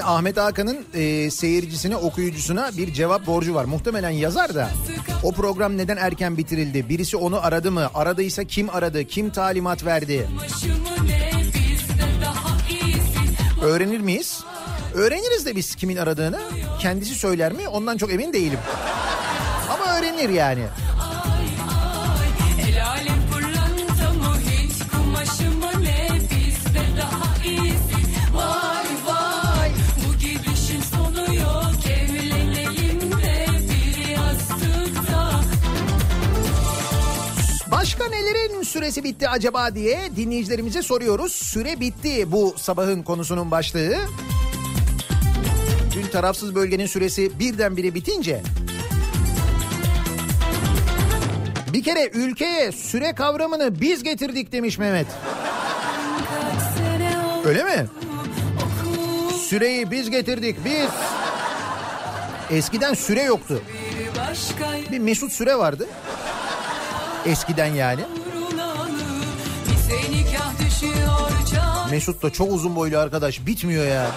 Ahmet 0.07 0.37
Hakan'ın 0.37 0.85
e, 0.93 1.31
seyircisine, 1.31 1.95
okuyucusuna 1.97 2.71
bir 2.77 2.93
cevap 2.93 3.25
borcu 3.27 3.55
var. 3.55 3.65
Muhtemelen 3.65 4.09
yazar 4.09 4.55
da 4.55 4.69
o 5.23 5.31
program 5.31 5.77
neden 5.77 5.97
erken 5.97 6.37
bitirildi? 6.37 6.89
Birisi 6.89 7.17
onu 7.17 7.45
aradı 7.45 7.71
mı? 7.71 7.89
Aradıysa 7.93 8.43
kim 8.43 8.69
aradı? 8.69 9.03
Kim 9.03 9.29
talimat 9.29 9.85
verdi? 9.85 10.27
Öğrenir 13.61 13.99
miyiz? 13.99 14.43
Öğreniriz 14.93 15.45
de 15.45 15.55
biz 15.55 15.75
kimin 15.75 15.97
aradığını. 15.97 16.39
Kendisi 16.79 17.15
söyler 17.15 17.53
mi? 17.53 17.67
Ondan 17.67 17.97
çok 17.97 18.11
emin 18.13 18.33
değilim. 18.33 18.59
Ama 19.69 19.97
öğrenir 19.97 20.29
yani. 20.29 20.63
Nelerin 38.27 38.63
süresi 38.63 39.03
bitti 39.03 39.29
acaba 39.29 39.75
diye 39.75 39.99
dinleyicilerimize 40.15 40.81
soruyoruz. 40.81 41.31
Süre 41.31 41.79
bitti 41.79 42.31
bu 42.31 42.55
sabahın 42.57 43.03
konusunun 43.03 43.51
başlığı. 43.51 43.95
Dün 45.95 46.07
tarafsız 46.07 46.55
bölgenin 46.55 46.85
süresi 46.85 47.39
birdenbire 47.39 47.93
bitince 47.93 48.41
Bir 51.73 51.83
kere 51.83 52.09
ülkeye 52.13 52.71
süre 52.71 53.15
kavramını 53.15 53.81
biz 53.81 54.03
getirdik 54.03 54.51
demiş 54.51 54.77
Mehmet. 54.77 55.07
Öyle 57.45 57.63
mi? 57.63 57.85
Süreyi 59.49 59.91
biz 59.91 60.09
getirdik 60.09 60.65
biz. 60.65 60.89
Eskiden 62.57 62.93
süre 62.93 63.21
yoktu. 63.21 63.61
Bir 64.91 64.99
Mesut 64.99 65.31
Süre 65.31 65.57
vardı. 65.57 65.87
Eskiden 67.27 67.73
yani. 67.73 68.01
Mesut 71.91 72.23
da 72.23 72.29
çok 72.29 72.51
uzun 72.51 72.75
boylu 72.75 72.97
arkadaş. 72.97 73.45
Bitmiyor 73.45 73.85
ya. 73.87 74.07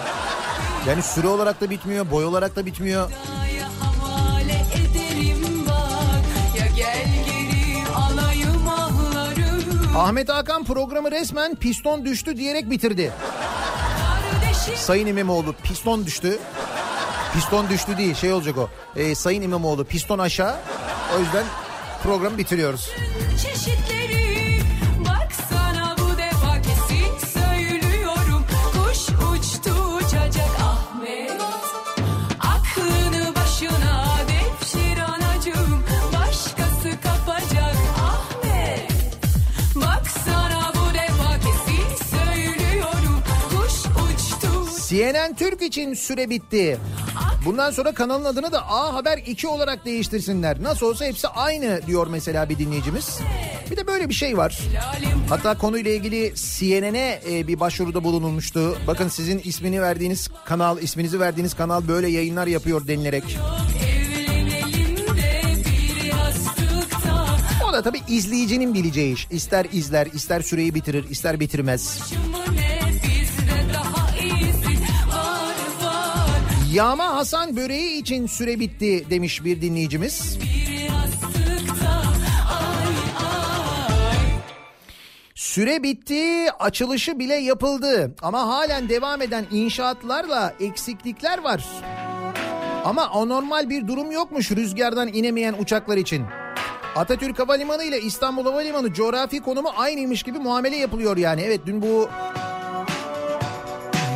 Yani 0.87 1.01
süre 1.01 1.27
olarak 1.27 1.61
da 1.61 1.69
bitmiyor, 1.69 2.11
boy 2.11 2.25
olarak 2.25 2.55
da 2.55 2.65
bitmiyor. 2.65 3.11
Ahmet 9.97 10.29
Hakan 10.29 10.63
programı 10.63 11.11
resmen 11.11 11.55
piston 11.55 12.05
düştü 12.05 12.37
diyerek 12.37 12.69
bitirdi. 12.69 13.11
Sayın 14.75 15.07
İmamoğlu 15.07 15.53
piston 15.63 16.05
düştü. 16.05 16.39
Piston 17.33 17.69
düştü 17.69 17.97
değil 17.97 18.15
şey 18.15 18.33
olacak 18.33 18.57
o. 18.57 18.69
Ee, 18.95 19.15
Sayın 19.15 19.41
İmamoğlu 19.41 19.85
piston 19.85 20.19
aşağı. 20.19 20.55
O 21.17 21.19
yüzden 21.19 21.43
programı 22.03 22.37
bitiriyoruz. 22.37 22.91
CNN 44.91 45.35
Türk 45.35 45.61
için 45.61 45.93
süre 45.93 46.29
bitti. 46.29 46.77
Bundan 47.45 47.71
sonra 47.71 47.91
kanalın 47.91 48.25
adını 48.25 48.51
da 48.51 48.69
A 48.69 48.93
Haber 48.93 49.17
2 49.17 49.47
olarak 49.47 49.85
değiştirsinler. 49.85 50.63
Nasıl 50.63 50.85
olsa 50.85 51.05
hepsi 51.05 51.27
aynı 51.27 51.81
diyor 51.87 52.07
mesela 52.07 52.49
bir 52.49 52.57
dinleyicimiz. 52.57 53.19
Bir 53.71 53.77
de 53.77 53.87
böyle 53.87 54.09
bir 54.09 54.13
şey 54.13 54.37
var. 54.37 54.59
Hatta 55.29 55.57
konuyla 55.57 55.91
ilgili 55.91 56.33
CNN'e 56.35 57.21
e, 57.29 57.47
bir 57.47 57.59
başvuruda 57.59 58.03
bulunulmuştu. 58.03 58.77
Bakın 58.87 59.07
sizin 59.07 59.39
ismini 59.39 59.81
verdiğiniz 59.81 60.29
kanal, 60.45 60.77
isminizi 60.81 61.19
verdiğiniz 61.19 61.53
kanal 61.53 61.87
böyle 61.87 62.07
yayınlar 62.07 62.47
yapıyor 62.47 62.87
denilerek. 62.87 63.37
O 67.69 67.73
da 67.73 67.81
tabii 67.81 68.01
izleyicinin 68.07 68.73
bileceği 68.73 69.13
iş. 69.13 69.27
İster 69.31 69.65
izler, 69.71 70.07
ister 70.13 70.41
süreyi 70.41 70.75
bitirir, 70.75 71.09
ister 71.09 71.39
bitirmez. 71.39 71.99
Başımı 72.01 72.50
Yağma 76.73 77.15
Hasan 77.15 77.55
böreği 77.55 78.01
için 78.01 78.27
süre 78.27 78.59
bitti 78.59 79.05
demiş 79.09 79.43
bir 79.43 79.61
dinleyicimiz. 79.61 80.37
Süre 85.35 85.83
bitti, 85.83 86.51
açılışı 86.59 87.19
bile 87.19 87.35
yapıldı. 87.35 88.15
Ama 88.21 88.47
halen 88.47 88.89
devam 88.89 89.21
eden 89.21 89.45
inşaatlarla 89.51 90.53
eksiklikler 90.59 91.37
var. 91.37 91.65
Ama 92.85 93.09
anormal 93.09 93.69
bir 93.69 93.87
durum 93.87 94.11
yokmuş 94.11 94.51
rüzgardan 94.51 95.07
inemeyen 95.07 95.55
uçaklar 95.59 95.97
için. 95.97 96.25
Atatürk 96.95 97.39
Havalimanı 97.39 97.83
ile 97.83 98.01
İstanbul 98.01 98.43
Havalimanı 98.43 98.93
coğrafi 98.93 99.39
konumu 99.39 99.69
aynıymış 99.77 100.23
gibi 100.23 100.39
muamele 100.39 100.75
yapılıyor 100.75 101.17
yani. 101.17 101.41
Evet 101.41 101.61
dün 101.65 101.81
bu 101.81 102.09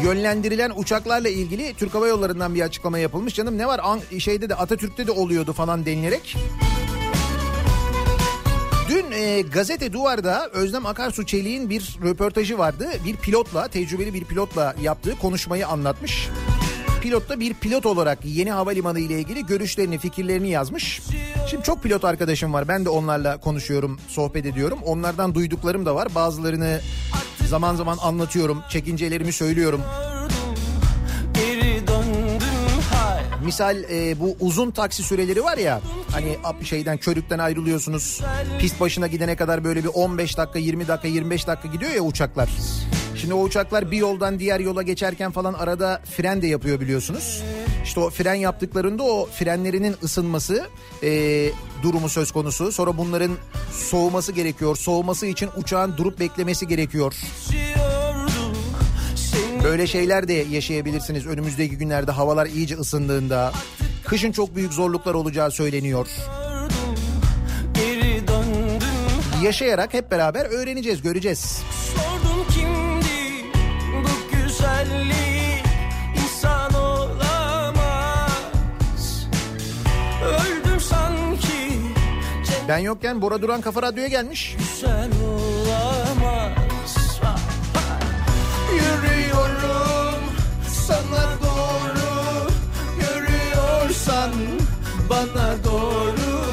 yönlendirilen 0.06 0.72
uçaklarla 0.76 1.30
ilgili 1.30 1.74
Türk 1.74 1.94
Hava 1.94 2.08
Yolları'ndan 2.08 2.56
bir 2.56 2.62
açıklama 2.62 3.00
yapılmış. 3.00 3.34
Canım 3.36 3.58
ne 3.58 3.68
var 3.68 3.80
An- 3.84 4.20
şeyde 4.20 4.50
de 4.50 4.56
Atatürk'te 4.56 5.08
de 5.08 5.12
oluyordu 5.12 5.54
falan 5.54 5.86
denilerek. 5.86 6.36
Dün 8.90 9.12
e, 9.12 9.42
gazete 9.42 9.94
Duvar'da 9.94 10.50
Özlem 10.54 10.86
Akarsu 10.86 11.26
Çelik'in 11.26 11.70
bir 11.70 12.00
röportajı 12.04 12.58
vardı. 12.58 12.90
Bir 13.06 13.16
pilotla, 13.16 13.68
tecrübeli 13.68 14.14
bir 14.14 14.24
pilotla 14.24 14.76
yaptığı 14.82 15.20
konuşmayı 15.20 15.68
anlatmış. 15.68 16.30
Pilot 17.02 17.30
da 17.30 17.40
bir 17.40 17.54
pilot 17.54 17.86
olarak 17.86 18.20
yeni 18.26 18.52
havalimanı 18.52 19.00
ile 19.00 19.20
ilgili 19.20 19.46
görüşlerini, 19.46 19.98
fikirlerini 19.98 20.50
yazmış. 20.50 21.02
Şimdi 21.50 21.64
çok 21.64 21.84
pilot 21.84 22.06
arkadaşım 22.06 22.54
var. 22.54 22.68
Ben 22.68 22.86
de 22.86 22.90
onlarla 22.90 23.38
konuşuyorum, 23.38 24.00
sohbet 24.08 24.46
ediyorum. 24.46 24.80
Onlardan 24.86 25.36
duyduklarım 25.36 25.86
da 25.86 25.96
var. 25.96 26.08
Bazılarını 26.16 26.80
zaman 27.48 27.76
zaman 27.76 27.98
anlatıyorum, 28.02 28.64
çekincelerimi 28.70 29.32
söylüyorum. 29.32 29.82
Misal 33.46 33.84
e, 33.84 34.20
bu 34.20 34.36
uzun 34.40 34.72
taksi 34.72 35.04
süreleri 35.04 35.44
var 35.44 35.58
ya 35.58 35.82
hani 36.12 36.38
şeyden 36.64 36.98
körükten 36.98 37.40
ayrılıyorsunuz 37.40 38.22
pist 38.60 38.80
başına 38.80 39.08
gidene 39.08 39.36
kadar 39.36 39.64
böyle 39.64 39.84
bir 39.84 39.90
15 39.94 40.38
dakika 40.38 40.60
20 40.60 40.88
dakika 40.88 41.08
25 41.08 41.48
dakika 41.48 41.68
gidiyor 41.68 41.92
ya 41.92 42.02
uçaklar. 42.02 42.50
Şimdi 43.26 43.36
o 43.36 43.44
uçaklar 43.44 43.92
bir 43.92 43.98
yoldan 43.98 44.40
diğer 44.40 44.60
yola 44.60 44.82
geçerken 44.82 45.32
falan 45.32 45.54
arada 45.54 46.02
fren 46.18 46.42
de 46.42 46.48
yapıyor 46.48 46.80
biliyorsunuz. 46.80 47.44
İşte 47.84 48.00
o 48.00 48.10
fren 48.10 48.34
yaptıklarında 48.34 49.04
o 49.04 49.26
frenlerinin 49.26 49.96
ısınması 50.04 50.68
e, 51.04 51.10
durumu 51.84 52.10
söz 52.10 52.32
konusu. 52.32 52.72
Sonra 52.72 52.98
bunların 52.98 53.32
soğuması 53.72 54.32
gerekiyor. 54.32 54.76
Soğuması 54.76 55.26
için 55.26 55.50
uçağın 55.58 55.98
durup 55.98 56.20
beklemesi 56.20 56.68
gerekiyor. 56.68 57.14
Böyle 59.64 59.88
şeyler 59.88 60.28
de 60.28 60.34
yaşayabilirsiniz 60.34 61.28
önümüzdeki 61.28 61.78
günlerde 61.78 62.12
havalar 62.12 62.46
iyice 62.46 62.76
ısındığında. 62.76 63.52
Kışın 64.06 64.32
çok 64.32 64.56
büyük 64.56 64.74
zorluklar 64.74 65.14
olacağı 65.14 65.52
söyleniyor. 65.52 66.08
Yaşayarak 69.44 69.94
hep 69.94 70.12
beraber 70.12 70.46
öğreneceğiz, 70.46 71.02
göreceğiz. 71.02 71.62
Sordum 71.96 72.35
güzelliği 74.58 75.64
insan 76.24 76.74
olamaz. 76.74 78.26
Öldüm 80.24 80.80
sanki. 80.80 81.82
Ben 82.68 82.78
yokken 82.78 83.22
Bora 83.22 83.42
Duran 83.42 83.62
Kafa 83.62 83.82
Radyo'ya 83.82 84.08
gelmiş. 84.08 84.56
güzel 84.60 85.10
olamaz. 85.24 86.96
Yürüyorum 88.74 90.20
sana 90.86 91.28
doğru. 91.44 92.50
Görüyorsan 93.00 94.32
bana 95.10 95.64
doğru. 95.64 96.46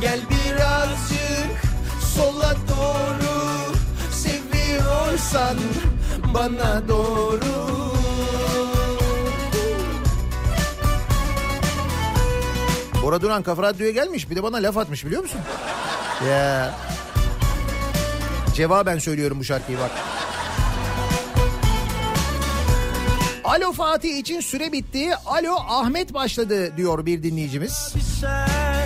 Gel 0.00 0.20
birazcık 0.30 1.62
sola 2.14 2.54
doğru. 2.68 3.74
Seviyorsan 4.10 5.56
bana 6.34 6.88
doğru 6.88 7.58
Bora 13.02 13.22
Duran 13.22 13.42
Kafa 13.42 13.62
Radyo'ya 13.62 13.92
gelmiş 13.92 14.30
bir 14.30 14.36
de 14.36 14.42
bana 14.42 14.56
laf 14.56 14.76
atmış 14.76 15.06
biliyor 15.06 15.22
musun? 15.22 15.40
Ya. 16.28 16.74
Cevaben 18.54 18.98
söylüyorum 18.98 19.38
bu 19.40 19.44
şarkıyı 19.44 19.78
bak. 19.78 19.90
Alo 23.44 23.72
Fatih 23.72 24.18
için 24.18 24.40
süre 24.40 24.72
bitti. 24.72 25.10
Alo 25.26 25.54
Ahmet 25.68 26.14
başladı 26.14 26.76
diyor 26.76 27.06
bir 27.06 27.22
dinleyicimiz. 27.22 27.94
Sen 28.20 28.77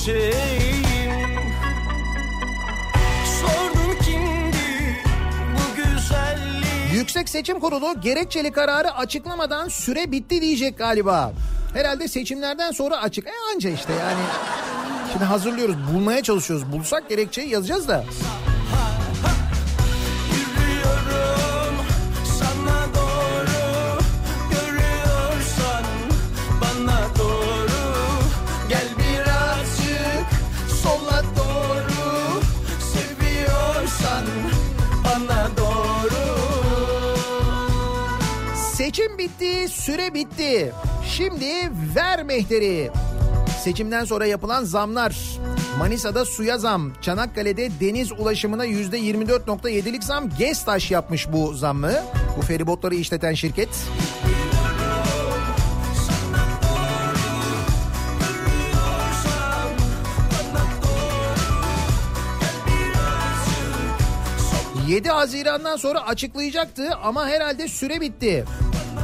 İçeyim 0.00 1.26
Sordum 3.40 3.98
kimdi 4.04 4.96
bu 5.54 5.76
güzellik 5.76 6.94
Yüksek 6.94 7.28
Seçim 7.28 7.60
Kurulu 7.60 8.00
gerekçeli 8.00 8.52
kararı 8.52 8.94
açıklamadan 8.94 9.68
süre 9.68 10.12
bitti 10.12 10.40
diyecek 10.40 10.78
galiba. 10.78 11.32
Herhalde 11.74 12.08
seçimlerden 12.08 12.70
sonra 12.70 12.96
açık. 13.02 13.26
E 13.26 13.30
anca 13.54 13.70
işte 13.70 13.92
yani. 13.92 14.20
Şimdi 15.12 15.24
hazırlıyoruz, 15.24 15.76
bulmaya 15.94 16.22
çalışıyoruz. 16.22 16.72
Bulsak 16.72 17.08
gerekçeyi 17.08 17.48
yazacağız 17.48 17.88
da. 17.88 17.94
Yürüyorum 17.96 18.59
bitti, 39.20 39.68
süre 39.68 40.14
bitti. 40.14 40.72
Şimdi 41.08 41.70
ver 41.96 42.22
mehteri. 42.22 42.90
Seçimden 43.64 44.04
sonra 44.04 44.26
yapılan 44.26 44.64
zamlar. 44.64 45.16
Manisa'da 45.78 46.24
suya 46.24 46.58
zam, 46.58 46.92
Çanakkale'de 47.00 47.70
deniz 47.80 48.12
ulaşımına 48.12 48.66
%24.7'lik 48.66 50.04
zam 50.04 50.28
Gestaş 50.38 50.90
yapmış 50.90 51.32
bu 51.32 51.54
zammı. 51.54 51.92
Bu 52.36 52.42
feribotları 52.42 52.94
işleten 52.94 53.34
şirket. 53.34 53.68
...7 64.88 65.08
Haziran'dan 65.08 65.76
sonra 65.76 66.06
açıklayacaktı 66.06 66.94
ama 67.02 67.28
herhalde 67.28 67.68
süre 67.68 68.00
bitti. 68.00 68.44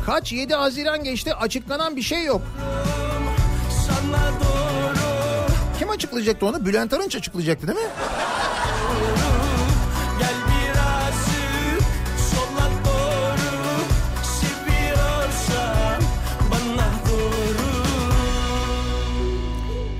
Kaç 0.06 0.32
7 0.32 0.54
Haziran 0.54 1.04
geçti 1.04 1.34
açıklanan 1.34 1.96
bir 1.96 2.02
şey 2.02 2.24
yok. 2.24 2.42
Kim 5.78 5.90
açıklayacaktı 5.90 6.46
onu? 6.46 6.66
Bülent 6.66 6.92
Arınç 6.92 7.16
açıklayacaktı 7.16 7.66
değil 7.66 7.78
mi? 7.78 7.84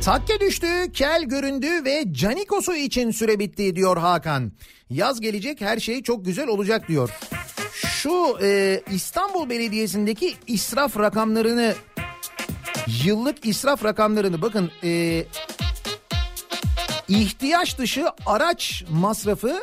Takke 0.05 0.41
düştü, 0.41 0.93
kel 0.93 1.25
göründü 1.25 1.85
ve 1.85 2.05
Canikosu 2.13 2.75
için 2.75 3.11
süre 3.11 3.39
bitti 3.39 3.77
diyor 3.77 3.97
Hakan. 3.97 4.53
Yaz 4.91 5.21
gelecek 5.21 5.61
her 5.61 5.79
şey 5.79 6.03
çok 6.03 6.25
güzel 6.25 6.49
olacak 6.49 6.89
diyor. 6.89 7.11
Şu 8.07 8.39
e, 8.43 8.81
İstanbul 8.91 9.51
Belediyesi'ndeki 9.51 10.37
israf 10.47 10.99
rakamlarını 10.99 11.75
yıllık 13.05 13.47
israf 13.47 13.85
rakamlarını 13.85 14.43
bakın 14.43 14.71
e, 14.85 15.25
ihtiyaç 17.09 17.79
dışı 17.79 18.07
araç 18.27 18.85
masrafı 18.91 19.63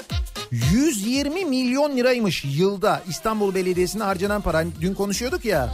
120 0.51 1.45
milyon 1.45 1.97
liraymış 1.97 2.45
yılda 2.45 3.01
İstanbul 3.09 3.55
Belediyesi'ne 3.55 4.03
harcanan 4.03 4.41
para. 4.41 4.57
Hani 4.57 4.71
Dün 4.81 4.93
konuşuyorduk 4.93 5.45
ya. 5.45 5.69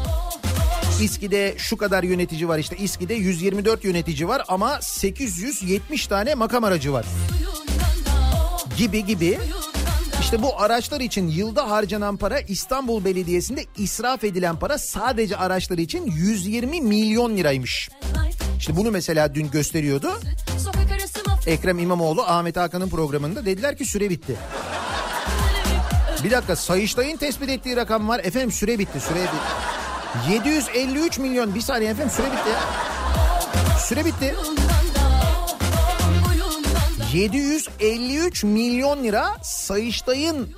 İSKİ'de 1.01 1.55
şu 1.57 1.77
kadar 1.77 2.03
yönetici 2.03 2.47
var 2.47 2.59
işte 2.59 2.77
İSKİ'de 2.77 3.13
124 3.13 3.83
yönetici 3.83 4.27
var 4.27 4.41
ama 4.47 4.81
870 4.81 6.07
tane 6.07 6.35
makam 6.35 6.63
aracı 6.63 6.93
var. 6.93 7.05
Gibi 8.77 9.05
gibi. 9.05 9.39
İşte 10.29 10.43
bu 10.43 10.61
araçlar 10.61 11.01
için 11.01 11.27
yılda 11.27 11.69
harcanan 11.69 12.17
para 12.17 12.39
İstanbul 12.39 13.05
Belediyesi'nde 13.05 13.65
israf 13.77 14.23
edilen 14.23 14.55
para 14.55 14.77
sadece 14.77 15.37
araçlar 15.37 15.77
için 15.77 16.05
120 16.05 16.81
milyon 16.81 17.37
liraymış. 17.37 17.89
İşte 18.57 18.75
bunu 18.75 18.91
mesela 18.91 19.35
dün 19.35 19.51
gösteriyordu. 19.51 20.19
Ekrem 21.47 21.79
İmamoğlu 21.79 22.21
Ahmet 22.21 22.57
Hakan'ın 22.57 22.89
programında 22.89 23.45
dediler 23.45 23.77
ki 23.77 23.85
süre 23.85 24.09
bitti. 24.09 24.35
Bir 26.23 26.31
dakika 26.31 26.55
Sayıştay'ın 26.55 27.17
tespit 27.17 27.49
ettiği 27.49 27.75
rakam 27.75 28.07
var. 28.07 28.21
Efendim 28.23 28.51
süre 28.51 28.79
bitti 28.79 28.99
süre 28.99 29.19
bitti. 29.23 30.33
753 30.33 31.19
milyon 31.19 31.55
bir 31.55 31.61
saniye 31.61 31.91
efendim 31.91 32.13
süre 32.15 32.25
bitti 32.27 32.49
ya. 32.49 32.59
Süre 33.79 34.05
bitti. 34.05 34.35
753 37.13 38.43
milyon 38.43 39.03
lira 39.03 39.37
Sayıştay'ın 39.43 40.49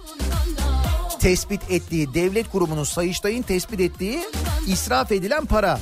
tespit 1.20 1.72
ettiği 1.72 2.14
devlet 2.14 2.50
kurumunun 2.50 2.84
Sayıştay'ın 2.84 3.42
tespit 3.42 3.80
ettiği 3.80 4.22
israf 4.68 5.12
edilen 5.12 5.46
para. 5.46 5.80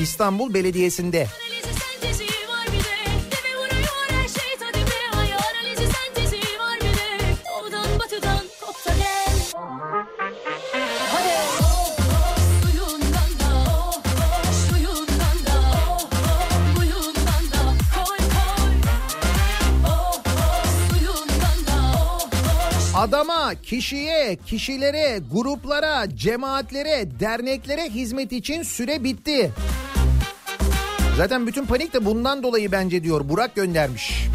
İstanbul 0.00 0.54
Belediyesi'nde. 0.54 1.26
Adama, 23.04 23.54
kişiye, 23.54 24.36
kişilere, 24.46 25.20
gruplara, 25.32 26.16
cemaatlere, 26.16 27.20
derneklere 27.20 27.90
hizmet 27.90 28.32
için 28.32 28.62
süre 28.62 29.04
bitti. 29.04 29.50
Zaten 31.16 31.46
bütün 31.46 31.66
panik 31.66 31.92
de 31.92 32.04
bundan 32.04 32.42
dolayı 32.42 32.72
bence 32.72 33.04
diyor. 33.04 33.28
Burak 33.28 33.54
göndermiş. 33.54 34.28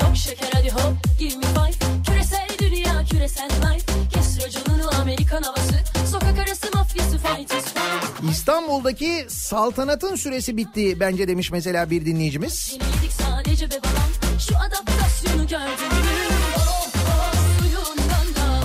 Çok 0.00 0.16
şeker 0.16 0.48
hadi 0.52 0.70
hop 0.70 1.18
give 1.18 1.36
me 1.36 1.42
five 1.42 2.02
Küresel 2.06 2.48
dünya 2.58 3.04
küresel 3.10 3.48
life 3.50 3.86
Kes 4.12 4.38
raconunu 4.46 5.00
Amerikan 5.00 5.42
havası 5.42 5.74
Sokak 6.10 6.38
arası 6.38 6.66
mafyası 6.74 7.18
fighters 7.18 7.64
fight 7.64 8.30
İstanbul'daki 8.30 9.26
saltanatın 9.28 10.16
süresi 10.16 10.56
bitti 10.56 11.00
bence 11.00 11.28
demiş 11.28 11.50
mesela 11.52 11.90
bir 11.90 12.06
dinleyicimiz. 12.06 12.72
Yedik 12.72 13.12
sadece 13.12 13.70
be 13.70 13.74
babam 13.78 14.25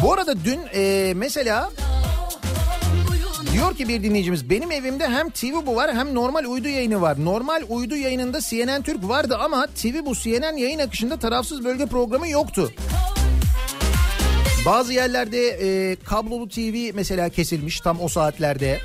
Bu 0.01 0.13
arada 0.13 0.45
dün 0.45 0.59
e, 0.73 1.13
mesela 1.15 1.71
diyor 3.53 3.75
ki 3.75 3.87
bir 3.87 4.03
dinleyicimiz 4.03 4.49
benim 4.49 4.71
evimde 4.71 5.07
hem 5.07 5.29
TV 5.29 5.65
bu 5.65 5.75
var 5.75 5.93
hem 5.93 6.15
normal 6.15 6.45
uydu 6.45 6.67
yayını 6.67 7.01
var. 7.01 7.25
Normal 7.25 7.63
uydu 7.69 7.95
yayınında 7.95 8.41
CNN 8.41 8.81
Türk 8.81 9.07
vardı 9.07 9.37
ama 9.41 9.67
TV 9.67 10.05
bu 10.05 10.15
CNN 10.15 10.57
yayın 10.57 10.79
akışında 10.79 11.19
tarafsız 11.19 11.65
bölge 11.65 11.85
programı 11.85 12.27
yoktu. 12.27 12.71
Bazı 14.65 14.93
yerlerde 14.93 15.47
e, 15.47 15.95
kablolu 15.95 16.49
TV 16.49 16.91
mesela 16.93 17.29
kesilmiş 17.29 17.81
tam 17.81 18.01
o 18.01 18.07
saatlerde. 18.07 18.79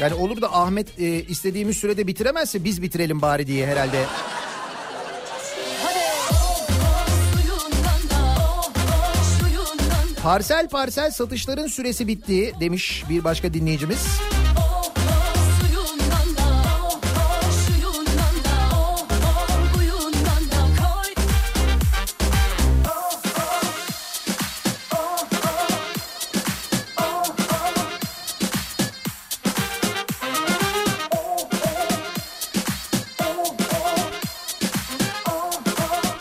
Yani 0.00 0.14
olur 0.14 0.40
da 0.40 0.54
Ahmet 0.54 1.00
e, 1.00 1.22
istediğimiz 1.22 1.76
sürede 1.76 2.06
bitiremezse 2.06 2.64
biz 2.64 2.82
bitirelim 2.82 3.22
bari 3.22 3.46
diye 3.46 3.66
herhalde. 3.66 4.04
Parsel 10.24 10.68
parsel 10.68 11.10
satışların 11.10 11.66
süresi 11.66 12.08
bitti 12.08 12.52
demiş 12.60 13.04
bir 13.10 13.24
başka 13.24 13.54
dinleyicimiz. 13.54 14.06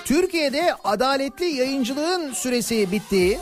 Türkiye'de 0.05 0.75
adaletli 0.83 1.45
yayıncılığın 1.45 2.33
süresi 2.33 2.91
bitti. 2.91 3.39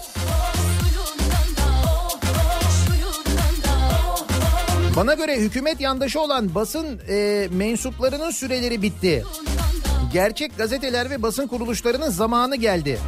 Bana 4.96 5.14
göre 5.14 5.38
hükümet 5.40 5.82
yandaşı 5.82 6.22
olan 6.22 6.56
basın 6.56 7.00
e, 7.10 7.48
mensuplarının 7.52 8.32
süreleri 8.32 8.82
bitti. 8.82 9.24
Gerçek 10.14 10.58
gazeteler 10.58 11.10
ve 11.10 11.22
basın 11.22 11.48
kuruluşlarının 11.48 12.10
zamanı 12.10 12.56
geldi. 12.56 13.00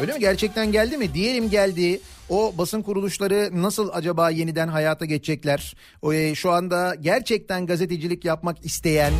Öyle 0.00 0.12
mi? 0.12 0.20
Gerçekten 0.20 0.72
geldi 0.72 0.96
mi? 0.96 1.14
Diyelim 1.14 1.50
geldi. 1.50 2.00
O 2.28 2.54
basın 2.58 2.82
kuruluşları 2.82 3.50
nasıl 3.52 3.90
acaba 3.92 4.30
yeniden 4.30 4.68
hayata 4.68 5.04
geçecekler? 5.04 5.76
O, 6.02 6.12
e, 6.12 6.34
şu 6.34 6.50
anda 6.50 6.94
gerçekten 6.94 7.66
gazetecilik 7.66 8.24
yapmak 8.24 8.64
isteyen 8.64 9.12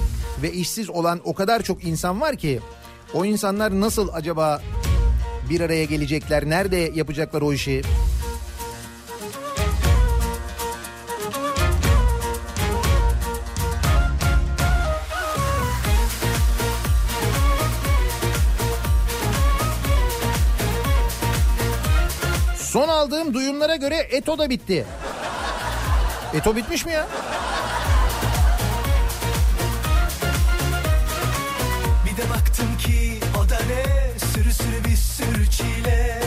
ve 0.43 0.53
işsiz 0.53 0.91
olan 0.91 1.20
o 1.24 1.35
kadar 1.35 1.62
çok 1.62 1.85
insan 1.85 2.20
var 2.20 2.37
ki 2.37 2.61
o 3.14 3.24
insanlar 3.24 3.80
nasıl 3.80 4.09
acaba 4.12 4.62
bir 5.51 5.61
araya 5.61 5.85
gelecekler? 5.85 6.49
Nerede 6.49 6.91
yapacaklar 6.95 7.43
o 7.43 7.53
işi? 7.53 7.83
Aldığım 23.13 23.35
duyumlara 23.35 23.77
göre 23.77 23.97
Eto 24.11 24.39
da 24.39 24.51
bitti. 24.51 24.85
Eto 26.35 26.57
bitmiş 26.57 26.87
mi 26.87 26.93
ya? 26.93 27.07
Bir 32.07 32.17
de 32.17 32.31
baktım 32.31 32.79
ki 32.79 33.19
o 33.39 33.51
da 33.51 33.55
ne 33.55 34.19
Sürü 34.19 34.53
sürü 34.53 34.85
bir 34.85 34.97
sürü 34.97 35.51
çile 35.51 36.23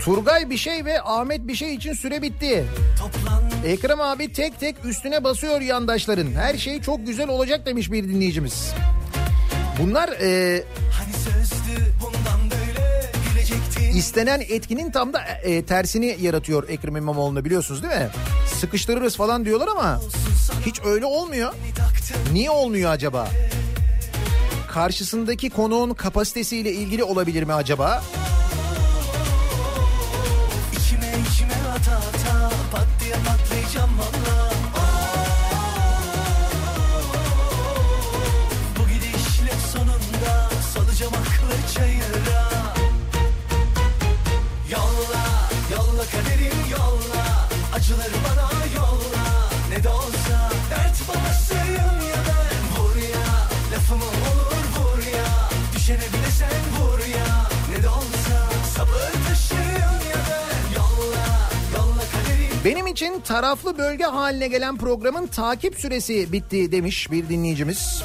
Turgay 0.00 0.50
bir 0.50 0.56
şey 0.56 0.84
ve 0.84 1.02
Ahmet 1.02 1.48
bir 1.48 1.54
şey 1.54 1.74
için 1.74 1.92
süre 1.92 2.22
bitti. 2.22 2.64
Toplan 2.98 3.42
Ekrem 3.66 4.00
abi 4.00 4.32
tek 4.32 4.60
tek 4.60 4.84
üstüne 4.84 5.24
basıyor 5.24 5.60
yandaşların. 5.60 6.32
Her 6.32 6.58
şey 6.58 6.80
çok 6.80 7.06
güzel 7.06 7.28
olacak 7.28 7.66
demiş 7.66 7.92
bir 7.92 8.04
dinleyicimiz. 8.04 8.74
Bunlar 9.80 10.08
e, 10.08 10.62
istenen 13.94 14.40
etkinin 14.40 14.90
tam 14.90 15.12
da 15.12 15.20
e, 15.20 15.64
tersini 15.64 16.16
yaratıyor 16.20 16.68
Ekrem 16.68 16.96
İmamoğlu'na 16.96 17.44
biliyorsunuz 17.44 17.82
değil 17.82 17.94
mi? 17.94 18.08
Sıkıştırırız 18.60 19.16
falan 19.16 19.44
diyorlar 19.44 19.68
ama 19.68 20.00
hiç 20.66 20.80
öyle 20.84 21.06
olmuyor. 21.06 21.52
Niye 22.32 22.50
olmuyor 22.50 22.90
acaba? 22.90 23.28
Karşısındaki 24.72 25.50
konuğun 25.50 25.94
kapasitesiyle 25.94 26.72
ilgili 26.72 27.04
olabilir 27.04 27.42
mi 27.42 27.52
acaba? 27.52 28.02
içime 28.14 28.33
için 62.94 63.20
taraflı 63.20 63.78
bölge 63.78 64.04
haline 64.04 64.48
gelen 64.48 64.76
programın 64.76 65.26
takip 65.26 65.74
süresi 65.74 66.32
bitti 66.32 66.72
demiş 66.72 67.10
bir 67.10 67.28
dinleyicimiz. 67.28 68.02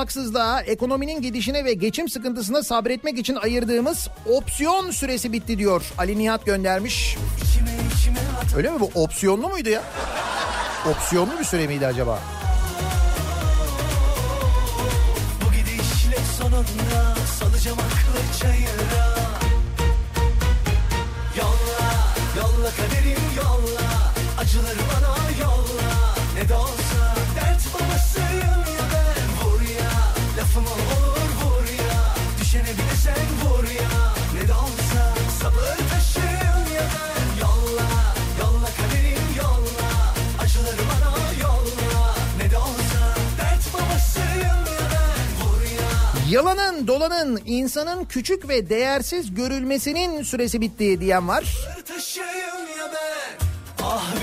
Haksızlığa, 0.00 0.62
ekonominin 0.62 1.22
gidişine 1.22 1.64
ve 1.64 1.74
geçim 1.74 2.08
sıkıntısına 2.08 2.62
sabretmek 2.62 3.18
için 3.18 3.34
ayırdığımız 3.34 4.08
opsiyon 4.26 4.90
süresi 4.90 5.32
bitti 5.32 5.58
diyor. 5.58 5.82
Ali 5.98 6.18
Nihat 6.18 6.46
göndermiş. 6.46 7.16
Öyle 8.56 8.70
mi 8.70 8.80
bu 8.80 8.90
opsiyonlu 8.94 9.48
muydu 9.48 9.68
ya? 9.68 9.82
Opsiyonlu 10.90 11.38
bir 11.38 11.44
süre 11.44 11.66
miydi 11.66 11.86
acaba? 11.86 12.18
Bu 15.44 15.52
gidişle 15.52 16.16
sonunda 16.38 17.16
salacağım 17.38 17.78
aklı 17.78 18.38
çayıra 18.40 18.89
Dolanın, 47.00 47.40
insanın 47.46 48.04
küçük 48.04 48.48
ve 48.48 48.68
değersiz 48.68 49.34
görülmesinin 49.34 50.22
süresi 50.22 50.60
bitti 50.60 51.00
diyen 51.00 51.28
var. 51.28 51.44
ben 51.88 52.08
Ah 53.82 54.14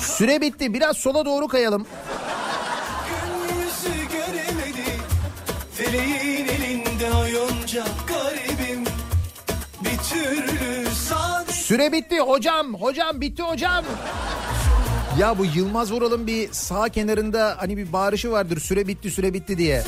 Süre 0.00 0.40
bitti. 0.40 0.74
Biraz 0.74 0.96
sola 0.96 1.24
doğru 1.24 1.48
kayalım. 1.48 1.86
Feleğin 5.74 6.48
elinde 6.48 7.12
oyuncak 7.12 7.88
garibim 8.08 8.84
Bir 9.84 9.98
türlü 9.98 10.94
sadık 10.94 11.54
Süre 11.54 11.92
bitti 11.92 12.20
hocam. 12.20 12.74
Hocam 12.74 13.20
bitti 13.20 13.42
hocam. 13.42 13.84
Ya 15.18 15.38
bu 15.38 15.44
Yılmaz 15.44 15.92
Vural'ın 15.92 16.26
bir 16.26 16.52
sağ 16.52 16.88
kenarında 16.88 17.56
hani 17.58 17.76
bir 17.76 17.92
bağırışı 17.92 18.30
vardır. 18.30 18.60
Süre 18.60 18.86
bitti 18.86 19.10
süre 19.10 19.34
bitti 19.34 19.58
diye. 19.58 19.84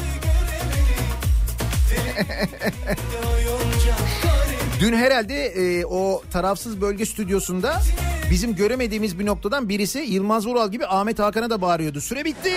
Dün 4.81 4.97
herhalde 4.97 5.47
e, 5.47 5.85
o 5.85 6.23
tarafsız 6.33 6.81
bölge 6.81 7.07
stüdyosunda 7.07 7.83
bizim 8.31 8.55
göremediğimiz 8.55 9.19
bir 9.19 9.27
noktadan 9.27 9.69
birisi 9.69 9.99
Yılmaz 9.99 10.47
Vural 10.47 10.71
gibi 10.71 10.87
Ahmet 10.87 11.19
Hakan'a 11.19 11.51
da 11.51 11.61
bağırıyordu. 11.61 12.01
Süre 12.01 12.25
bitti. 12.25 12.53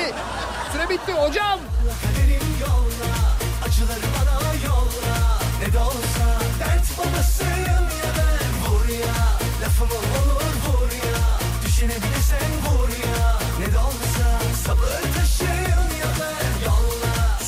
Süre 0.73 0.89
bitti 0.89 1.11
hocam. 1.11 1.59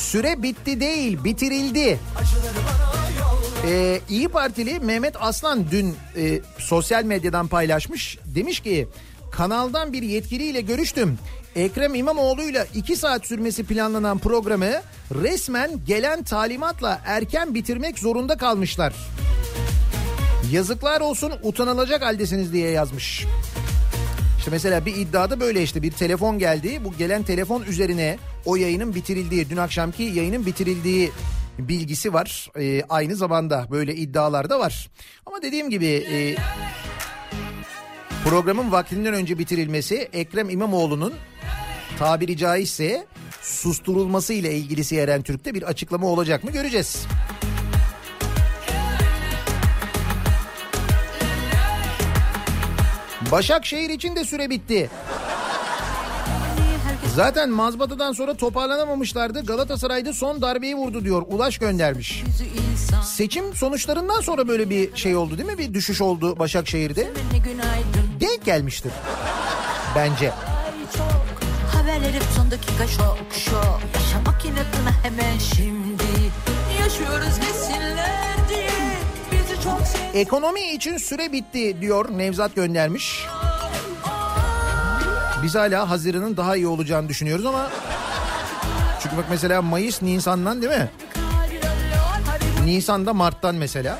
Süre 0.08 0.42
bitti 0.42 0.80
değil 0.80 1.24
bitirildi. 1.24 1.98
Ee, 3.66 4.00
İyi 4.08 4.28
Partili 4.28 4.80
Mehmet 4.80 5.14
Aslan 5.20 5.70
dün 5.70 5.96
e, 6.16 6.40
sosyal 6.58 7.04
medyadan 7.04 7.48
paylaşmış. 7.48 8.18
Demiş 8.24 8.60
ki 8.60 8.88
kanaldan 9.30 9.92
bir 9.92 10.02
yetkiliyle 10.02 10.60
görüştüm. 10.60 11.18
Ekrem 11.56 11.94
İmamoğlu'yla 11.94 12.66
2 12.74 12.96
saat 12.96 13.26
sürmesi 13.26 13.64
planlanan 13.64 14.18
programı 14.18 14.70
resmen 15.22 15.70
gelen 15.86 16.22
talimatla 16.22 17.00
erken 17.04 17.54
bitirmek 17.54 17.98
zorunda 17.98 18.36
kalmışlar. 18.36 18.94
Yazıklar 20.52 21.00
olsun 21.00 21.32
utanılacak 21.42 22.02
haldesiniz 22.02 22.52
diye 22.52 22.70
yazmış. 22.70 23.26
İşte 24.48 24.54
mesela 24.56 24.86
bir 24.86 24.96
iddiada 24.96 25.40
böyle 25.40 25.62
işte 25.62 25.82
bir 25.82 25.90
telefon 25.90 26.38
geldi. 26.38 26.84
Bu 26.84 26.96
gelen 26.96 27.22
telefon 27.22 27.62
üzerine 27.62 28.18
o 28.44 28.56
yayının 28.56 28.94
bitirildiği, 28.94 29.50
dün 29.50 29.56
akşamki 29.56 30.02
yayının 30.02 30.46
bitirildiği 30.46 31.10
bilgisi 31.58 32.12
var. 32.12 32.50
Ee, 32.58 32.82
aynı 32.88 33.16
zamanda 33.16 33.66
böyle 33.70 33.94
iddialar 33.94 34.50
da 34.50 34.58
var. 34.58 34.90
Ama 35.26 35.42
dediğim 35.42 35.70
gibi 35.70 35.86
e, 35.86 36.36
programın 38.24 38.72
vaktinden 38.72 39.14
önce 39.14 39.38
bitirilmesi 39.38 40.08
Ekrem 40.12 40.50
İmamoğlu'nun 40.50 41.14
tabiri 41.98 42.36
caizse 42.36 43.06
susturulması 43.42 44.32
ile 44.32 44.54
ilgili 44.54 44.84
CNN 44.84 45.22
Türk'te 45.22 45.54
bir 45.54 45.62
açıklama 45.62 46.06
olacak 46.06 46.44
mı 46.44 46.50
göreceğiz. 46.50 47.06
Başakşehir 53.32 53.90
için 53.90 54.16
de 54.16 54.24
süre 54.24 54.50
bitti. 54.50 54.90
Zaten 57.16 57.50
mazbatadan 57.50 58.12
sonra 58.12 58.34
toparlanamamışlardı. 58.34 59.46
Galatasaray'da 59.46 60.12
son 60.12 60.42
darbeyi 60.42 60.74
vurdu 60.74 61.04
diyor. 61.04 61.22
Ulaş 61.28 61.58
göndermiş. 61.58 62.24
Seçim 63.04 63.54
sonuçlarından 63.54 64.20
sonra 64.20 64.48
böyle 64.48 64.70
bir 64.70 64.96
şey 64.96 65.16
oldu 65.16 65.38
değil 65.38 65.48
mi? 65.48 65.58
Bir 65.58 65.74
düşüş 65.74 66.00
oldu 66.00 66.38
Başakşehir'de. 66.38 67.08
Denk 68.20 68.44
gelmiştir. 68.44 68.92
Bence. 69.96 70.32
çok 70.96 71.38
Haberler 71.74 72.12
hep 72.12 72.22
son 72.36 72.50
dakika 72.50 72.86
şok 72.86 73.18
şok 73.32 73.80
Yaşamak 73.94 74.44
inatına 74.44 74.90
hemen 75.02 75.38
şimdi 75.38 76.04
Yaşıyoruz 76.80 77.36
desinler 77.40 77.97
Ekonomi 80.14 80.60
için 80.72 80.96
süre 80.96 81.32
bitti 81.32 81.80
diyor 81.80 82.18
Nevzat 82.18 82.54
göndermiş. 82.54 83.26
Biz 85.42 85.54
hala 85.54 85.90
Haziran'ın 85.90 86.36
daha 86.36 86.56
iyi 86.56 86.66
olacağını 86.66 87.08
düşünüyoruz 87.08 87.46
ama... 87.46 87.70
Çünkü 89.02 89.16
bak 89.16 89.24
mesela 89.30 89.62
Mayıs 89.62 90.02
Nisan'dan 90.02 90.62
değil 90.62 90.72
mi? 90.72 90.90
Nisan'da 92.64 93.14
Mart'tan 93.14 93.54
mesela. 93.54 93.98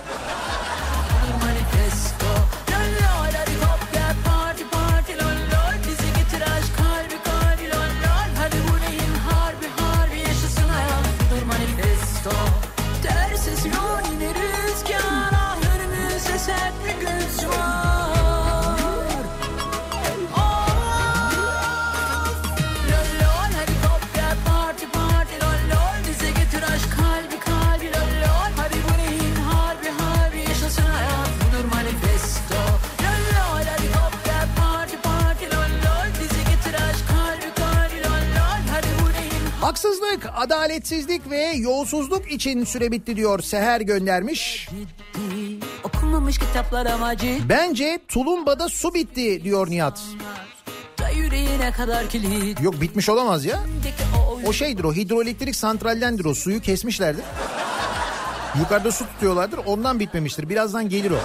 Adaletsizlik 40.38 41.30
ve 41.30 41.52
yolsuzluk 41.56 42.32
için 42.32 42.64
süre 42.64 42.92
bitti 42.92 43.16
diyor 43.16 43.40
Seher 43.40 43.80
göndermiş. 43.80 44.68
Okunmamış 45.84 46.38
kitaplar 46.38 46.86
amacı 46.86 47.38
Bence 47.48 47.98
tulumbada 48.08 48.68
su 48.68 48.94
bitti 48.94 49.44
diyor 49.44 49.70
Nihat. 49.70 50.00
Yok 52.62 52.80
bitmiş 52.80 53.08
olamaz 53.08 53.44
ya. 53.44 53.58
O 54.46 54.52
şeydir 54.52 54.84
o 54.84 54.94
hidroelektrik 54.94 55.56
santraldendir 55.56 56.24
o 56.24 56.34
suyu 56.34 56.60
kesmişlerdir. 56.60 57.24
Yukarıda 58.58 58.92
su 58.92 59.06
tutuyorlardır 59.06 59.60
ondan 59.66 60.00
bitmemiştir. 60.00 60.48
Birazdan 60.48 60.88
gelir 60.88 61.10
o. 61.10 61.18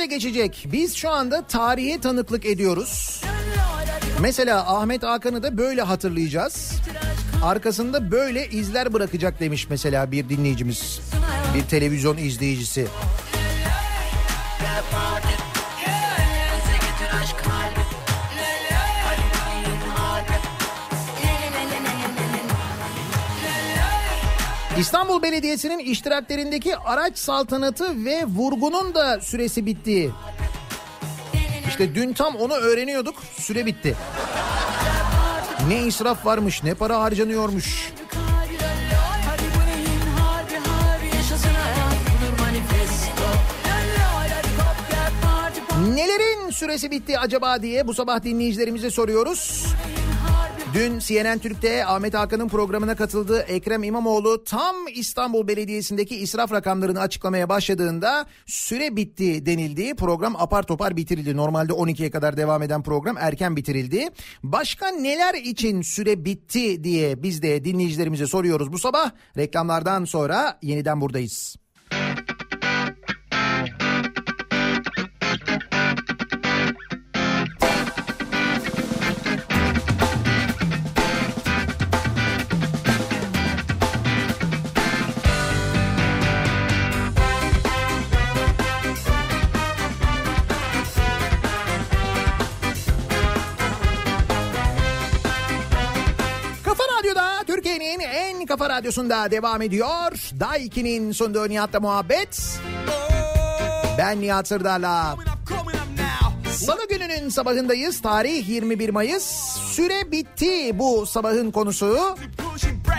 Nerede 0.00 0.14
geçecek? 0.14 0.66
Biz 0.72 0.94
şu 0.94 1.10
anda 1.10 1.42
tarihe 1.42 2.00
tanıklık 2.00 2.46
ediyoruz. 2.46 3.20
Mesela 4.20 4.76
Ahmet 4.76 5.02
Hakan'ı 5.02 5.42
da 5.42 5.58
böyle 5.58 5.82
hatırlayacağız. 5.82 6.72
Arkasında 7.44 8.10
böyle 8.10 8.48
izler 8.48 8.92
bırakacak 8.92 9.40
demiş 9.40 9.66
mesela 9.70 10.12
bir 10.12 10.28
dinleyicimiz. 10.28 11.00
Bir 11.54 11.62
televizyon 11.62 12.16
izleyicisi. 12.16 12.86
İstanbul 24.80 25.22
Belediyesi'nin 25.22 25.78
iştiraklerindeki 25.78 26.76
araç 26.76 27.18
saltanatı 27.18 28.04
ve 28.04 28.24
vurgunun 28.24 28.94
da 28.94 29.20
süresi 29.20 29.66
bitti. 29.66 30.10
İşte 31.68 31.94
dün 31.94 32.12
tam 32.12 32.36
onu 32.36 32.52
öğreniyorduk. 32.52 33.14
Süre 33.38 33.66
bitti. 33.66 33.96
Ne 35.68 35.82
israf 35.82 36.26
varmış, 36.26 36.62
ne 36.62 36.74
para 36.74 37.00
harcanıyormuş. 37.00 37.92
Nelerin 45.94 46.50
süresi 46.50 46.90
bitti 46.90 47.18
acaba 47.18 47.62
diye 47.62 47.86
bu 47.86 47.94
sabah 47.94 48.22
dinleyicilerimize 48.22 48.90
soruyoruz. 48.90 49.66
Dün 50.74 50.98
CNN 50.98 51.38
Türk'te 51.38 51.86
Ahmet 51.86 52.14
Hakan'ın 52.14 52.48
programına 52.48 52.96
katıldığı 52.96 53.40
Ekrem 53.40 53.82
İmamoğlu 53.82 54.44
tam 54.44 54.76
İstanbul 54.94 55.48
Belediyesi'ndeki 55.48 56.16
israf 56.16 56.52
rakamlarını 56.52 57.00
açıklamaya 57.00 57.48
başladığında 57.48 58.26
süre 58.46 58.96
bitti 58.96 59.46
denildi. 59.46 59.94
Program 59.94 60.36
apar 60.36 60.62
topar 60.62 60.96
bitirildi. 60.96 61.36
Normalde 61.36 61.72
12'ye 61.72 62.10
kadar 62.10 62.36
devam 62.36 62.62
eden 62.62 62.82
program 62.82 63.16
erken 63.18 63.56
bitirildi. 63.56 64.08
Başka 64.42 64.88
neler 64.88 65.34
için 65.34 65.82
süre 65.82 66.24
bitti 66.24 66.84
diye 66.84 67.22
biz 67.22 67.42
de 67.42 67.64
dinleyicilerimize 67.64 68.26
soruyoruz 68.26 68.72
bu 68.72 68.78
sabah. 68.78 69.10
Reklamlardan 69.36 70.04
sonra 70.04 70.58
yeniden 70.62 71.00
buradayız. 71.00 71.56
Kafa 98.60 98.74
radyosunda 98.74 99.30
devam 99.30 99.62
ediyor. 99.62 100.12
Daiki'nin 100.40 101.12
sunduğu 101.12 101.48
Nihat'la 101.48 101.80
muhabbet. 101.80 102.60
Ben 103.98 104.20
Nihat 104.20 104.48
Sırdar'la. 104.48 105.16
Salı 106.52 106.88
gününün 106.88 107.28
sabahındayız. 107.28 108.02
Tarih 108.02 108.48
21 108.48 108.88
Mayıs. 108.88 109.24
Süre 109.72 110.12
bitti 110.12 110.78
bu 110.78 111.06
sabahın 111.06 111.50
konusu. 111.50 112.16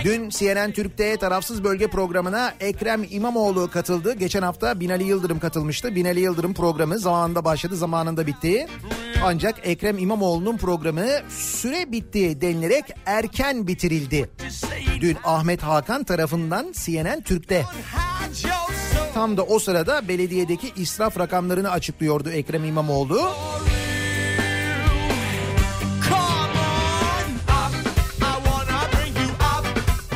Dün 0.03 0.30
CNN 0.30 0.72
Türk'te 0.72 1.18
tarafsız 1.18 1.64
bölge 1.64 1.88
programına 1.88 2.53
Ekrem 2.60 3.06
İmamoğlu 3.10 3.69
katıldı. 3.72 4.14
Geçen 4.14 4.41
hafta 4.41 4.80
Binali 4.80 5.03
Yıldırım 5.03 5.40
katılmıştı. 5.40 5.95
Binali 5.95 6.19
Yıldırım 6.19 6.53
programı 6.53 6.99
zamanında 6.99 7.45
başladı, 7.45 7.76
zamanında 7.76 8.28
bitti. 8.28 8.68
Ancak 9.23 9.68
Ekrem 9.68 9.98
İmamoğlu'nun 9.98 10.57
programı 10.57 11.07
süre 11.30 11.91
bitti 11.91 12.41
denilerek 12.41 12.86
erken 13.06 13.68
bitirildi. 13.68 14.30
Dün 15.02 15.18
Ahmet 15.23 15.64
Hakan 15.64 16.03
tarafından 16.03 16.73
CNN 16.86 17.22
Türk'te. 17.22 17.65
Tam 19.14 19.38
da 19.38 19.44
o 19.44 19.60
sırada 19.60 20.07
belediyedeki 20.07 20.72
israf 20.76 21.19
rakamlarını 21.19 21.72
açıklıyordu 21.72 22.30
Ekrem 22.30 22.65
İmamoğlu. 22.65 23.22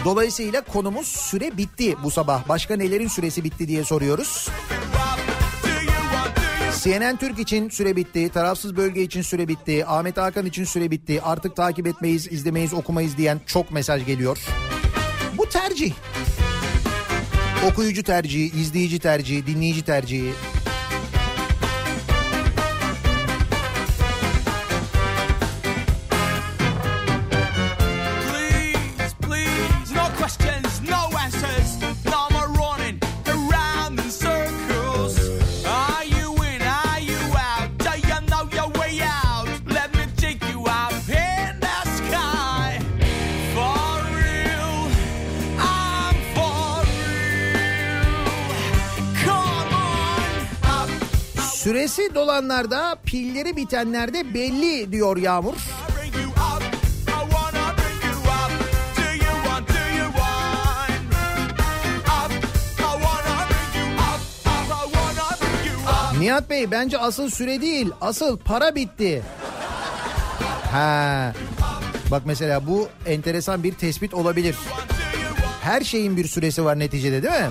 Dolayısıyla 0.06 0.61
konumuz 0.61 1.07
süre 1.07 1.57
bitti 1.57 1.95
bu 2.03 2.11
sabah. 2.11 2.48
Başka 2.49 2.76
nelerin 2.76 3.07
süresi 3.07 3.44
bitti 3.44 3.68
diye 3.68 3.84
soruyoruz. 3.84 4.49
CNN 6.84 7.18
Türk 7.18 7.40
için 7.40 7.69
süre 7.69 7.95
bitti, 7.95 8.30
tarafsız 8.30 8.77
bölge 8.77 9.02
için 9.02 9.22
süre 9.22 9.48
bitti, 9.48 9.86
Ahmet 9.86 10.18
Hakan 10.18 10.45
için 10.45 10.64
süre 10.64 10.91
bitti. 10.91 11.22
Artık 11.22 11.56
takip 11.56 11.88
etmeyiz, 11.88 12.32
izlemeyiz, 12.32 12.73
okumayız 12.73 13.18
diyen 13.18 13.41
çok 13.45 13.72
mesaj 13.72 14.06
geliyor. 14.06 14.38
Bu 15.38 15.49
tercih. 15.49 15.94
Okuyucu 17.72 18.03
tercihi, 18.03 18.60
izleyici 18.60 18.99
tercihi, 18.99 19.48
dinleyici 19.48 19.82
tercihi. 19.82 20.34
Süresi 51.66 52.16
dolanlarda, 52.16 52.96
pilleri 53.06 53.56
bitenlerde 53.56 54.34
belli 54.34 54.92
diyor 54.92 55.18
Yağmur. 55.18 55.54
Nihat 66.20 66.50
Bey 66.50 66.72
bence 66.72 66.98
asıl 66.98 67.30
süre 67.30 67.62
değil 67.62 67.92
asıl 68.02 68.38
para 68.38 68.76
bitti. 68.76 69.24
Ha. 70.72 71.34
Bak 72.12 72.22
mesela 72.26 72.68
bu 72.68 72.90
enteresan 73.06 73.64
bir 73.64 73.74
tespit 73.74 74.14
olabilir. 74.14 74.56
Her 75.62 75.82
şeyin 75.82 76.18
bir 76.18 76.28
süresi 76.28 76.66
var 76.66 76.80
neticede 76.80 77.24
değil 77.24 77.34
mi? 77.34 77.50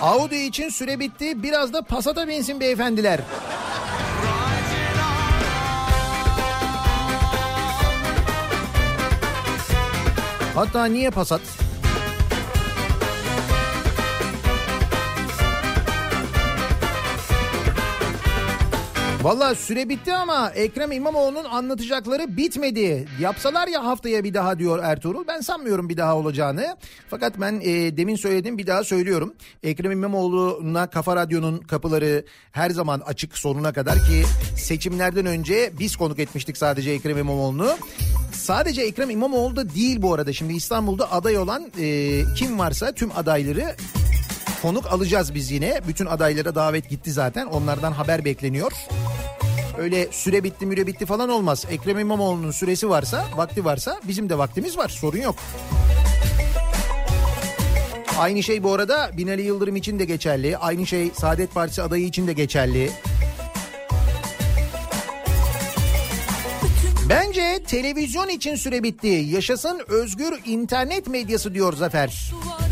Audi 0.00 0.36
için 0.36 0.68
süre 0.68 1.00
bitti. 1.00 1.42
Biraz 1.42 1.72
da 1.72 1.82
Passat'a 1.82 2.28
binsin 2.28 2.60
beyefendiler. 2.60 3.20
Hatta 10.54 10.84
niye 10.84 11.10
Passat? 11.10 11.40
Valla 19.22 19.54
süre 19.54 19.88
bitti 19.88 20.12
ama 20.12 20.50
Ekrem 20.50 20.92
İmamoğlu'nun 20.92 21.44
anlatacakları 21.44 22.36
bitmedi. 22.36 23.08
Yapsalar 23.20 23.68
ya 23.68 23.84
haftaya 23.84 24.24
bir 24.24 24.34
daha 24.34 24.58
diyor 24.58 24.78
Ertuğrul. 24.82 25.24
Ben 25.28 25.40
sanmıyorum 25.40 25.88
bir 25.88 25.96
daha 25.96 26.16
olacağını. 26.16 26.76
Fakat 27.10 27.40
ben 27.40 27.60
e, 27.62 27.96
demin 27.96 28.16
söyledim 28.16 28.58
bir 28.58 28.66
daha 28.66 28.84
söylüyorum. 28.84 29.34
Ekrem 29.62 29.92
İmamoğlu'na 29.92 30.86
Kafa 30.86 31.16
Radyo'nun 31.16 31.58
kapıları 31.58 32.24
her 32.52 32.70
zaman 32.70 33.00
açık 33.06 33.38
sonuna 33.38 33.72
kadar 33.72 33.94
ki 33.94 34.24
seçimlerden 34.56 35.26
önce 35.26 35.72
biz 35.78 35.96
konuk 35.96 36.18
etmiştik 36.18 36.56
sadece 36.56 36.90
Ekrem 36.90 37.18
İmamoğlu'nu. 37.18 37.70
Sadece 38.32 38.82
Ekrem 38.82 39.10
İmamoğlu 39.10 39.56
da 39.56 39.74
değil 39.74 40.02
bu 40.02 40.14
arada. 40.14 40.32
Şimdi 40.32 40.52
İstanbul'da 40.52 41.12
aday 41.12 41.38
olan 41.38 41.72
e, 41.80 42.22
kim 42.36 42.58
varsa 42.58 42.92
tüm 42.92 43.10
adayları 43.16 43.76
konuk 44.62 44.92
alacağız 44.92 45.34
biz 45.34 45.50
yine. 45.50 45.80
Bütün 45.88 46.06
adaylara 46.06 46.54
davet 46.54 46.90
gitti 46.90 47.12
zaten. 47.12 47.46
Onlardan 47.46 47.92
haber 47.92 48.24
bekleniyor. 48.24 48.72
Öyle 49.78 50.08
süre 50.10 50.44
bitti 50.44 50.66
müre 50.66 50.86
bitti 50.86 51.06
falan 51.06 51.28
olmaz. 51.28 51.66
Ekrem 51.70 51.98
İmamoğlu'nun 51.98 52.50
süresi 52.50 52.88
varsa, 52.88 53.24
vakti 53.36 53.64
varsa 53.64 54.00
bizim 54.08 54.28
de 54.28 54.38
vaktimiz 54.38 54.78
var. 54.78 54.88
Sorun 54.88 55.18
yok. 55.18 55.34
Aynı 58.18 58.42
şey 58.42 58.62
bu 58.62 58.72
arada 58.72 59.10
Binali 59.16 59.42
Yıldırım 59.42 59.76
için 59.76 59.98
de 59.98 60.04
geçerli. 60.04 60.56
Aynı 60.56 60.86
şey 60.86 61.10
Saadet 61.10 61.54
Partisi 61.54 61.82
adayı 61.82 62.04
için 62.04 62.26
de 62.26 62.32
geçerli. 62.32 62.90
Bence 67.08 67.62
televizyon 67.66 68.28
için 68.28 68.54
süre 68.56 68.82
bitti. 68.82 69.08
Yaşasın 69.08 69.80
özgür 69.88 70.32
internet 70.46 71.06
medyası 71.06 71.54
diyor 71.54 71.72
Zafer. 71.72 72.32
Duvarlarında 72.32 72.69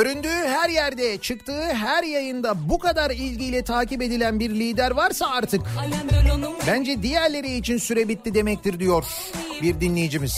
Göründüğü 0.00 0.28
her 0.48 0.68
yerde, 0.68 1.18
çıktığı 1.18 1.62
her 1.62 2.02
yayında 2.02 2.68
bu 2.68 2.78
kadar 2.78 3.10
ilgiyle 3.10 3.64
takip 3.64 4.02
edilen 4.02 4.40
bir 4.40 4.50
lider 4.50 4.90
varsa 4.90 5.26
artık 5.26 5.60
bence 6.66 7.02
diğerleri 7.02 7.56
için 7.56 7.78
süre 7.78 8.08
bitti 8.08 8.34
demektir 8.34 8.80
diyor 8.80 9.04
bir 9.62 9.80
dinleyicimiz. 9.80 10.36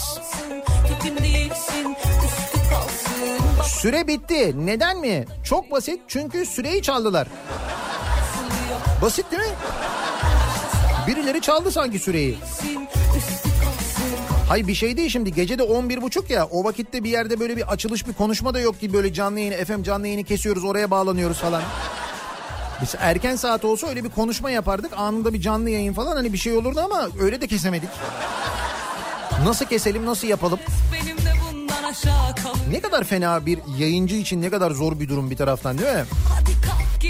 Süre 3.63 4.07
bitti. 4.07 4.65
Neden 4.65 4.99
mi? 4.99 5.25
Çok 5.43 5.71
basit 5.71 6.01
çünkü 6.07 6.45
süreyi 6.45 6.81
çaldılar. 6.81 7.27
Basit 9.01 9.31
değil 9.31 9.43
mi? 9.43 9.49
Birileri 11.07 11.41
çaldı 11.41 11.71
sanki 11.71 11.99
süreyi. 11.99 12.37
Hay 14.47 14.67
bir 14.67 14.75
şey 14.75 14.97
değil 14.97 15.09
şimdi 15.09 15.33
gece 15.33 15.57
de 15.57 15.63
11 15.63 16.01
buçuk 16.01 16.29
ya 16.29 16.45
o 16.45 16.63
vakitte 16.63 17.03
bir 17.03 17.09
yerde 17.09 17.39
böyle 17.39 17.57
bir 17.57 17.71
açılış 17.71 18.07
bir 18.07 18.13
konuşma 18.13 18.53
da 18.53 18.59
yok 18.59 18.79
ki 18.79 18.93
böyle 18.93 19.13
canlı 19.13 19.39
yayını 19.39 19.65
FM 19.65 19.83
canlı 19.83 20.07
yayını 20.07 20.23
kesiyoruz 20.23 20.65
oraya 20.65 20.91
bağlanıyoruz 20.91 21.37
falan. 21.37 21.61
Biz 22.81 22.95
erken 22.99 23.35
saat 23.35 23.65
olsa 23.65 23.87
öyle 23.87 24.03
bir 24.03 24.09
konuşma 24.09 24.51
yapardık 24.51 24.93
anında 24.97 25.33
bir 25.33 25.41
canlı 25.41 25.69
yayın 25.69 25.93
falan 25.93 26.15
hani 26.15 26.33
bir 26.33 26.37
şey 26.37 26.57
olurdu 26.57 26.81
ama 26.85 27.09
öyle 27.19 27.41
de 27.41 27.47
kesemedik. 27.47 27.89
Nasıl 29.45 29.65
keselim 29.65 30.05
nasıl 30.05 30.27
yapalım? 30.27 30.59
Ne 32.71 32.79
kadar 32.79 33.03
fena 33.03 33.45
bir 33.45 33.59
yayıncı 33.77 34.15
için 34.15 34.41
ne 34.41 34.49
kadar 34.49 34.71
zor 34.71 34.99
bir 34.99 35.09
durum 35.09 35.29
bir 35.29 35.37
taraftan 35.37 35.77
değil 35.77 35.95
mi? 35.95 36.03
Hadi 36.29 36.51
kalk 36.51 37.03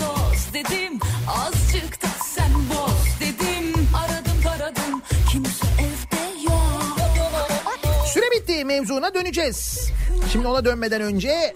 toz 0.00 0.54
dedim 0.54 0.98
Azıcık 1.28 1.69
mevzuna 8.80 9.14
döneceğiz. 9.14 9.90
Şimdi 10.32 10.48
ona 10.48 10.64
dönmeden 10.64 11.00
önce 11.00 11.54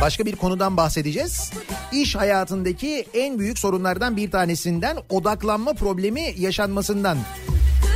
başka 0.00 0.26
bir 0.26 0.36
konudan 0.36 0.76
bahsedeceğiz. 0.76 1.52
İş 1.92 2.16
hayatındaki 2.16 3.06
en 3.14 3.38
büyük 3.38 3.58
sorunlardan 3.58 4.16
bir 4.16 4.30
tanesinden 4.30 4.96
odaklanma 5.10 5.72
problemi 5.72 6.34
yaşanmasından 6.38 7.18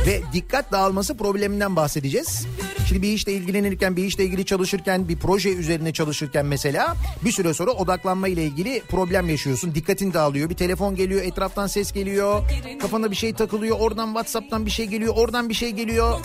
ve 0.07 0.21
dikkat 0.33 0.71
dağılması 0.71 1.17
probleminden 1.17 1.75
bahsedeceğiz. 1.75 2.47
Şimdi 2.87 3.01
bir 3.01 3.13
işle 3.13 3.33
ilgilenirken, 3.33 3.97
bir 3.97 4.03
işle 4.03 4.23
ilgili 4.23 4.45
çalışırken, 4.45 5.07
bir 5.07 5.17
proje 5.17 5.53
üzerine 5.53 5.93
çalışırken 5.93 6.45
mesela 6.45 6.95
bir 7.25 7.31
süre 7.31 7.53
sonra 7.53 7.71
odaklanma 7.71 8.27
ile 8.27 8.43
ilgili 8.43 8.81
problem 8.89 9.29
yaşıyorsun. 9.29 9.75
Dikkatin 9.75 10.13
dağılıyor. 10.13 10.49
Bir 10.49 10.55
telefon 10.55 10.95
geliyor, 10.95 11.23
etraftan 11.23 11.67
ses 11.67 11.91
geliyor. 11.91 12.41
Kafana 12.81 13.11
bir 13.11 13.15
şey 13.15 13.33
takılıyor. 13.33 13.79
Oradan 13.79 14.07
WhatsApp'tan 14.07 14.65
bir 14.65 14.71
şey 14.71 14.85
geliyor, 14.85 15.13
oradan 15.17 15.49
bir 15.49 15.53
şey 15.53 15.71
geliyor. 15.71 16.19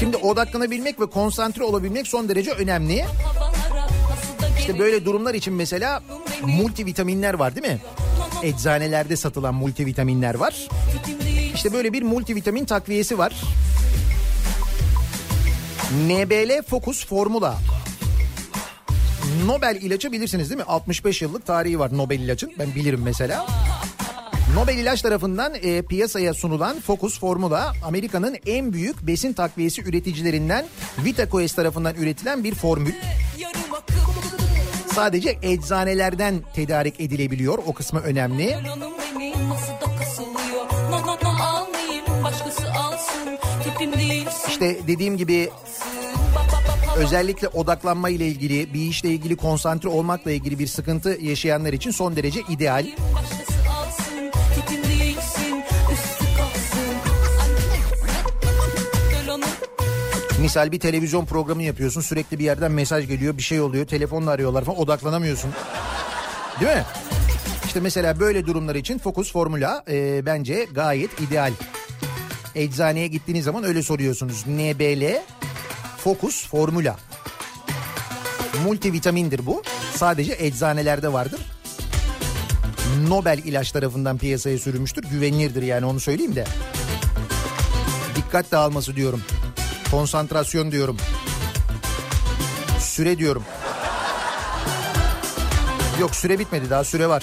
Şimdi 0.00 0.16
odaklanabilmek 0.16 1.00
ve 1.00 1.06
konsantre 1.06 1.64
olabilmek 1.64 2.06
son 2.06 2.28
derece 2.28 2.50
önemli. 2.50 3.04
İşte 4.58 4.78
böyle 4.78 5.04
durumlar 5.04 5.34
için 5.34 5.54
mesela 5.54 6.02
multivitaminler 6.42 7.34
var 7.34 7.56
değil 7.56 7.66
mi? 7.66 7.78
Eczanelerde 8.42 9.16
satılan 9.16 9.54
multivitaminler 9.54 10.34
var. 10.34 10.68
İşte 11.54 11.72
böyle 11.72 11.92
bir 11.92 12.02
multivitamin 12.02 12.64
takviyesi 12.64 13.18
var. 13.18 13.32
NBL 16.06 16.62
Focus 16.62 17.06
Formula. 17.06 17.58
Nobel 19.46 19.76
ilacı 19.76 20.12
bilirsiniz 20.12 20.50
değil 20.50 20.58
mi? 20.58 20.64
65 20.64 21.22
yıllık 21.22 21.46
tarihi 21.46 21.78
var 21.78 21.96
Nobel 21.96 22.20
ilacın. 22.20 22.52
Ben 22.58 22.74
bilirim 22.74 23.00
mesela. 23.04 23.46
Nobel 24.54 24.78
İlaç 24.78 25.02
tarafından 25.02 25.54
e, 25.54 25.82
piyasaya 25.82 26.34
sunulan 26.34 26.80
Focus 26.80 27.20
Formula 27.20 27.72
Amerika'nın 27.84 28.36
en 28.46 28.72
büyük 28.72 29.06
besin 29.06 29.32
takviyesi 29.32 29.82
üreticilerinden 29.82 30.66
VitaQuest 31.04 31.56
tarafından 31.56 31.94
üretilen 31.94 32.44
bir 32.44 32.54
formül. 32.54 32.92
Sadece 34.94 35.38
eczanelerden 35.42 36.34
tedarik 36.54 37.00
edilebiliyor. 37.00 37.58
O 37.66 37.72
kısmı 37.72 38.00
önemli. 38.00 38.56
İşte 44.48 44.78
dediğim 44.86 45.16
gibi 45.16 45.50
özellikle 46.96 47.48
odaklanma 47.48 48.08
ile 48.08 48.26
ilgili, 48.26 48.74
bir 48.74 48.80
işle 48.80 49.08
ilgili 49.08 49.36
konsantre 49.36 49.88
olmakla 49.88 50.30
ilgili 50.30 50.58
bir 50.58 50.66
sıkıntı 50.66 51.18
yaşayanlar 51.20 51.72
için 51.72 51.90
son 51.90 52.16
derece 52.16 52.40
ideal. 52.48 52.86
Misal 60.40 60.72
bir 60.72 60.80
televizyon 60.80 61.24
programı 61.24 61.62
yapıyorsun, 61.62 62.00
sürekli 62.00 62.38
bir 62.38 62.44
yerden 62.44 62.72
mesaj 62.72 63.06
geliyor, 63.06 63.36
bir 63.36 63.42
şey 63.42 63.60
oluyor, 63.60 63.86
telefonla 63.86 64.30
arıyorlar 64.30 64.64
falan 64.64 64.78
odaklanamıyorsun. 64.78 65.50
Değil 66.60 66.76
mi? 66.76 66.84
İşte 67.66 67.80
mesela 67.80 68.20
böyle 68.20 68.46
durumlar 68.46 68.74
için 68.74 68.98
Focus 68.98 69.32
Formula 69.32 69.84
e, 69.90 70.26
bence 70.26 70.66
gayet 70.72 71.20
ideal. 71.20 71.52
Eczaneye 72.54 73.06
gittiğiniz 73.06 73.44
zaman 73.44 73.64
öyle 73.64 73.82
soruyorsunuz. 73.82 74.46
NBL 74.46 75.20
Focus 75.96 76.48
Formula. 76.48 76.96
Multivitamindir 78.64 79.46
bu. 79.46 79.62
Sadece 79.94 80.36
eczanelerde 80.38 81.12
vardır. 81.12 81.40
Nobel 83.08 83.38
ilaç 83.38 83.72
tarafından 83.72 84.18
piyasaya 84.18 84.58
sürülmüştür. 84.58 85.02
Güvenilirdir 85.02 85.62
yani 85.62 85.86
onu 85.86 86.00
söyleyeyim 86.00 86.34
de. 86.34 86.44
Dikkat 88.16 88.52
dağılması 88.52 88.96
diyorum. 88.96 89.22
Konsantrasyon 89.90 90.72
diyorum. 90.72 90.96
Süre 92.80 93.18
diyorum. 93.18 93.44
Yok 96.00 96.14
süre 96.14 96.38
bitmedi 96.38 96.70
daha 96.70 96.84
süre 96.84 97.08
var. 97.08 97.22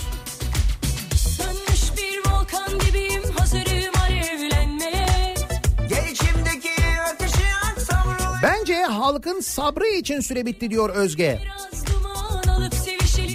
Bence 8.44 8.84
halkın 8.84 9.40
sabrı 9.40 9.88
için 9.88 10.20
süre 10.20 10.46
bitti 10.46 10.70
diyor 10.72 10.90
Özge. 10.90 11.40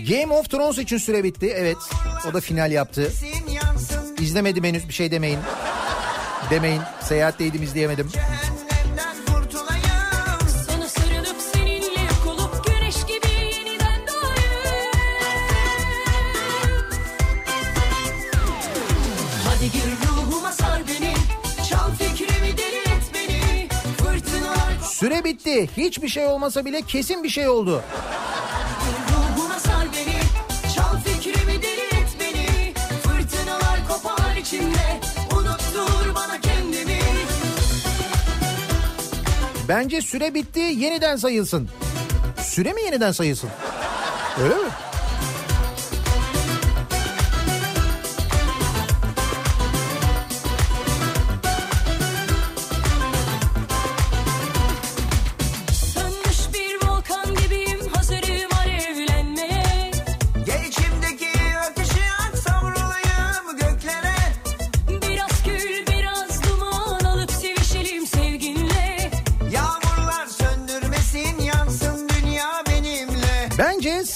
Game 0.08 0.34
of 0.34 0.50
Thrones 0.50 0.78
için 0.78 0.98
süre 0.98 1.24
bitti. 1.24 1.52
Evet 1.56 1.76
o 2.30 2.34
da 2.34 2.40
final 2.40 2.72
yaptı. 2.72 3.12
İzlemedim 4.20 4.64
henüz 4.64 4.88
bir 4.88 4.94
şey 4.94 5.10
demeyin. 5.10 5.38
Demeyin. 6.50 6.82
Seyahatteydim 7.02 7.62
izleyemedim. 7.62 8.08
cehennemden 8.08 8.51
Süre 25.02 25.24
bitti. 25.24 25.68
Hiçbir 25.76 26.08
şey 26.08 26.26
olmasa 26.26 26.64
bile 26.64 26.82
kesin 26.82 27.24
bir 27.24 27.28
şey 27.28 27.48
oldu. 27.48 27.82
Bence 39.68 40.02
süre 40.02 40.34
bitti 40.34 40.60
yeniden 40.60 41.16
sayılsın. 41.16 41.68
Süre 42.42 42.72
mi 42.72 42.82
yeniden 42.82 43.12
sayılsın? 43.12 43.50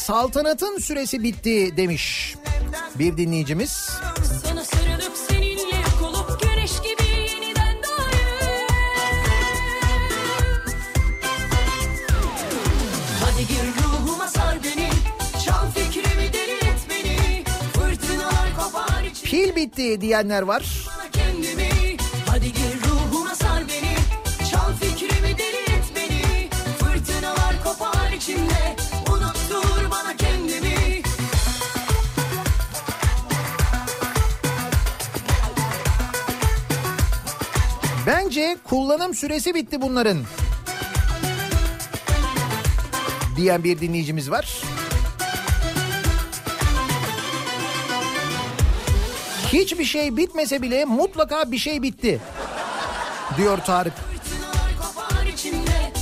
Saltanatın 0.06 0.78
süresi 0.78 1.22
bitti 1.22 1.76
demiş 1.76 2.34
bir 2.98 3.16
dinleyicimiz. 3.16 3.90
Sana 4.44 4.64
sarılıp 4.64 5.16
seninle 5.28 5.76
yok 5.76 6.02
olup 6.02 6.40
güneş 6.42 6.80
gibi 6.80 7.08
yeniden 7.08 7.76
doğayım 7.82 8.68
Hadi 13.24 13.46
gir 13.46 13.82
ruhuma 13.82 14.28
sar 14.28 14.58
beni 14.64 14.88
Çal 15.44 15.70
fikrimi 15.70 16.32
deli 16.32 16.52
et 16.52 16.86
beni 16.90 17.44
Fırtınalar 17.72 18.56
kopar 18.58 19.04
içimde 19.04 19.30
Pil 19.30 19.56
bitti 19.56 20.00
diyenler 20.00 20.42
var. 20.42 20.85
Kullanım 38.76 39.14
süresi 39.14 39.54
bitti 39.54 39.80
bunların. 39.80 40.18
Diyen 43.36 43.64
bir 43.64 43.80
dinleyicimiz 43.80 44.30
var. 44.30 44.62
Hiçbir 49.52 49.84
şey 49.84 50.16
bitmese 50.16 50.62
bile 50.62 50.84
mutlaka 50.84 51.50
bir 51.50 51.58
şey 51.58 51.82
bitti. 51.82 52.20
Diyor 53.36 53.58
Tarık. 53.58 53.92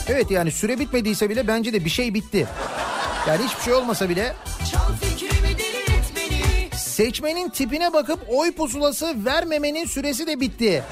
Evet 0.08 0.30
yani 0.30 0.52
süre 0.52 0.78
bitmediyse 0.78 1.30
bile 1.30 1.48
bence 1.48 1.72
de 1.72 1.84
bir 1.84 1.90
şey 1.90 2.14
bitti. 2.14 2.46
Yani 3.28 3.44
hiçbir 3.44 3.62
şey 3.62 3.74
olmasa 3.74 4.08
bile 4.08 4.34
seçmenin 6.76 7.48
tipine 7.48 7.92
bakıp 7.92 8.20
oy 8.28 8.52
pusulası 8.52 9.24
vermemenin 9.24 9.84
süresi 9.84 10.26
de 10.26 10.40
bitti. 10.40 10.84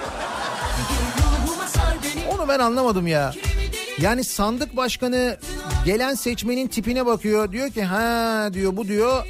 Onu 2.42 2.48
ben 2.48 2.58
anlamadım 2.58 3.06
ya. 3.06 3.34
Yani 4.00 4.24
sandık 4.24 4.76
başkanı 4.76 5.36
gelen 5.84 6.14
seçmenin 6.14 6.66
tipine 6.66 7.06
bakıyor. 7.06 7.52
Diyor 7.52 7.70
ki 7.70 7.82
ha 7.82 8.48
diyor 8.52 8.76
bu 8.76 8.88
diyor 8.88 9.26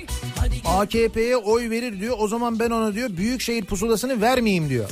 AKP'ye 0.65 1.37
oy 1.37 1.71
verir 1.71 2.01
diyor. 2.01 2.17
O 2.19 2.29
zaman 2.29 2.59
ben 2.59 2.71
ona 2.71 2.95
diyor 2.95 3.11
büyükşehir 3.17 3.65
pusulasını 3.65 4.21
vermeyeyim 4.21 4.69
diyor. 4.69 4.91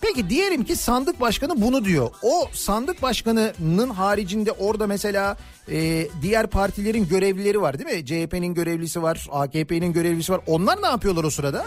Peki 0.00 0.30
diyelim 0.30 0.64
ki 0.64 0.76
sandık 0.76 1.20
başkanı 1.20 1.62
bunu 1.62 1.84
diyor. 1.84 2.10
O 2.22 2.48
sandık 2.52 3.02
başkanının 3.02 3.90
haricinde 3.90 4.52
orada 4.52 4.86
mesela 4.86 5.36
e, 5.70 6.08
diğer 6.22 6.46
partilerin 6.46 7.08
görevlileri 7.08 7.60
var 7.60 7.78
değil 7.78 7.96
mi? 7.98 8.06
CHP'nin 8.06 8.54
görevlisi 8.54 9.02
var, 9.02 9.26
AKP'nin 9.30 9.92
görevlisi 9.92 10.32
var. 10.32 10.40
Onlar 10.46 10.82
ne 10.82 10.86
yapıyorlar 10.86 11.24
o 11.24 11.30
sırada? 11.30 11.66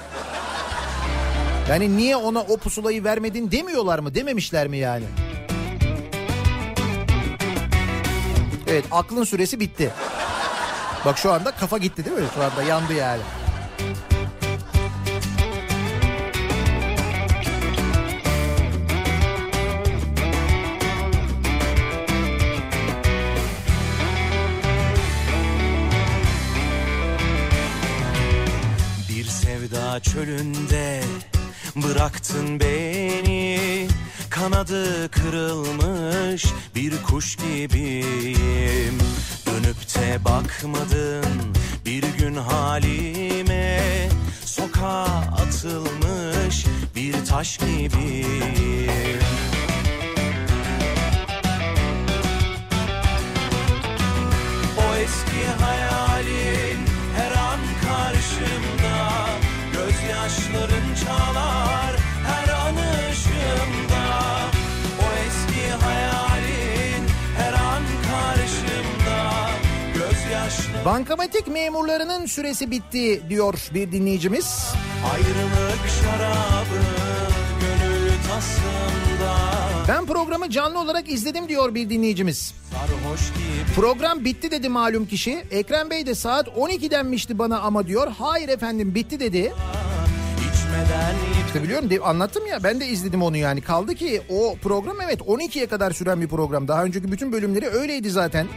Yani 1.69 1.97
niye 1.97 2.15
ona 2.15 2.41
o 2.41 2.57
pusulayı 2.57 3.03
vermedin 3.03 3.51
demiyorlar 3.51 3.99
mı? 3.99 4.15
Dememişler 4.15 4.67
mi 4.67 4.77
yani? 4.77 5.03
Evet 8.69 8.85
aklın 8.91 9.23
süresi 9.23 9.59
bitti. 9.59 9.91
Bak 11.05 11.17
şu 11.17 11.31
anda 11.31 11.51
kafa 11.51 11.77
gitti 11.77 12.05
değil 12.05 12.17
mi? 12.17 12.27
Şu 12.35 12.43
anda 12.43 12.63
yandı 12.63 12.93
yani. 12.93 13.21
Bir 29.09 29.25
sevda 29.25 29.99
çölünde 29.99 31.03
bıraktın 31.75 32.59
beni 32.59 33.87
Kanadı 34.29 35.11
kırılmış 35.11 36.45
bir 36.75 37.03
kuş 37.03 37.35
gibiyim. 37.35 38.97
Dönüp 39.45 39.95
de 39.95 40.25
bakmadın 40.25 41.55
bir 41.85 42.03
gün 42.03 42.35
halime. 42.35 44.09
Sokağa 44.45 45.05
atılmış 45.41 46.65
bir 46.95 47.25
taş 47.25 47.57
gibiyim. 47.57 49.19
O 54.77 54.95
eski 54.95 55.63
hayalin 55.63 56.79
her 57.15 57.31
an 57.31 57.59
karşımda. 57.83 59.27
Gözyaşların 59.73 60.95
çalar 61.05 61.46
Bankamatik 70.87 71.47
memurlarının 71.47 72.25
süresi 72.25 72.71
bitti 72.71 73.21
diyor 73.29 73.69
bir 73.73 73.91
dinleyicimiz. 73.91 74.73
ayrılık 75.13 75.87
şarabı 76.01 76.81
Gönül 77.61 78.11
tasımda 78.29 79.35
Ben 79.87 80.05
programı 80.05 80.49
canlı 80.49 80.79
olarak 80.79 81.11
izledim 81.11 81.47
diyor 81.47 81.75
bir 81.75 81.89
dinleyicimiz. 81.89 82.53
Program 83.75 84.25
bitti 84.25 84.51
dedi 84.51 84.69
malum 84.69 85.05
kişi. 85.05 85.43
Ekrem 85.51 85.89
Bey 85.89 86.05
de 86.05 86.15
saat 86.15 86.47
12 86.57 86.91
denmişti 86.91 87.39
bana 87.39 87.59
ama 87.59 87.87
diyor. 87.87 88.07
Hayır 88.19 88.49
efendim 88.49 88.95
bitti 88.95 89.19
dedi. 89.19 89.53
İşte 91.47 91.63
biliyorum 91.63 91.89
anlattım 92.03 92.47
ya 92.47 92.63
ben 92.63 92.79
de 92.79 92.87
izledim 92.87 93.21
onu 93.21 93.37
yani. 93.37 93.61
Kaldı 93.61 93.95
ki 93.95 94.21
o 94.29 94.55
program 94.61 95.01
evet 95.01 95.21
12'ye 95.21 95.67
kadar 95.67 95.91
süren 95.91 96.21
bir 96.21 96.27
program. 96.27 96.67
Daha 96.67 96.83
önceki 96.83 97.11
bütün 97.11 97.31
bölümleri 97.31 97.67
öyleydi 97.67 98.09
zaten. 98.09 98.47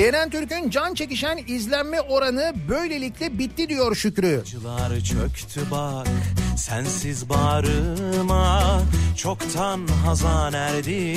CNN 0.00 0.30
Türk'ün 0.30 0.70
can 0.70 0.94
çekişen 0.94 1.38
izlenme 1.46 2.00
oranı 2.00 2.52
böylelikle 2.68 3.38
bitti 3.38 3.68
diyor 3.68 3.96
Şükrü. 3.96 4.40
Acılar 4.40 5.00
çöktü 5.00 5.60
bak 5.70 6.08
sensiz 6.56 7.28
bağrıma. 7.28 8.82
Çoktan 9.16 9.86
hazan 9.86 10.52
erdi 10.52 11.16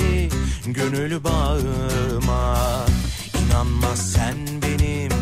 gönül 0.66 1.24
bağıma. 1.24 2.58
İnanmaz 3.46 4.12
sen 4.12 4.36
benim 4.62 5.12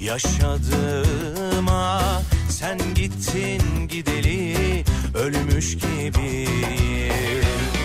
yaşadığıma 0.00 2.02
Sen 2.50 2.78
gittin 2.94 3.88
gideli 3.88 4.84
ölmüş 5.14 5.74
gibiyim 5.74 7.77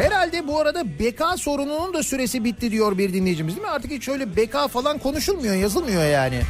Herhalde 0.00 0.46
bu 0.48 0.60
arada 0.60 0.98
beka 0.98 1.36
sorununun 1.36 1.94
da 1.94 2.02
süresi 2.02 2.44
bitti 2.44 2.70
diyor 2.70 2.98
bir 2.98 3.12
dinleyicimiz 3.12 3.56
değil 3.56 3.66
mi? 3.66 3.72
Artık 3.72 3.90
hiç 3.90 4.08
öyle 4.08 4.36
beka 4.36 4.68
falan 4.68 4.98
konuşulmuyor, 4.98 5.54
yazılmıyor 5.54 6.04
yani. 6.04 6.40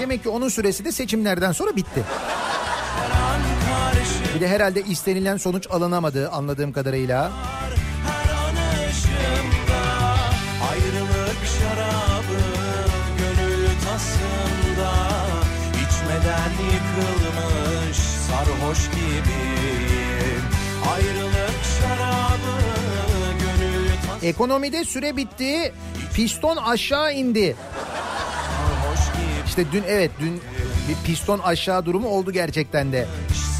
Demek 0.00 0.22
ki 0.22 0.28
onun 0.28 0.48
süresi 0.48 0.84
de 0.84 0.92
seçimlerden 0.92 1.52
sonra 1.52 1.76
bitti. 1.76 2.02
Bir 4.34 4.40
de 4.40 4.48
herhalde 4.48 4.82
istenilen 4.82 5.36
sonuç 5.36 5.66
alınamadı 5.70 6.30
anladığım 6.30 6.72
kadarıyla. 6.72 7.32
Ayrılık 10.70 11.38
şarabı 11.58 12.40
gönül 13.18 13.66
tasında 13.84 14.92
içmeden 15.70 16.52
yıkılmış 16.64 17.96
sarhoş 17.96 18.90
gibiyim 18.90 19.53
Ekonomide 24.22 24.84
süre 24.84 25.16
bitti, 25.16 25.72
piston 26.14 26.56
aşağı 26.56 27.14
indi. 27.14 27.40
gibi 27.40 27.56
İşte 29.46 29.64
dün 29.72 29.82
evet 29.88 30.10
dün 30.20 30.40
bir 30.88 31.06
piston 31.06 31.38
aşağı 31.38 31.84
durumu 31.86 32.08
oldu 32.08 32.32
gerçekten 32.32 32.92
de. 32.92 33.06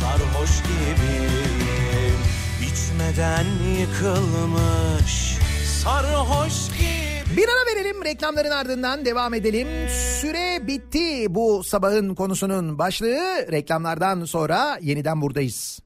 sarhoş 0.01 0.51
gibiyim 0.63 2.19
içmeden 2.63 3.45
yıkılmış 3.81 5.39
sarhoş 5.83 6.69
gibi 6.79 7.37
Bir 7.37 7.49
ara 7.49 7.75
verelim 7.77 8.05
reklamların 8.05 8.51
ardından 8.51 9.05
devam 9.05 9.35
edelim. 9.35 9.69
Süre 10.21 10.67
bitti 10.67 11.35
bu 11.35 11.65
sabahın 11.65 12.15
konusunun 12.15 12.79
başlığı. 12.79 13.53
Reklamlardan 13.53 14.25
sonra 14.25 14.79
yeniden 14.83 15.21
buradayız. 15.21 15.81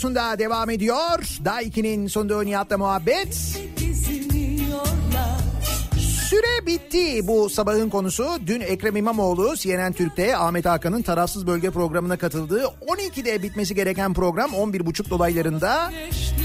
Radyosunda 0.00 0.38
devam 0.38 0.70
ediyor. 0.70 1.38
Daiki'nin 1.44 2.06
sunduğu 2.06 2.44
Nihat'la 2.44 2.78
muhabbet. 2.78 3.34
Süre 6.28 6.66
bitti 6.66 7.26
bu 7.26 7.50
sabahın 7.50 7.90
konusu. 7.90 8.26
Dün 8.46 8.60
Ekrem 8.60 8.96
İmamoğlu 8.96 9.56
CNN 9.56 9.92
Türk'te 9.92 10.36
Ahmet 10.36 10.66
Hakan'ın 10.66 11.02
tarafsız 11.02 11.46
bölge 11.46 11.70
programına 11.70 12.16
katıldığı 12.16 12.64
12'de 12.86 13.42
bitmesi 13.42 13.74
gereken 13.74 14.14
program 14.14 14.50
11.30 14.50 15.10
dolaylarında 15.10 15.92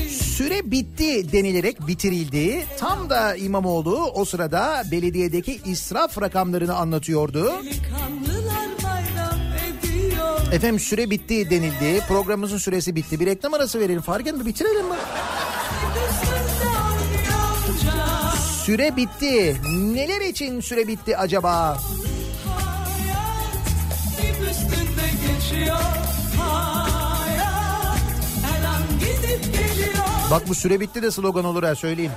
süre 0.10 0.72
bitti 0.72 1.32
denilerek 1.32 1.88
bitirildi. 1.88 2.65
Tam 2.80 3.10
da 3.10 3.36
İmamoğlu 3.36 4.06
o 4.06 4.26
sırada 4.26 4.84
belediyedeki 4.91 5.61
israf 5.65 6.22
rakamlarını 6.22 6.76
anlatıyordu. 6.76 7.53
Ediyor 7.60 8.35
Efendim 10.52 10.80
süre 10.80 11.10
bitti 11.10 11.50
denildi. 11.50 12.02
Programımızın 12.08 12.58
süresi 12.58 12.96
bitti. 12.96 13.20
Bir 13.20 13.26
reklam 13.26 13.54
arası 13.54 13.80
verelim. 13.80 14.02
Fark 14.02 14.28
etme 14.28 14.46
bitirelim 14.46 14.86
mi? 14.88 14.96
Süre 18.66 18.96
bitti. 18.96 19.58
Neler 19.94 20.22
için 20.22 20.62
süre 20.62 20.88
bitti 20.88 21.18
acaba? 21.18 21.78
Bak 30.32 30.48
bu 30.48 30.56
süre 30.56 30.80
bitti 30.80 31.02
de 31.02 31.12
slogan 31.12 31.46
olur 31.46 31.64
ha 31.64 31.76
söyleyeyim. 31.76 32.12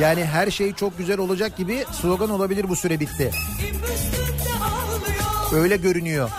Yani 0.00 0.24
her 0.24 0.50
şey 0.50 0.72
çok 0.72 0.98
güzel 0.98 1.18
olacak 1.18 1.56
gibi 1.56 1.84
slogan 2.00 2.30
olabilir 2.30 2.68
bu 2.68 2.76
süre 2.76 3.00
bitti. 3.00 3.30
Öyle 5.54 5.76
görünüyor. 5.76 6.30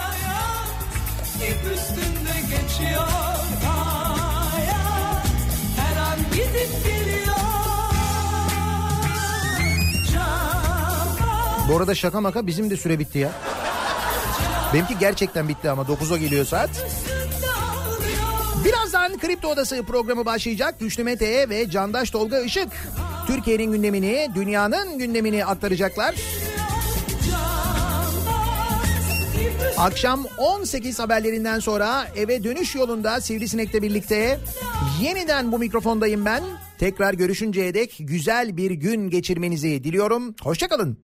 Bu 11.69 11.77
arada 11.77 11.95
şaka 11.95 12.21
maka 12.21 12.47
bizim 12.47 12.69
de 12.69 12.77
süre 12.77 12.99
bitti 12.99 13.19
ya. 13.19 13.31
Benimki 14.73 14.97
gerçekten 14.99 15.47
bitti 15.47 15.69
ama 15.69 15.81
9'a 15.81 16.17
geliyor 16.17 16.45
saat. 16.45 16.69
Birazdan 18.65 19.17
Kripto 19.17 19.47
Odası 19.47 19.83
programı 19.83 20.25
başlayacak. 20.25 20.79
Güçlü 20.79 21.03
Mete 21.03 21.49
ve 21.49 21.69
Candaş 21.69 22.09
Tolga 22.09 22.39
Işık. 22.39 22.69
Türkiye'nin 23.27 23.71
gündemini, 23.71 24.29
dünyanın 24.35 24.97
gündemini 24.97 25.45
aktaracaklar. 25.45 26.15
Akşam 29.77 30.25
18 30.37 30.99
haberlerinden 30.99 31.59
sonra 31.59 32.07
eve 32.15 32.43
dönüş 32.43 32.75
yolunda 32.75 33.21
Sivrisinek'le 33.21 33.81
birlikte 33.81 34.39
yeniden 35.01 35.51
bu 35.51 35.59
mikrofondayım 35.59 36.25
ben. 36.25 36.43
Tekrar 36.77 37.13
görüşünceye 37.13 37.73
dek 37.73 37.95
güzel 37.99 38.57
bir 38.57 38.71
gün 38.71 39.09
geçirmenizi 39.09 39.83
diliyorum. 39.83 40.35
Hoşçakalın. 40.41 40.93